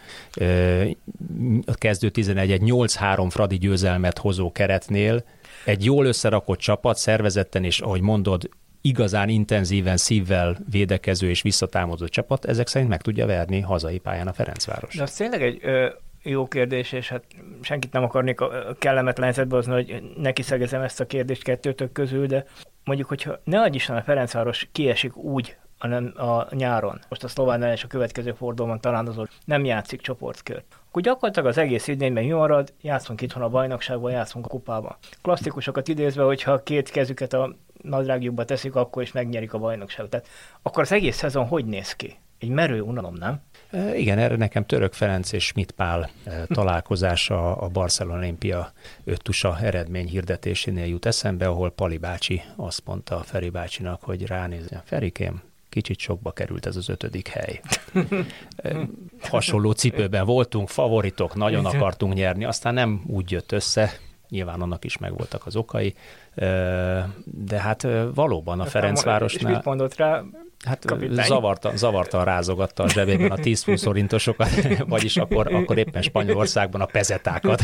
a 1.66 1.74
kezdő 1.74 2.08
11 2.08 2.52
egy 2.52 2.62
8-3 2.64 3.26
fradi 3.30 3.58
győzelmet 3.58 4.18
hozó 4.18 4.52
keretnél 4.52 5.24
egy 5.64 5.84
jól 5.84 6.06
összerakott 6.06 6.58
csapat, 6.58 6.96
szervezetten 6.96 7.64
és, 7.64 7.80
ahogy 7.80 8.00
mondod, 8.00 8.48
igazán 8.80 9.28
intenzíven 9.28 9.96
szívvel 9.96 10.56
védekező 10.70 11.28
és 11.28 11.42
visszatámadó 11.42 12.06
csapat, 12.06 12.44
ezek 12.44 12.66
szerint 12.66 12.90
meg 12.90 13.02
tudja 13.02 13.26
verni 13.26 13.60
hazai 13.60 13.98
pályán 13.98 14.28
a 14.28 14.32
Ferencváros. 14.32 14.94
De 14.96 15.02
az 15.02 15.14
tényleg 15.14 15.42
egy 15.42 15.58
ö, 15.62 15.88
jó 16.22 16.46
kérdés, 16.46 16.92
és 16.92 17.08
hát 17.08 17.24
senkit 17.60 17.92
nem 17.92 18.02
akarnék 18.02 18.40
a 18.40 18.76
kellemetlen 18.78 19.24
helyzetbe 19.24 19.56
hozni, 19.56 19.72
hogy 19.72 20.02
neki 20.16 20.42
szegezem 20.42 20.82
ezt 20.82 21.00
a 21.00 21.06
kérdést 21.06 21.42
kettőtök 21.42 21.92
közül, 21.92 22.26
de 22.26 22.46
mondjuk, 22.84 23.08
hogyha 23.08 23.38
ne 23.44 23.60
adj 23.60 23.76
Isten 23.76 23.96
a 23.96 24.02
Ferencváros 24.02 24.68
kiesik 24.72 25.16
úgy 25.16 25.56
hanem 25.78 26.12
a 26.16 26.54
nyáron, 26.54 27.00
most 27.08 27.24
a 27.24 27.28
szlován 27.28 27.62
és 27.62 27.84
a 27.84 27.86
következő 27.86 28.32
fordulóban 28.32 28.80
talán 28.80 29.06
azon 29.06 29.28
nem 29.44 29.64
játszik 29.64 30.00
csoportkört, 30.00 30.64
akkor 30.88 31.02
gyakorlatilag 31.02 31.48
az 31.48 31.58
egész 31.58 31.88
idényben 31.88 32.24
mi 32.24 32.30
marad, 32.30 32.72
játszunk 32.80 33.20
itthon 33.20 33.42
a 33.42 33.48
bajnokságban, 33.48 34.10
játszunk 34.10 34.44
a 34.44 34.48
kupában. 34.48 34.96
Klasszikusokat 35.22 35.88
idézve, 35.88 36.22
hogyha 36.22 36.62
két 36.62 36.90
kezüket 36.90 37.32
a 37.32 37.54
nadrágjukba 37.82 38.44
teszik, 38.44 38.74
akkor 38.74 39.02
is 39.02 39.12
megnyerik 39.12 39.54
a 39.54 39.58
bajnokságot. 39.58 40.10
Tehát 40.10 40.28
akkor 40.62 40.82
az 40.82 40.92
egész 40.92 41.16
szezon 41.16 41.46
hogy 41.46 41.64
néz 41.64 41.92
ki? 41.92 42.18
Egy 42.44 42.50
merő 42.50 42.80
unalom, 42.80 43.14
nem? 43.14 43.40
Igen, 43.94 44.18
erre 44.18 44.36
nekem 44.36 44.66
Török 44.66 44.92
Ferenc 44.92 45.32
és 45.32 45.44
Schmidt 45.44 45.70
Pál 45.70 46.10
találkozása 46.48 47.56
a 47.56 47.68
Barcelona 47.68 48.18
Olimpia 48.18 48.72
öttusa 49.04 49.58
eredmény 49.62 50.08
hirdetésénél 50.08 50.86
jut 50.86 51.06
eszembe, 51.06 51.46
ahol 51.46 51.70
Pali 51.70 51.98
bácsi 51.98 52.42
azt 52.56 52.82
mondta 52.84 53.18
Feri 53.18 53.48
bácsinak, 53.48 54.02
hogy 54.02 54.26
ránézni. 54.26 54.76
Ferikém, 54.84 55.42
kicsit 55.68 55.98
sokba 55.98 56.30
került 56.30 56.66
ez 56.66 56.76
az 56.76 56.88
ötödik 56.88 57.28
hely. 57.28 57.60
Hasonló 59.20 59.70
cipőben 59.70 60.24
voltunk, 60.24 60.68
favoritok, 60.68 61.34
nagyon 61.34 61.64
akartunk 61.66 62.14
nyerni, 62.14 62.44
aztán 62.44 62.74
nem 62.74 63.02
úgy 63.06 63.30
jött 63.30 63.52
össze, 63.52 63.90
nyilván 64.28 64.60
annak 64.60 64.84
is 64.84 64.98
megvoltak 64.98 65.46
az 65.46 65.56
okai, 65.56 65.94
de 67.24 67.58
hát 67.58 67.86
valóban 68.14 68.60
a 68.60 68.64
Ferencvárosnál... 68.64 69.50
És 69.50 69.56
mit 69.56 69.64
mondott 69.64 69.96
rá? 69.96 70.22
Hát 70.64 70.84
zavarta, 71.10 71.76
zavarta, 71.76 72.22
rázogatta 72.22 72.82
a 72.82 72.88
zsebében 72.88 73.30
a 73.30 73.36
10 73.36 73.64
forintosokat, 73.82 74.48
vagyis 74.88 75.16
akkor, 75.16 75.54
akkor 75.54 75.78
éppen 75.78 76.02
Spanyolországban 76.02 76.80
a 76.80 76.86
pezetákat. 76.86 77.62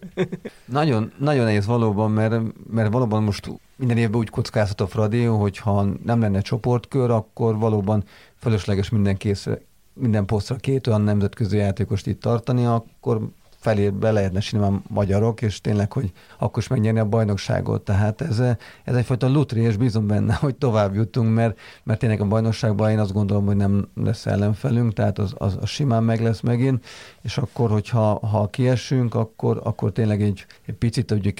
nagyon, 0.66 1.12
nagyon 1.18 1.44
nehéz 1.44 1.66
valóban, 1.66 2.10
mert, 2.10 2.34
mert 2.70 2.92
valóban 2.92 3.22
most 3.22 3.50
minden 3.76 3.96
évben 3.96 4.20
úgy 4.20 4.30
kockázhat 4.30 4.80
a 4.80 4.86
Fradi, 4.86 5.24
hogy 5.24 5.58
ha 5.58 5.86
nem 6.04 6.20
lenne 6.20 6.40
csoportkör, 6.40 7.10
akkor 7.10 7.58
valóban 7.58 8.04
fölösleges 8.38 8.88
minden 8.88 9.16
készre, 9.16 9.58
minden 9.92 10.26
posztra 10.26 10.56
két 10.56 10.86
olyan 10.86 11.00
nemzetközi 11.00 11.56
játékost 11.56 12.06
itt 12.06 12.20
tartani, 12.20 12.64
akkor 12.64 13.20
felé 13.62 13.90
be 13.90 14.10
lehetne 14.10 14.40
simán 14.40 14.82
magyarok, 14.88 15.42
és 15.42 15.60
tényleg, 15.60 15.92
hogy 15.92 16.12
akkor 16.38 16.62
is 16.62 16.68
megnyerni 16.68 16.98
a 16.98 17.04
bajnokságot. 17.04 17.82
Tehát 17.82 18.20
ez, 18.20 18.38
ez 18.84 18.94
egyfajta 18.94 19.28
lutri, 19.28 19.60
és 19.60 19.76
bízom 19.76 20.06
benne, 20.06 20.34
hogy 20.34 20.54
tovább 20.54 20.94
jutunk, 20.94 21.34
mert, 21.34 21.58
mert 21.82 21.98
tényleg 21.98 22.20
a 22.20 22.24
bajnokságban 22.24 22.90
én 22.90 22.98
azt 22.98 23.12
gondolom, 23.12 23.46
hogy 23.46 23.56
nem 23.56 23.88
lesz 23.94 24.26
ellenfelünk, 24.26 24.92
tehát 24.92 25.18
az, 25.18 25.34
az, 25.36 25.58
az 25.60 25.68
simán 25.68 26.04
meg 26.04 26.20
lesz 26.20 26.40
megint, 26.40 26.84
és 27.22 27.38
akkor, 27.38 27.70
hogyha 27.70 28.26
ha 28.26 28.46
kiesünk, 28.46 29.14
akkor, 29.14 29.60
akkor 29.64 29.92
tényleg 29.92 30.22
egy, 30.22 30.46
egy 30.66 30.74
picit, 30.74 31.10
hogy 31.10 31.34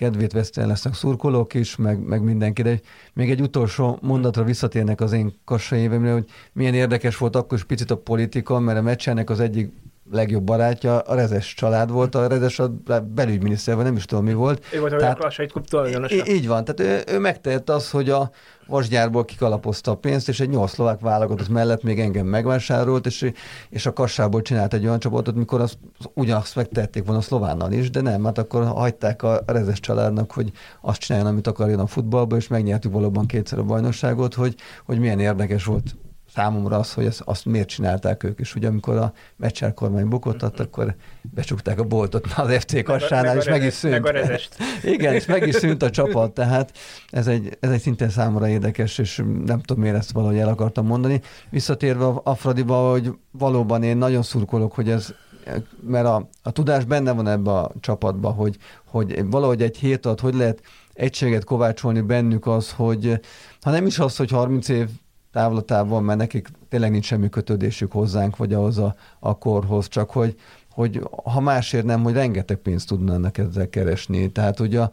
kedvét 0.00 0.32
veszteni 0.32 0.66
lesznek 0.66 0.94
szurkolók 0.94 1.54
is, 1.54 1.76
meg, 1.76 1.98
meg 1.98 2.22
mindenki. 2.22 2.62
De 2.62 2.80
még 3.12 3.30
egy 3.30 3.40
utolsó 3.40 3.98
mondatra 4.02 4.44
visszatérnek 4.44 5.00
az 5.00 5.12
én 5.12 5.32
évemre, 5.70 6.12
hogy 6.12 6.24
milyen 6.52 6.74
érdekes 6.74 7.16
volt 7.16 7.36
akkor 7.36 7.58
is 7.58 7.64
picit 7.64 7.90
a 7.90 7.96
politika, 7.96 8.58
mert 8.58 8.78
a 8.78 8.82
meccsenek 8.82 9.30
az 9.30 9.40
egyik 9.40 9.72
legjobb 10.10 10.42
barátja 10.42 10.98
a 10.98 11.14
Rezes 11.14 11.54
család 11.54 11.90
volt, 11.90 12.14
a 12.14 12.26
Rezes 12.26 12.58
a 12.58 12.68
belügyminiszter, 13.14 13.74
vagy 13.74 13.84
nem 13.84 13.96
is 13.96 14.04
tudom 14.04 14.24
mi 14.24 14.32
volt. 14.32 14.64
Ő 14.72 14.80
volt 14.80 14.92
a 14.92 14.96
tehát, 14.96 15.18
Lassait 15.18 15.52
klub 15.52 15.66
Így 16.26 16.46
van, 16.46 16.64
tehát 16.64 17.08
ő, 17.08 17.14
ő 17.14 17.18
megtehette 17.18 17.72
azt, 17.72 17.90
hogy 17.90 18.10
a 18.10 18.30
vasgyárból 18.66 19.24
kikalapozta 19.24 19.90
a 19.90 19.96
pénzt, 19.96 20.28
és 20.28 20.40
egy 20.40 20.48
nyolc 20.48 20.70
szlovák 20.70 21.00
válogatott 21.00 21.48
mellett 21.48 21.82
még 21.82 22.00
engem 22.00 22.26
megvásárolt, 22.26 23.06
és, 23.06 23.30
és 23.70 23.86
a 23.86 23.92
kassából 23.92 24.42
csinált 24.42 24.74
egy 24.74 24.84
olyan 24.84 24.98
csapatot, 24.98 25.34
mikor 25.34 25.60
azt, 25.60 25.78
ugyanazt 26.14 26.56
megtették 26.56 27.04
volna 27.04 27.18
a 27.20 27.22
szlovánnal 27.22 27.72
is, 27.72 27.90
de 27.90 28.00
nem, 28.00 28.24
hát 28.24 28.38
akkor 28.38 28.64
hagyták 28.64 29.22
a 29.22 29.40
Rezes 29.46 29.80
családnak, 29.80 30.32
hogy 30.32 30.52
azt 30.80 31.00
csináljon, 31.00 31.30
amit 31.30 31.46
akarjon 31.46 31.80
a 31.80 31.86
futballba, 31.86 32.36
és 32.36 32.48
megnyertük 32.48 32.92
valóban 32.92 33.26
kétszer 33.26 33.58
a 33.58 33.64
bajnokságot, 33.64 34.34
hogy, 34.34 34.54
hogy 34.84 34.98
milyen 34.98 35.20
érdekes 35.20 35.64
volt 35.64 35.94
számomra 36.34 36.76
az, 36.76 36.92
hogy 36.92 37.04
ezt, 37.04 37.20
azt 37.24 37.44
miért 37.44 37.68
csinálták 37.68 38.22
ők 38.22 38.40
is. 38.40 38.54
Ugye 38.54 38.68
amikor 38.68 38.96
a 38.96 39.12
Meccser 39.36 39.74
kormány 39.74 40.08
bukott, 40.08 40.42
akkor 40.42 40.94
becsukták 41.22 41.78
a 41.78 41.84
boltot 41.84 42.26
az 42.36 42.54
FC 42.54 42.82
Kassánál, 42.82 43.36
és 43.36 43.44
meg 43.44 43.62
is 43.62 43.72
szűnt. 43.72 44.08
Igen, 44.82 45.14
és 45.14 45.26
meg 45.26 45.46
is 45.46 45.54
szűnt 45.54 45.82
a 45.82 45.90
csapat, 45.90 46.32
tehát 46.32 46.72
ez 47.10 47.26
egy, 47.26 47.56
ez 47.60 47.70
egy 47.70 47.80
szintén 47.80 48.08
számomra 48.08 48.48
érdekes, 48.48 48.98
és 48.98 49.22
nem 49.44 49.60
tudom, 49.60 49.82
miért 49.82 49.96
ezt 49.96 50.12
valahogy 50.12 50.38
el 50.38 50.48
akartam 50.48 50.86
mondani. 50.86 51.20
Visszatérve 51.50 52.04
a 52.04 52.34
Fradiba, 52.34 52.90
hogy 52.90 53.12
valóban 53.30 53.82
én 53.82 53.96
nagyon 53.96 54.22
szurkolok, 54.22 54.72
hogy 54.72 54.90
ez 54.90 55.14
mert 55.86 56.06
a, 56.06 56.28
a 56.42 56.50
tudás 56.50 56.84
benne 56.84 57.12
van 57.12 57.28
ebbe 57.28 57.50
a 57.50 57.72
csapatba, 57.80 58.30
hogy, 58.30 58.56
hogy 58.84 59.30
valahogy 59.30 59.62
egy 59.62 59.76
hét 59.76 60.06
alatt 60.06 60.20
hogy 60.20 60.34
lehet 60.34 60.62
egységet 60.92 61.44
kovácsolni 61.44 62.00
bennük 62.00 62.46
az, 62.46 62.72
hogy 62.72 63.20
ha 63.60 63.70
nem 63.70 63.86
is 63.86 63.98
az, 63.98 64.16
hogy 64.16 64.30
30 64.30 64.68
év 64.68 64.88
távlatában, 65.32 66.04
mert 66.04 66.18
nekik 66.18 66.48
tényleg 66.68 66.90
nincs 66.90 67.04
semmi 67.04 67.28
kötődésük 67.28 67.92
hozzánk, 67.92 68.36
vagy 68.36 68.52
ahhoz 68.52 68.78
a, 68.78 68.94
a 69.18 69.38
korhoz, 69.38 69.88
csak 69.88 70.10
hogy, 70.10 70.36
hogy 70.70 71.08
ha 71.24 71.40
másért 71.40 71.84
nem, 71.84 72.02
hogy 72.02 72.12
rengeteg 72.12 72.56
pénzt 72.56 72.88
tudnának 72.88 73.38
ezzel 73.38 73.68
keresni. 73.68 74.32
Tehát 74.32 74.60
ugye 74.60 74.80
a, 74.80 74.90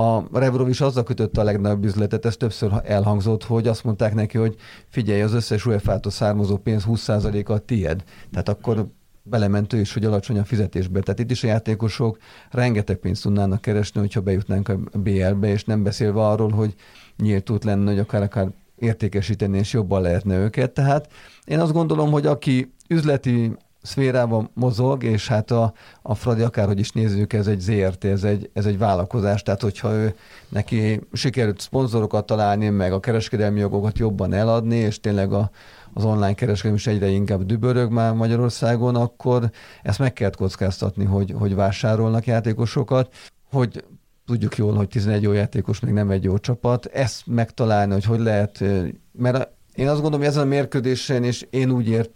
a 0.00 0.28
Rebrov 0.32 0.68
is 0.68 0.80
azzal 0.80 1.02
kötötte 1.02 1.40
a 1.40 1.44
legnagyobb 1.44 1.84
üzletet, 1.84 2.24
ez 2.24 2.36
többször 2.36 2.72
elhangzott, 2.84 3.44
hogy 3.44 3.68
azt 3.68 3.84
mondták 3.84 4.14
neki, 4.14 4.38
hogy 4.38 4.56
figyelj, 4.88 5.22
az 5.22 5.32
összes 5.32 5.66
UEFA-tól 5.66 6.12
származó 6.12 6.56
pénz 6.56 6.84
20%-a 6.86 7.52
a 7.52 7.58
tied. 7.58 8.04
Tehát 8.30 8.48
akkor 8.48 8.86
belementő 9.22 9.80
is, 9.80 9.92
hogy 9.92 10.04
alacsony 10.04 10.38
a 10.38 10.44
fizetésbe. 10.44 11.00
Tehát 11.00 11.20
itt 11.20 11.30
is 11.30 11.44
a 11.44 11.46
játékosok 11.46 12.18
rengeteg 12.50 12.96
pénzt 12.96 13.22
tudnának 13.22 13.60
keresni, 13.60 14.00
hogyha 14.00 14.20
bejutnánk 14.20 14.68
a 14.68 14.78
BL-be, 14.92 15.48
és 15.48 15.64
nem 15.64 15.82
beszélve 15.82 16.26
arról, 16.26 16.50
hogy 16.50 16.74
nyílt 17.16 17.50
út 17.50 17.64
lenne, 17.64 17.90
hogy 17.90 17.98
akár, 17.98 18.22
akár 18.22 18.48
értékesíteni, 18.76 19.58
és 19.58 19.72
jobban 19.72 20.02
lehetne 20.02 20.36
őket. 20.36 20.70
Tehát 20.70 21.08
én 21.44 21.60
azt 21.60 21.72
gondolom, 21.72 22.10
hogy 22.10 22.26
aki 22.26 22.72
üzleti 22.88 23.56
szférában 23.86 24.50
mozog, 24.54 25.04
és 25.04 25.28
hát 25.28 25.50
a, 25.50 25.72
a 26.02 26.14
Fradi 26.14 26.42
akárhogy 26.42 26.78
is 26.78 26.90
nézzük, 26.90 27.32
ez 27.32 27.46
egy 27.46 27.60
ZRT, 27.60 28.04
ez 28.04 28.24
egy, 28.24 28.50
ez 28.52 28.66
egy 28.66 28.78
vállalkozás, 28.78 29.42
tehát 29.42 29.60
hogyha 29.60 29.92
ő 29.92 30.14
neki 30.48 31.00
sikerült 31.12 31.60
szponzorokat 31.60 32.26
találni, 32.26 32.68
meg 32.68 32.92
a 32.92 33.00
kereskedelmi 33.00 33.60
jogokat 33.60 33.98
jobban 33.98 34.32
eladni, 34.32 34.76
és 34.76 35.00
tényleg 35.00 35.32
a, 35.32 35.50
az 35.92 36.04
online 36.04 36.34
kereskedelem 36.34 36.76
is 36.76 36.86
egyre 36.86 37.06
inkább 37.06 37.42
dübörög 37.42 37.90
már 37.90 38.12
Magyarországon, 38.12 38.96
akkor 38.96 39.50
ezt 39.82 39.98
meg 39.98 40.12
kell 40.12 40.30
kockáztatni, 40.30 41.04
hogy, 41.04 41.34
hogy 41.38 41.54
vásárolnak 41.54 42.26
játékosokat, 42.26 43.14
hogy 43.50 43.84
tudjuk 44.26 44.56
jól, 44.56 44.74
hogy 44.74 44.88
11 44.88 45.22
jó 45.22 45.32
játékos 45.32 45.80
még 45.80 45.92
nem 45.92 46.10
egy 46.10 46.24
jó 46.24 46.38
csapat. 46.38 46.86
Ezt 46.86 47.26
megtalálni, 47.26 47.92
hogy 47.92 48.04
hogy 48.04 48.20
lehet, 48.20 48.64
mert 49.12 49.48
én 49.74 49.88
azt 49.88 50.00
gondolom, 50.00 50.18
hogy 50.18 50.28
ezen 50.28 50.42
a 50.42 50.46
mérkőzésen 50.46 51.24
is 51.24 51.46
én 51.50 51.70
úgy 51.70 51.88
ért, 51.88 52.10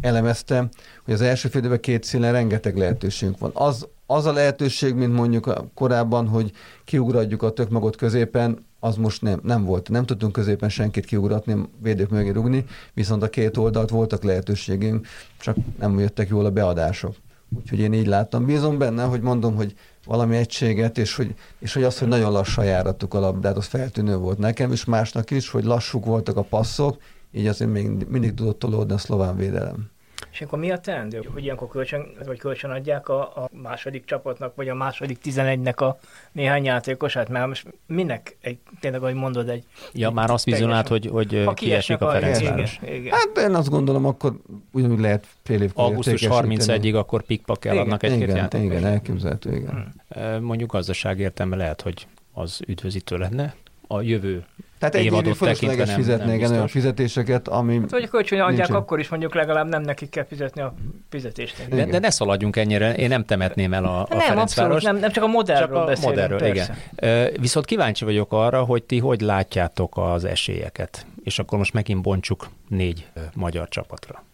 elemeztem, 0.00 0.68
hogy 1.04 1.14
az 1.14 1.20
első 1.20 1.48
fél 1.48 1.80
két 1.80 2.04
színen 2.04 2.32
rengeteg 2.32 2.76
lehetőségünk 2.76 3.38
van. 3.38 3.50
Az, 3.54 3.86
az 4.06 4.26
a 4.26 4.32
lehetőség, 4.32 4.94
mint 4.94 5.12
mondjuk 5.12 5.54
korábban, 5.74 6.28
hogy 6.28 6.52
kiugradjuk 6.84 7.42
a 7.42 7.50
tök 7.50 7.70
magot 7.70 7.96
középen, 7.96 8.64
az 8.80 8.96
most 8.96 9.22
nem, 9.22 9.40
nem 9.42 9.64
volt. 9.64 9.88
Nem 9.88 10.04
tudtunk 10.04 10.32
középen 10.32 10.68
senkit 10.68 11.04
kiugratni, 11.04 11.68
védők 11.82 12.10
mögé 12.10 12.30
rugni, 12.30 12.64
viszont 12.94 13.22
a 13.22 13.28
két 13.28 13.56
oldalt 13.56 13.90
voltak 13.90 14.22
lehetőségünk, 14.22 15.06
csak 15.40 15.56
nem 15.78 15.98
jöttek 15.98 16.28
jól 16.28 16.44
a 16.44 16.50
beadások. 16.50 17.14
Úgyhogy 17.54 17.78
én 17.78 17.92
így 17.92 18.06
láttam. 18.06 18.44
Bízom 18.44 18.78
benne, 18.78 19.04
hogy 19.04 19.20
mondom, 19.20 19.54
hogy 19.54 19.74
valami 20.04 20.36
egységet, 20.36 20.98
és 20.98 21.14
hogy, 21.14 21.34
és 21.58 21.74
hogy 21.74 21.82
az, 21.82 21.98
hogy 21.98 22.08
nagyon 22.08 22.32
lassan 22.32 22.64
járattuk 22.64 23.14
a 23.14 23.20
labdát, 23.20 23.56
az 23.56 23.66
feltűnő 23.66 24.16
volt 24.16 24.38
nekem, 24.38 24.72
és 24.72 24.84
másnak 24.84 25.30
is, 25.30 25.48
hogy 25.48 25.64
lassúk 25.64 26.04
voltak 26.04 26.36
a 26.36 26.42
passzok, 26.42 26.96
így 27.32 27.46
azért 27.46 27.70
még 27.70 28.06
mindig 28.08 28.34
tudott 28.34 28.58
tolódni 28.58 28.92
a 28.92 28.98
szlován 28.98 29.36
védelem. 29.36 29.90
És 30.32 30.40
akkor 30.40 30.58
mi 30.58 30.70
a 30.70 30.78
teendő? 30.78 31.28
Hogy 31.32 31.44
ilyenkor 31.44 31.68
kölcsön, 31.68 32.06
vagy 32.26 32.38
kölcsön 32.38 32.70
adják 32.70 33.08
a, 33.08 33.20
a 33.20 33.48
második 33.52 34.04
csapatnak, 34.04 34.54
vagy 34.54 34.68
a 34.68 34.74
második 34.74 35.18
11-nek 35.24 35.76
a 35.76 35.98
néhány 36.32 36.64
játékosát? 36.64 37.28
Mert 37.28 37.46
most 37.46 37.66
minek 37.86 38.36
egy, 38.40 38.58
tényleg, 38.80 39.02
ahogy 39.02 39.14
mondod, 39.14 39.48
egy... 39.48 39.64
Ja, 39.92 40.08
egy 40.08 40.14
már 40.14 40.30
azt 40.30 40.44
vizonált, 40.44 40.88
hogy, 40.88 41.06
hogy 41.06 41.42
ha 41.44 41.54
kiesik 41.54 42.00
a 42.00 42.10
Ferencváros. 42.10 42.80
Hát 43.10 43.48
én 43.48 43.54
azt 43.54 43.68
gondolom, 43.68 44.04
akkor 44.04 44.36
ugyanúgy 44.72 45.00
lehet 45.00 45.26
fél 45.42 45.62
év 45.62 45.70
Augusztus 45.74 46.26
31-ig 46.28 46.94
akkor 46.94 47.22
pikpak 47.22 47.64
adnak 47.64 48.02
egy-két 48.02 48.22
igen, 48.22 48.36
játékos. 48.36 48.66
Igen, 48.66 48.84
elképzelhető, 48.84 49.54
igen. 49.54 49.94
Hmm. 50.08 50.42
Mondjuk 50.42 50.72
gazdaság 50.72 51.18
értelme 51.18 51.56
lehet, 51.56 51.80
hogy 51.80 52.06
az 52.32 52.60
üdvözítő 52.66 53.16
lenne. 53.16 53.54
A 53.86 54.00
jövő 54.00 54.44
tehát 54.78 54.94
egy 54.94 55.04
évig 55.04 55.34
fölösleges 55.34 55.92
fizetni 55.92 56.36
nem 56.36 56.52
olyan 56.52 56.68
fizetéseket, 56.68 57.48
ami... 57.48 57.78
Hát, 57.78 57.90
hogy 57.90 58.02
a 58.02 58.08
kölcsön 58.08 58.40
adják, 58.40 58.74
akkor 58.74 58.98
is 58.98 59.08
mondjuk 59.08 59.34
legalább 59.34 59.68
nem 59.68 59.82
nekik 59.82 60.10
kell 60.10 60.24
fizetni 60.24 60.60
a 60.60 60.74
fizetést. 61.08 61.68
De, 61.68 61.84
de 61.84 61.98
ne 61.98 62.10
szaladjunk 62.10 62.56
ennyire, 62.56 62.94
én 62.94 63.08
nem 63.08 63.24
temetném 63.24 63.72
el 63.72 63.84
a, 63.84 64.00
a 64.00 64.06
nem, 64.08 64.20
Ferencváros. 64.20 64.82
Nem, 64.82 64.96
nem 64.96 65.10
csak 65.10 65.24
a 65.24 65.26
modellről 65.26 65.66
csak 65.66 65.76
a 65.76 65.84
beszélünk, 65.84 66.14
modellről, 66.14 66.38
persze. 66.38 66.76
igen. 66.96 67.32
Viszont 67.40 67.66
kíváncsi 67.66 68.04
vagyok 68.04 68.32
arra, 68.32 68.64
hogy 68.64 68.82
ti 68.82 68.98
hogy 68.98 69.20
látjátok 69.20 69.96
az 69.96 70.24
esélyeket. 70.24 71.06
És 71.24 71.38
akkor 71.38 71.58
most 71.58 71.72
megint 71.72 72.02
bontsuk 72.02 72.48
négy 72.68 73.06
magyar 73.34 73.68
csapatra. 73.68 74.24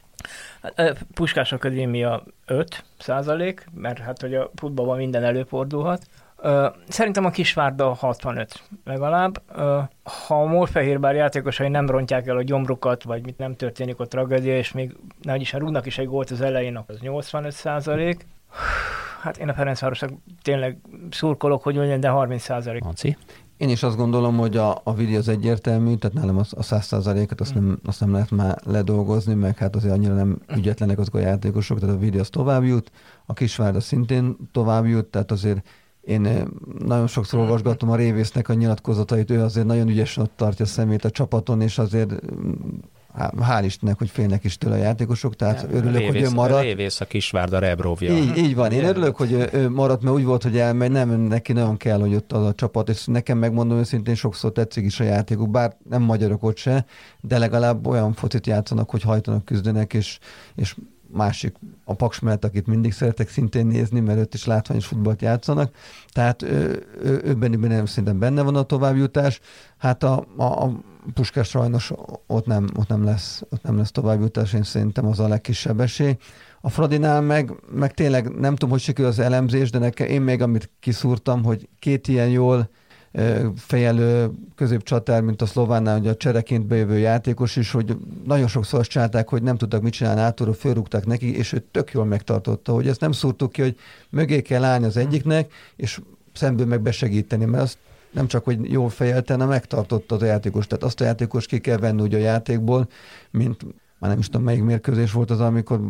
Hát, 0.63 1.05
Puskás 1.15 1.53
Akadémia 1.53 2.23
5 2.47 2.85
százalék, 2.99 3.67
mert 3.75 3.99
hát 3.99 4.21
hogy 4.21 4.35
a 4.35 4.51
futballban 4.55 4.97
minden 4.97 5.25
előfordulhat. 5.25 6.07
Szerintem 6.89 7.25
a 7.25 7.31
Kisvárda 7.31 7.93
65 7.93 8.63
legalább. 8.85 9.43
Ha 10.27 10.43
a 10.43 10.47
Morfehérvár 10.47 11.15
játékosai 11.15 11.69
nem 11.69 11.87
rontják 11.87 12.27
el 12.27 12.37
a 12.37 12.43
gyomrukat, 12.43 13.03
vagy 13.03 13.25
mit 13.25 13.39
nem 13.39 13.57
történik 13.57 13.99
a 13.99 14.07
tragédia, 14.07 14.57
és 14.57 14.73
még 14.73 14.97
nehogy 15.23 15.41
is, 15.41 15.53
rúgnak 15.53 15.87
is 15.87 15.99
egy 15.99 16.07
gólt 16.07 16.31
az 16.31 16.41
elején, 16.41 16.85
az 16.87 17.01
85 17.01 17.53
százalék. 17.53 18.27
Hát 19.21 19.37
én 19.37 19.49
a 19.49 19.55
Ferencvárosnak 19.55 20.11
tényleg 20.43 20.79
szurkolok, 21.11 21.63
hogy 21.63 21.75
mondjam, 21.75 22.01
de 22.01 22.09
30 22.09 22.43
százalék. 22.43 22.83
Én 23.57 23.69
is 23.69 23.83
azt 23.83 23.97
gondolom, 23.97 24.37
hogy 24.37 24.57
a, 24.57 24.81
a 24.85 24.95
videó 24.95 25.17
az 25.17 25.29
egyértelmű, 25.29 25.95
tehát 25.95 26.17
nálam 26.17 26.39
a, 26.39 26.45
a 26.51 26.63
100 26.63 26.87
százalékot 26.87 27.41
azt, 27.41 27.55
nem, 27.55 27.79
azt 27.85 28.01
nem 28.01 28.13
lehet 28.13 28.31
már 28.31 28.59
ledolgozni, 28.65 29.35
meg 29.35 29.59
hát 29.59 29.77
azért 29.77 29.95
annyira 29.95 30.15
nem 30.15 30.39
ügyetlenek 30.57 30.99
azok 30.99 31.15
a 31.15 31.19
játékosok, 31.19 31.81
tehát 31.81 31.95
a 31.95 31.99
videó 31.99 32.21
az 32.21 32.29
tovább 32.29 32.65
jut, 32.65 32.91
a 33.27 33.33
Kisvárda 33.33 33.81
szintén 33.81 34.37
tovább 34.53 34.87
jut, 34.87 35.07
tehát 35.07 35.31
azért 35.31 35.67
én 36.03 36.27
eh, 36.27 36.43
nagyon 36.79 37.07
sokszor 37.07 37.41
olvasgatom 37.41 37.91
a 37.91 37.97
Révésznek 37.97 38.49
a 38.49 38.55
nyilatkozatait, 38.55 39.31
ő 39.31 39.43
azért 39.43 39.67
nagyon 39.67 39.89
ügyesen 39.89 40.23
ott 40.23 40.33
tartja 40.37 40.67
szemét 40.67 41.05
a 41.05 41.11
csapaton, 41.11 41.61
és 41.61 41.79
azért 41.79 42.11
mm, 42.11 42.53
hál' 43.19 43.63
Istennek, 43.65 43.99
hogy 43.99 44.11
félnek 44.11 44.45
is 44.45 44.59
tőle 44.59 44.75
a 44.75 44.79
játékosok, 44.79 45.37
tehát 45.37 45.63
ja, 45.63 45.77
örülök, 45.77 45.97
révész, 45.97 46.23
hogy 46.23 46.33
ő 46.33 46.35
maradt. 46.35 46.63
Révész 46.63 47.01
a 47.01 47.05
Kisvárda 47.05 47.59
Rebrovja. 47.59 48.17
Így, 48.17 48.37
így 48.37 48.55
van, 48.55 48.73
én 48.73 48.85
örülök, 48.85 49.17
hogy 49.17 49.49
ő 49.53 49.71
maradt, 49.71 50.03
mert 50.03 50.15
úgy 50.15 50.25
volt, 50.25 50.43
hogy 50.43 50.59
elmegy, 50.59 50.91
nem, 50.91 51.21
neki 51.21 51.53
nagyon 51.53 51.77
kell, 51.77 52.01
hogy 52.01 52.15
ott 52.15 52.33
az 52.33 52.45
a 52.47 52.55
csapat, 52.55 52.89
és 52.89 53.05
nekem 53.05 53.39
megmondom 53.39 53.79
őszintén, 53.79 54.15
sokszor 54.15 54.53
tetszik 54.53 54.85
is 54.85 55.01
a 55.01 55.05
játékuk, 55.05 55.51
bár 55.51 55.77
nem 55.89 56.03
magyarok 56.03 56.43
ott 56.43 56.57
se, 56.57 56.85
de 57.21 57.39
legalább 57.39 57.87
olyan 57.87 58.13
focit 58.13 58.47
játszanak, 58.47 58.91
hogy 58.91 59.03
hajtanak, 59.03 59.45
küzdenek, 59.45 59.95
és, 59.95 60.19
és 60.55 60.77
másik 61.13 61.57
a 61.85 61.95
Paks 61.95 62.19
mellett, 62.19 62.45
akit 62.45 62.67
mindig 62.67 62.93
szeretek 62.93 63.29
szintén 63.29 63.67
nézni, 63.67 64.01
mert 64.01 64.19
őt 64.19 64.35
is 64.35 64.45
látványos 64.45 64.87
futballt 64.87 65.23
játszanak. 65.23 65.75
Tehát 66.09 66.43
ő, 66.43 66.87
ő, 67.03 67.21
ő 67.25 67.35
benne, 67.35 67.87
szerintem 67.87 68.19
benne 68.19 68.43
van 68.43 68.57
a 68.57 68.63
továbbjutás. 68.63 69.41
Hát 69.79 70.03
a, 70.03 70.27
a, 70.37 70.43
a 70.43 70.73
Puskás 71.15 71.49
sajnos 71.49 71.93
ott 72.27 72.47
nem, 72.47 72.67
ott 72.79 72.89
nem 72.89 73.05
lesz, 73.05 73.43
ott 73.51 73.63
nem 73.63 73.77
lesz 73.77 73.91
továbbjutás, 73.91 74.53
én 74.53 74.63
szerintem 74.63 75.07
az 75.07 75.21
a 75.21 75.29
legkisebb 75.29 75.81
esély. 75.81 76.17
A 76.61 76.71
Fradinál 76.71 77.21
meg, 77.21 77.53
meg 77.73 77.95
tényleg 77.95 78.29
nem 78.29 78.53
tudom, 78.53 78.71
hogy 78.71 78.81
sikül 78.81 79.07
az 79.07 79.19
elemzés, 79.19 79.71
de 79.71 79.79
nekem 79.79 80.07
én 80.07 80.23
még 80.23 80.43
amit 80.43 80.71
kiszúrtam, 80.81 81.45
hogy 81.45 81.69
két 81.79 82.09
ilyen 82.09 82.29
jól 82.29 82.69
fejelő 83.57 84.31
középcsatár, 84.55 85.23
mint 85.23 85.43
a 85.43 85.47
szlovánnál, 85.47 85.99
hogy 85.99 86.09
a 86.09 86.17
csereként 86.17 86.67
bejövő 86.67 86.99
játékos 86.99 87.57
is, 87.57 87.71
hogy 87.71 87.97
nagyon 88.25 88.47
sokszor 88.47 88.81
azt 88.81 88.91
csinálták, 88.91 89.29
hogy 89.29 89.43
nem 89.43 89.57
tudtak 89.57 89.83
mit 89.83 89.93
csinálni, 89.93 90.21
átról 90.21 90.55
fölrúgták 90.55 91.07
neki, 91.07 91.37
és 91.37 91.53
ő 91.53 91.65
tök 91.71 91.93
jól 91.93 92.05
megtartotta, 92.05 92.73
hogy 92.73 92.89
ezt 92.89 93.01
nem 93.01 93.13
szúrtuk 93.13 93.53
ki, 93.53 93.63
hogy 93.63 93.77
mögé 94.11 94.43
kell 94.43 94.65
állni 94.65 94.87
az 94.87 94.97
egyiknek, 94.97 95.53
és 95.77 96.01
szemből 96.33 96.67
meg 96.67 96.81
besegíteni, 96.81 97.45
mert 97.45 97.63
azt 97.63 97.79
nem 98.11 98.27
csak, 98.27 98.45
hogy 98.45 98.71
jól 98.71 98.89
fejelte, 98.89 99.33
hanem 99.33 99.49
megtartotta 99.49 100.17
a 100.17 100.25
játékos. 100.25 100.67
Tehát 100.67 100.85
azt 100.85 101.01
a 101.01 101.05
játékos 101.05 101.47
ki 101.47 101.59
kell 101.59 101.79
venni 101.79 102.03
úgy 102.03 102.15
a 102.15 102.19
játékból, 102.19 102.89
mint 103.31 103.63
már 103.99 104.11
nem 104.11 104.19
is 104.19 104.27
tudom, 104.27 104.43
melyik 104.43 104.63
mérkőzés 104.63 105.13
volt 105.13 105.31
az, 105.31 105.41
amikor 105.41 105.81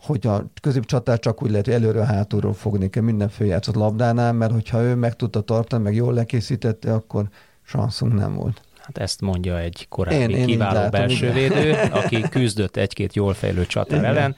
hogy 0.00 0.26
a 0.26 0.50
középcsatár 0.60 1.18
csak 1.18 1.42
úgy 1.42 1.50
lehet, 1.50 1.64
hogy 1.64 1.74
előről 1.74 2.02
hátulról 2.02 2.54
fogni 2.54 2.90
kell 2.90 3.02
minden 3.02 3.28
főjátszott 3.28 3.74
labdánál, 3.74 4.32
mert 4.32 4.52
hogyha 4.52 4.82
ő 4.82 4.94
meg 4.94 5.16
tudta 5.16 5.40
tartani, 5.40 5.82
meg 5.82 5.94
jól 5.94 6.14
lekészítette, 6.14 6.92
akkor 6.92 7.28
sanszunk 7.62 8.14
nem 8.14 8.34
volt. 8.34 8.60
Hát 8.78 8.98
ezt 8.98 9.20
mondja 9.20 9.58
egy 9.58 9.86
korábbi 9.88 10.16
én, 10.16 10.30
én 10.30 10.46
kiváló 10.46 10.88
belsővédő, 10.88 11.72
aki 11.90 12.20
küzdött 12.20 12.76
egy-két 12.76 13.14
jól 13.14 13.34
fejlő 13.34 13.66
csatár 13.66 14.04
ellen. 14.04 14.36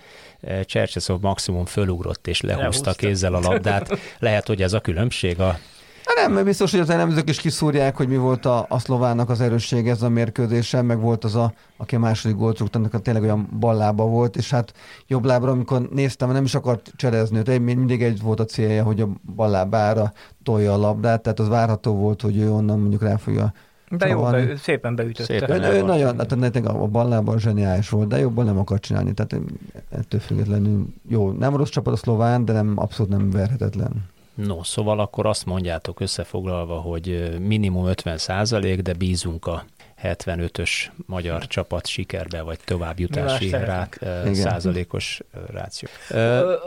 Csercseszov 0.65 1.21
maximum 1.21 1.65
fölugrott 1.65 2.27
és 2.27 2.41
lehúzta, 2.41 2.63
lehúzta 2.63 2.93
kézzel 2.93 3.35
a 3.35 3.41
labdát. 3.41 3.99
Lehet, 4.19 4.47
hogy 4.47 4.63
ez 4.63 4.73
a 4.73 4.81
különbség 4.81 5.41
a 5.41 5.59
Hát 6.05 6.17
nem, 6.17 6.33
mert 6.33 6.47
biztos, 6.47 6.71
hogy 6.71 6.81
az 6.81 6.91
elemzők 6.91 7.29
is 7.29 7.41
kiszúrják, 7.41 7.97
hogy 7.97 8.09
mi 8.09 8.17
volt 8.17 8.47
a, 8.47 8.67
a 8.69 8.79
szlovának 8.79 9.31
az 9.31 9.41
erőssége 9.41 9.91
ez 9.91 10.03
a 10.03 10.09
mérkőzésen, 10.09 10.85
meg 10.85 11.01
volt 11.01 11.25
az 11.25 11.35
a, 11.35 11.53
aki 11.77 11.95
a 11.95 11.99
második 11.99 12.37
gólt 12.37 12.59
rúgt, 12.59 12.77
annak 12.77 13.03
tényleg 13.03 13.23
olyan 13.23 13.49
ballába 13.59 14.05
volt, 14.05 14.37
és 14.37 14.51
hát 14.51 14.73
jobb 15.07 15.25
lábra, 15.25 15.51
amikor 15.51 15.89
néztem, 15.93 16.33
nem 16.33 16.45
is 16.45 16.55
akart 16.55 16.93
cserezni, 16.97 17.43
de 17.43 17.59
mindig 17.59 18.03
egy 18.03 18.23
volt 18.23 18.41
a 18.41 18.45
célja, 18.45 18.83
hogy 18.83 19.01
a 19.01 19.09
ballábára 19.35 20.13
tolja 20.43 20.73
a 20.73 20.77
labdát, 20.77 21.23
tehát 21.23 21.41
az 21.41 21.49
várható 21.49 21.95
volt, 21.95 22.21
hogy 22.21 22.39
ő 22.39 22.53
onnan 22.53 22.79
mondjuk 22.79 23.03
rá 23.03 23.17
fogja 23.17 23.53
de 23.97 24.07
jó, 24.07 24.23
be, 24.23 24.57
szépen 24.57 24.95
beütötte. 24.95 25.39
Szépen 25.39 25.63
ő, 25.63 25.73
ő 25.73 25.83
nagyon, 25.83 26.19
hát 26.19 26.33
a 26.67 26.87
ballában 26.87 27.39
zseniális 27.39 27.89
volt, 27.89 28.09
de 28.09 28.19
jobban 28.19 28.45
nem 28.45 28.59
akar 28.59 28.81
csinálni, 28.81 29.13
tehát 29.13 29.45
ettől 29.91 30.21
függetlenül 30.21 30.87
jó, 31.09 31.31
nem 31.31 31.57
rossz 31.57 31.69
csapat 31.69 31.93
a 31.93 31.97
szlován, 31.97 32.45
de 32.45 32.53
nem 32.53 32.73
abszolút 32.77 33.13
nem 33.13 33.31
verhetetlen. 33.31 34.09
No, 34.47 34.65
szóval 34.65 35.01
akkor 35.01 35.27
azt 35.27 35.45
mondjátok 35.45 36.01
összefoglalva, 36.01 36.81
hogy 36.81 37.39
minimum 37.39 37.87
50 37.87 38.19
százalék, 38.19 38.81
de 38.83 38.93
bízunk 38.93 39.47
a 39.47 39.65
75-ös 40.03 40.71
magyar 41.07 41.47
csapat 41.47 41.87
sikerbe, 41.87 42.43
vagy 42.43 42.59
továbbjutási 42.65 43.51
rák, 43.51 43.99
százalékos 44.33 45.21
ráció. 45.53 45.89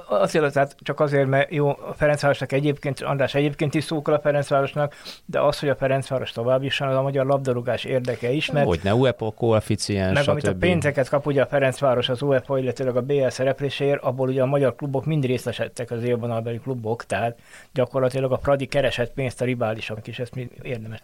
Azért, 0.10 0.54
tehát 0.54 0.76
csak 0.82 1.00
azért, 1.00 1.28
mert 1.28 1.52
jó, 1.52 1.70
a 1.70 1.94
Ferencvárosnak 1.96 2.52
egyébként, 2.52 3.02
András 3.02 3.36
egyébként 3.36 3.74
is 3.74 3.84
szókol 3.84 4.14
a 4.14 4.20
Ferencvárosnak, 4.20 4.96
de 5.26 5.40
az, 5.40 5.60
hogy 5.60 5.70
a 5.70 5.76
Ferencváros 5.76 6.32
tovább 6.32 6.64
is, 6.64 6.82
az 6.82 6.96
a 6.96 7.02
magyar 7.02 7.26
labdarúgás 7.26 7.84
érdeke 7.84 8.32
is, 8.32 8.52
mert... 8.52 8.68
Hogy 8.68 8.80
ne 8.84 8.94
UEFA 8.94 9.32
koeficiens, 9.32 10.14
Meg 10.14 10.28
amit 10.28 10.48
a 10.48 10.56
pénzeket 10.56 11.10
kap 11.10 11.26
ugye 11.26 11.42
a 11.42 11.46
Ferencváros 11.46 12.10
az 12.10 12.22
UEFA, 12.22 12.58
illetőleg 12.58 12.96
a 12.96 13.02
BL 13.02 13.28
szerepléséért, 13.28 14.02
abból 14.02 14.28
ugye 14.28 14.42
a 14.42 14.46
magyar 14.46 14.76
klubok 14.76 15.06
mind 15.06 15.26
részesedtek 15.26 15.92
az 15.92 16.04
élvonalbeli 16.04 16.60
klubok, 16.60 17.06
tehát 17.06 17.40
gyakorlatilag 17.74 18.32
a 18.32 18.38
Pradi 18.38 18.66
keresett 18.66 19.14
pénzt 19.14 19.42
a 19.42 19.46
riválisok 19.46 20.08
is, 20.08 20.20
ezt 20.20 20.36
mi 20.36 20.50
érdemes. 20.62 21.02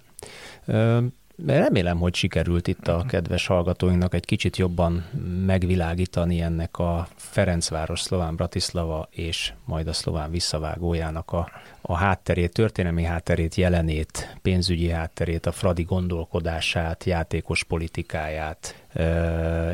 Remélem, 1.46 1.98
hogy 1.98 2.16
sikerült 2.16 2.68
itt 2.68 2.88
a 2.88 3.04
kedves 3.08 3.48
hallgatóinknak 3.48 4.14
egy 4.14 4.26
kicsit 4.26 4.58
jobban 4.58 5.06
megvilágítani 5.46 6.42
ennek 6.42 6.78
a 6.78 7.08
Ferencváros, 7.16 8.02
Szlován 8.02 8.36
Bratislava 8.36 9.08
és 9.12 9.54
majd 9.66 9.88
a 9.88 9.94
szlován 9.94 10.32
visszavágójának 10.32 11.32
a, 11.32 11.50
a 11.82 11.96
hátterét, 11.96 12.54
történelmi 12.54 13.04
hátterét, 13.04 13.56
jelenét, 13.56 14.38
pénzügyi 14.42 14.90
hátterét, 14.90 15.46
a 15.46 15.52
Fradi 15.52 15.84
gondolkodását, 15.84 17.04
játékos 17.04 17.64
politikáját, 17.64 18.84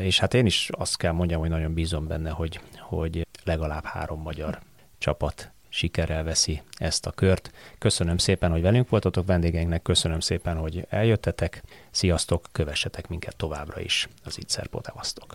és 0.00 0.18
hát 0.18 0.34
én 0.34 0.46
is 0.46 0.68
azt 0.72 0.96
kell 0.96 1.12
mondjam, 1.12 1.40
hogy 1.40 1.50
nagyon 1.50 1.74
bízom 1.74 2.06
benne, 2.06 2.30
hogy, 2.30 2.60
hogy 2.80 3.26
legalább 3.44 3.84
három 3.84 4.20
magyar 4.20 4.58
csapat 4.98 5.50
sikerrel 5.76 6.24
veszi 6.24 6.62
ezt 6.78 7.06
a 7.06 7.10
kört. 7.10 7.50
Köszönöm 7.78 8.18
szépen, 8.18 8.50
hogy 8.50 8.62
velünk 8.62 8.88
voltatok 8.88 9.26
vendégeinknek, 9.26 9.82
köszönöm 9.82 10.20
szépen, 10.20 10.56
hogy 10.56 10.86
eljöttetek. 10.88 11.62
Sziasztok, 11.90 12.48
kövessetek 12.52 13.08
minket 13.08 13.36
továbbra 13.36 13.80
is 13.80 14.08
az 14.24 14.38
Ittszer 14.38 14.66
Podavasztok. 14.66 15.34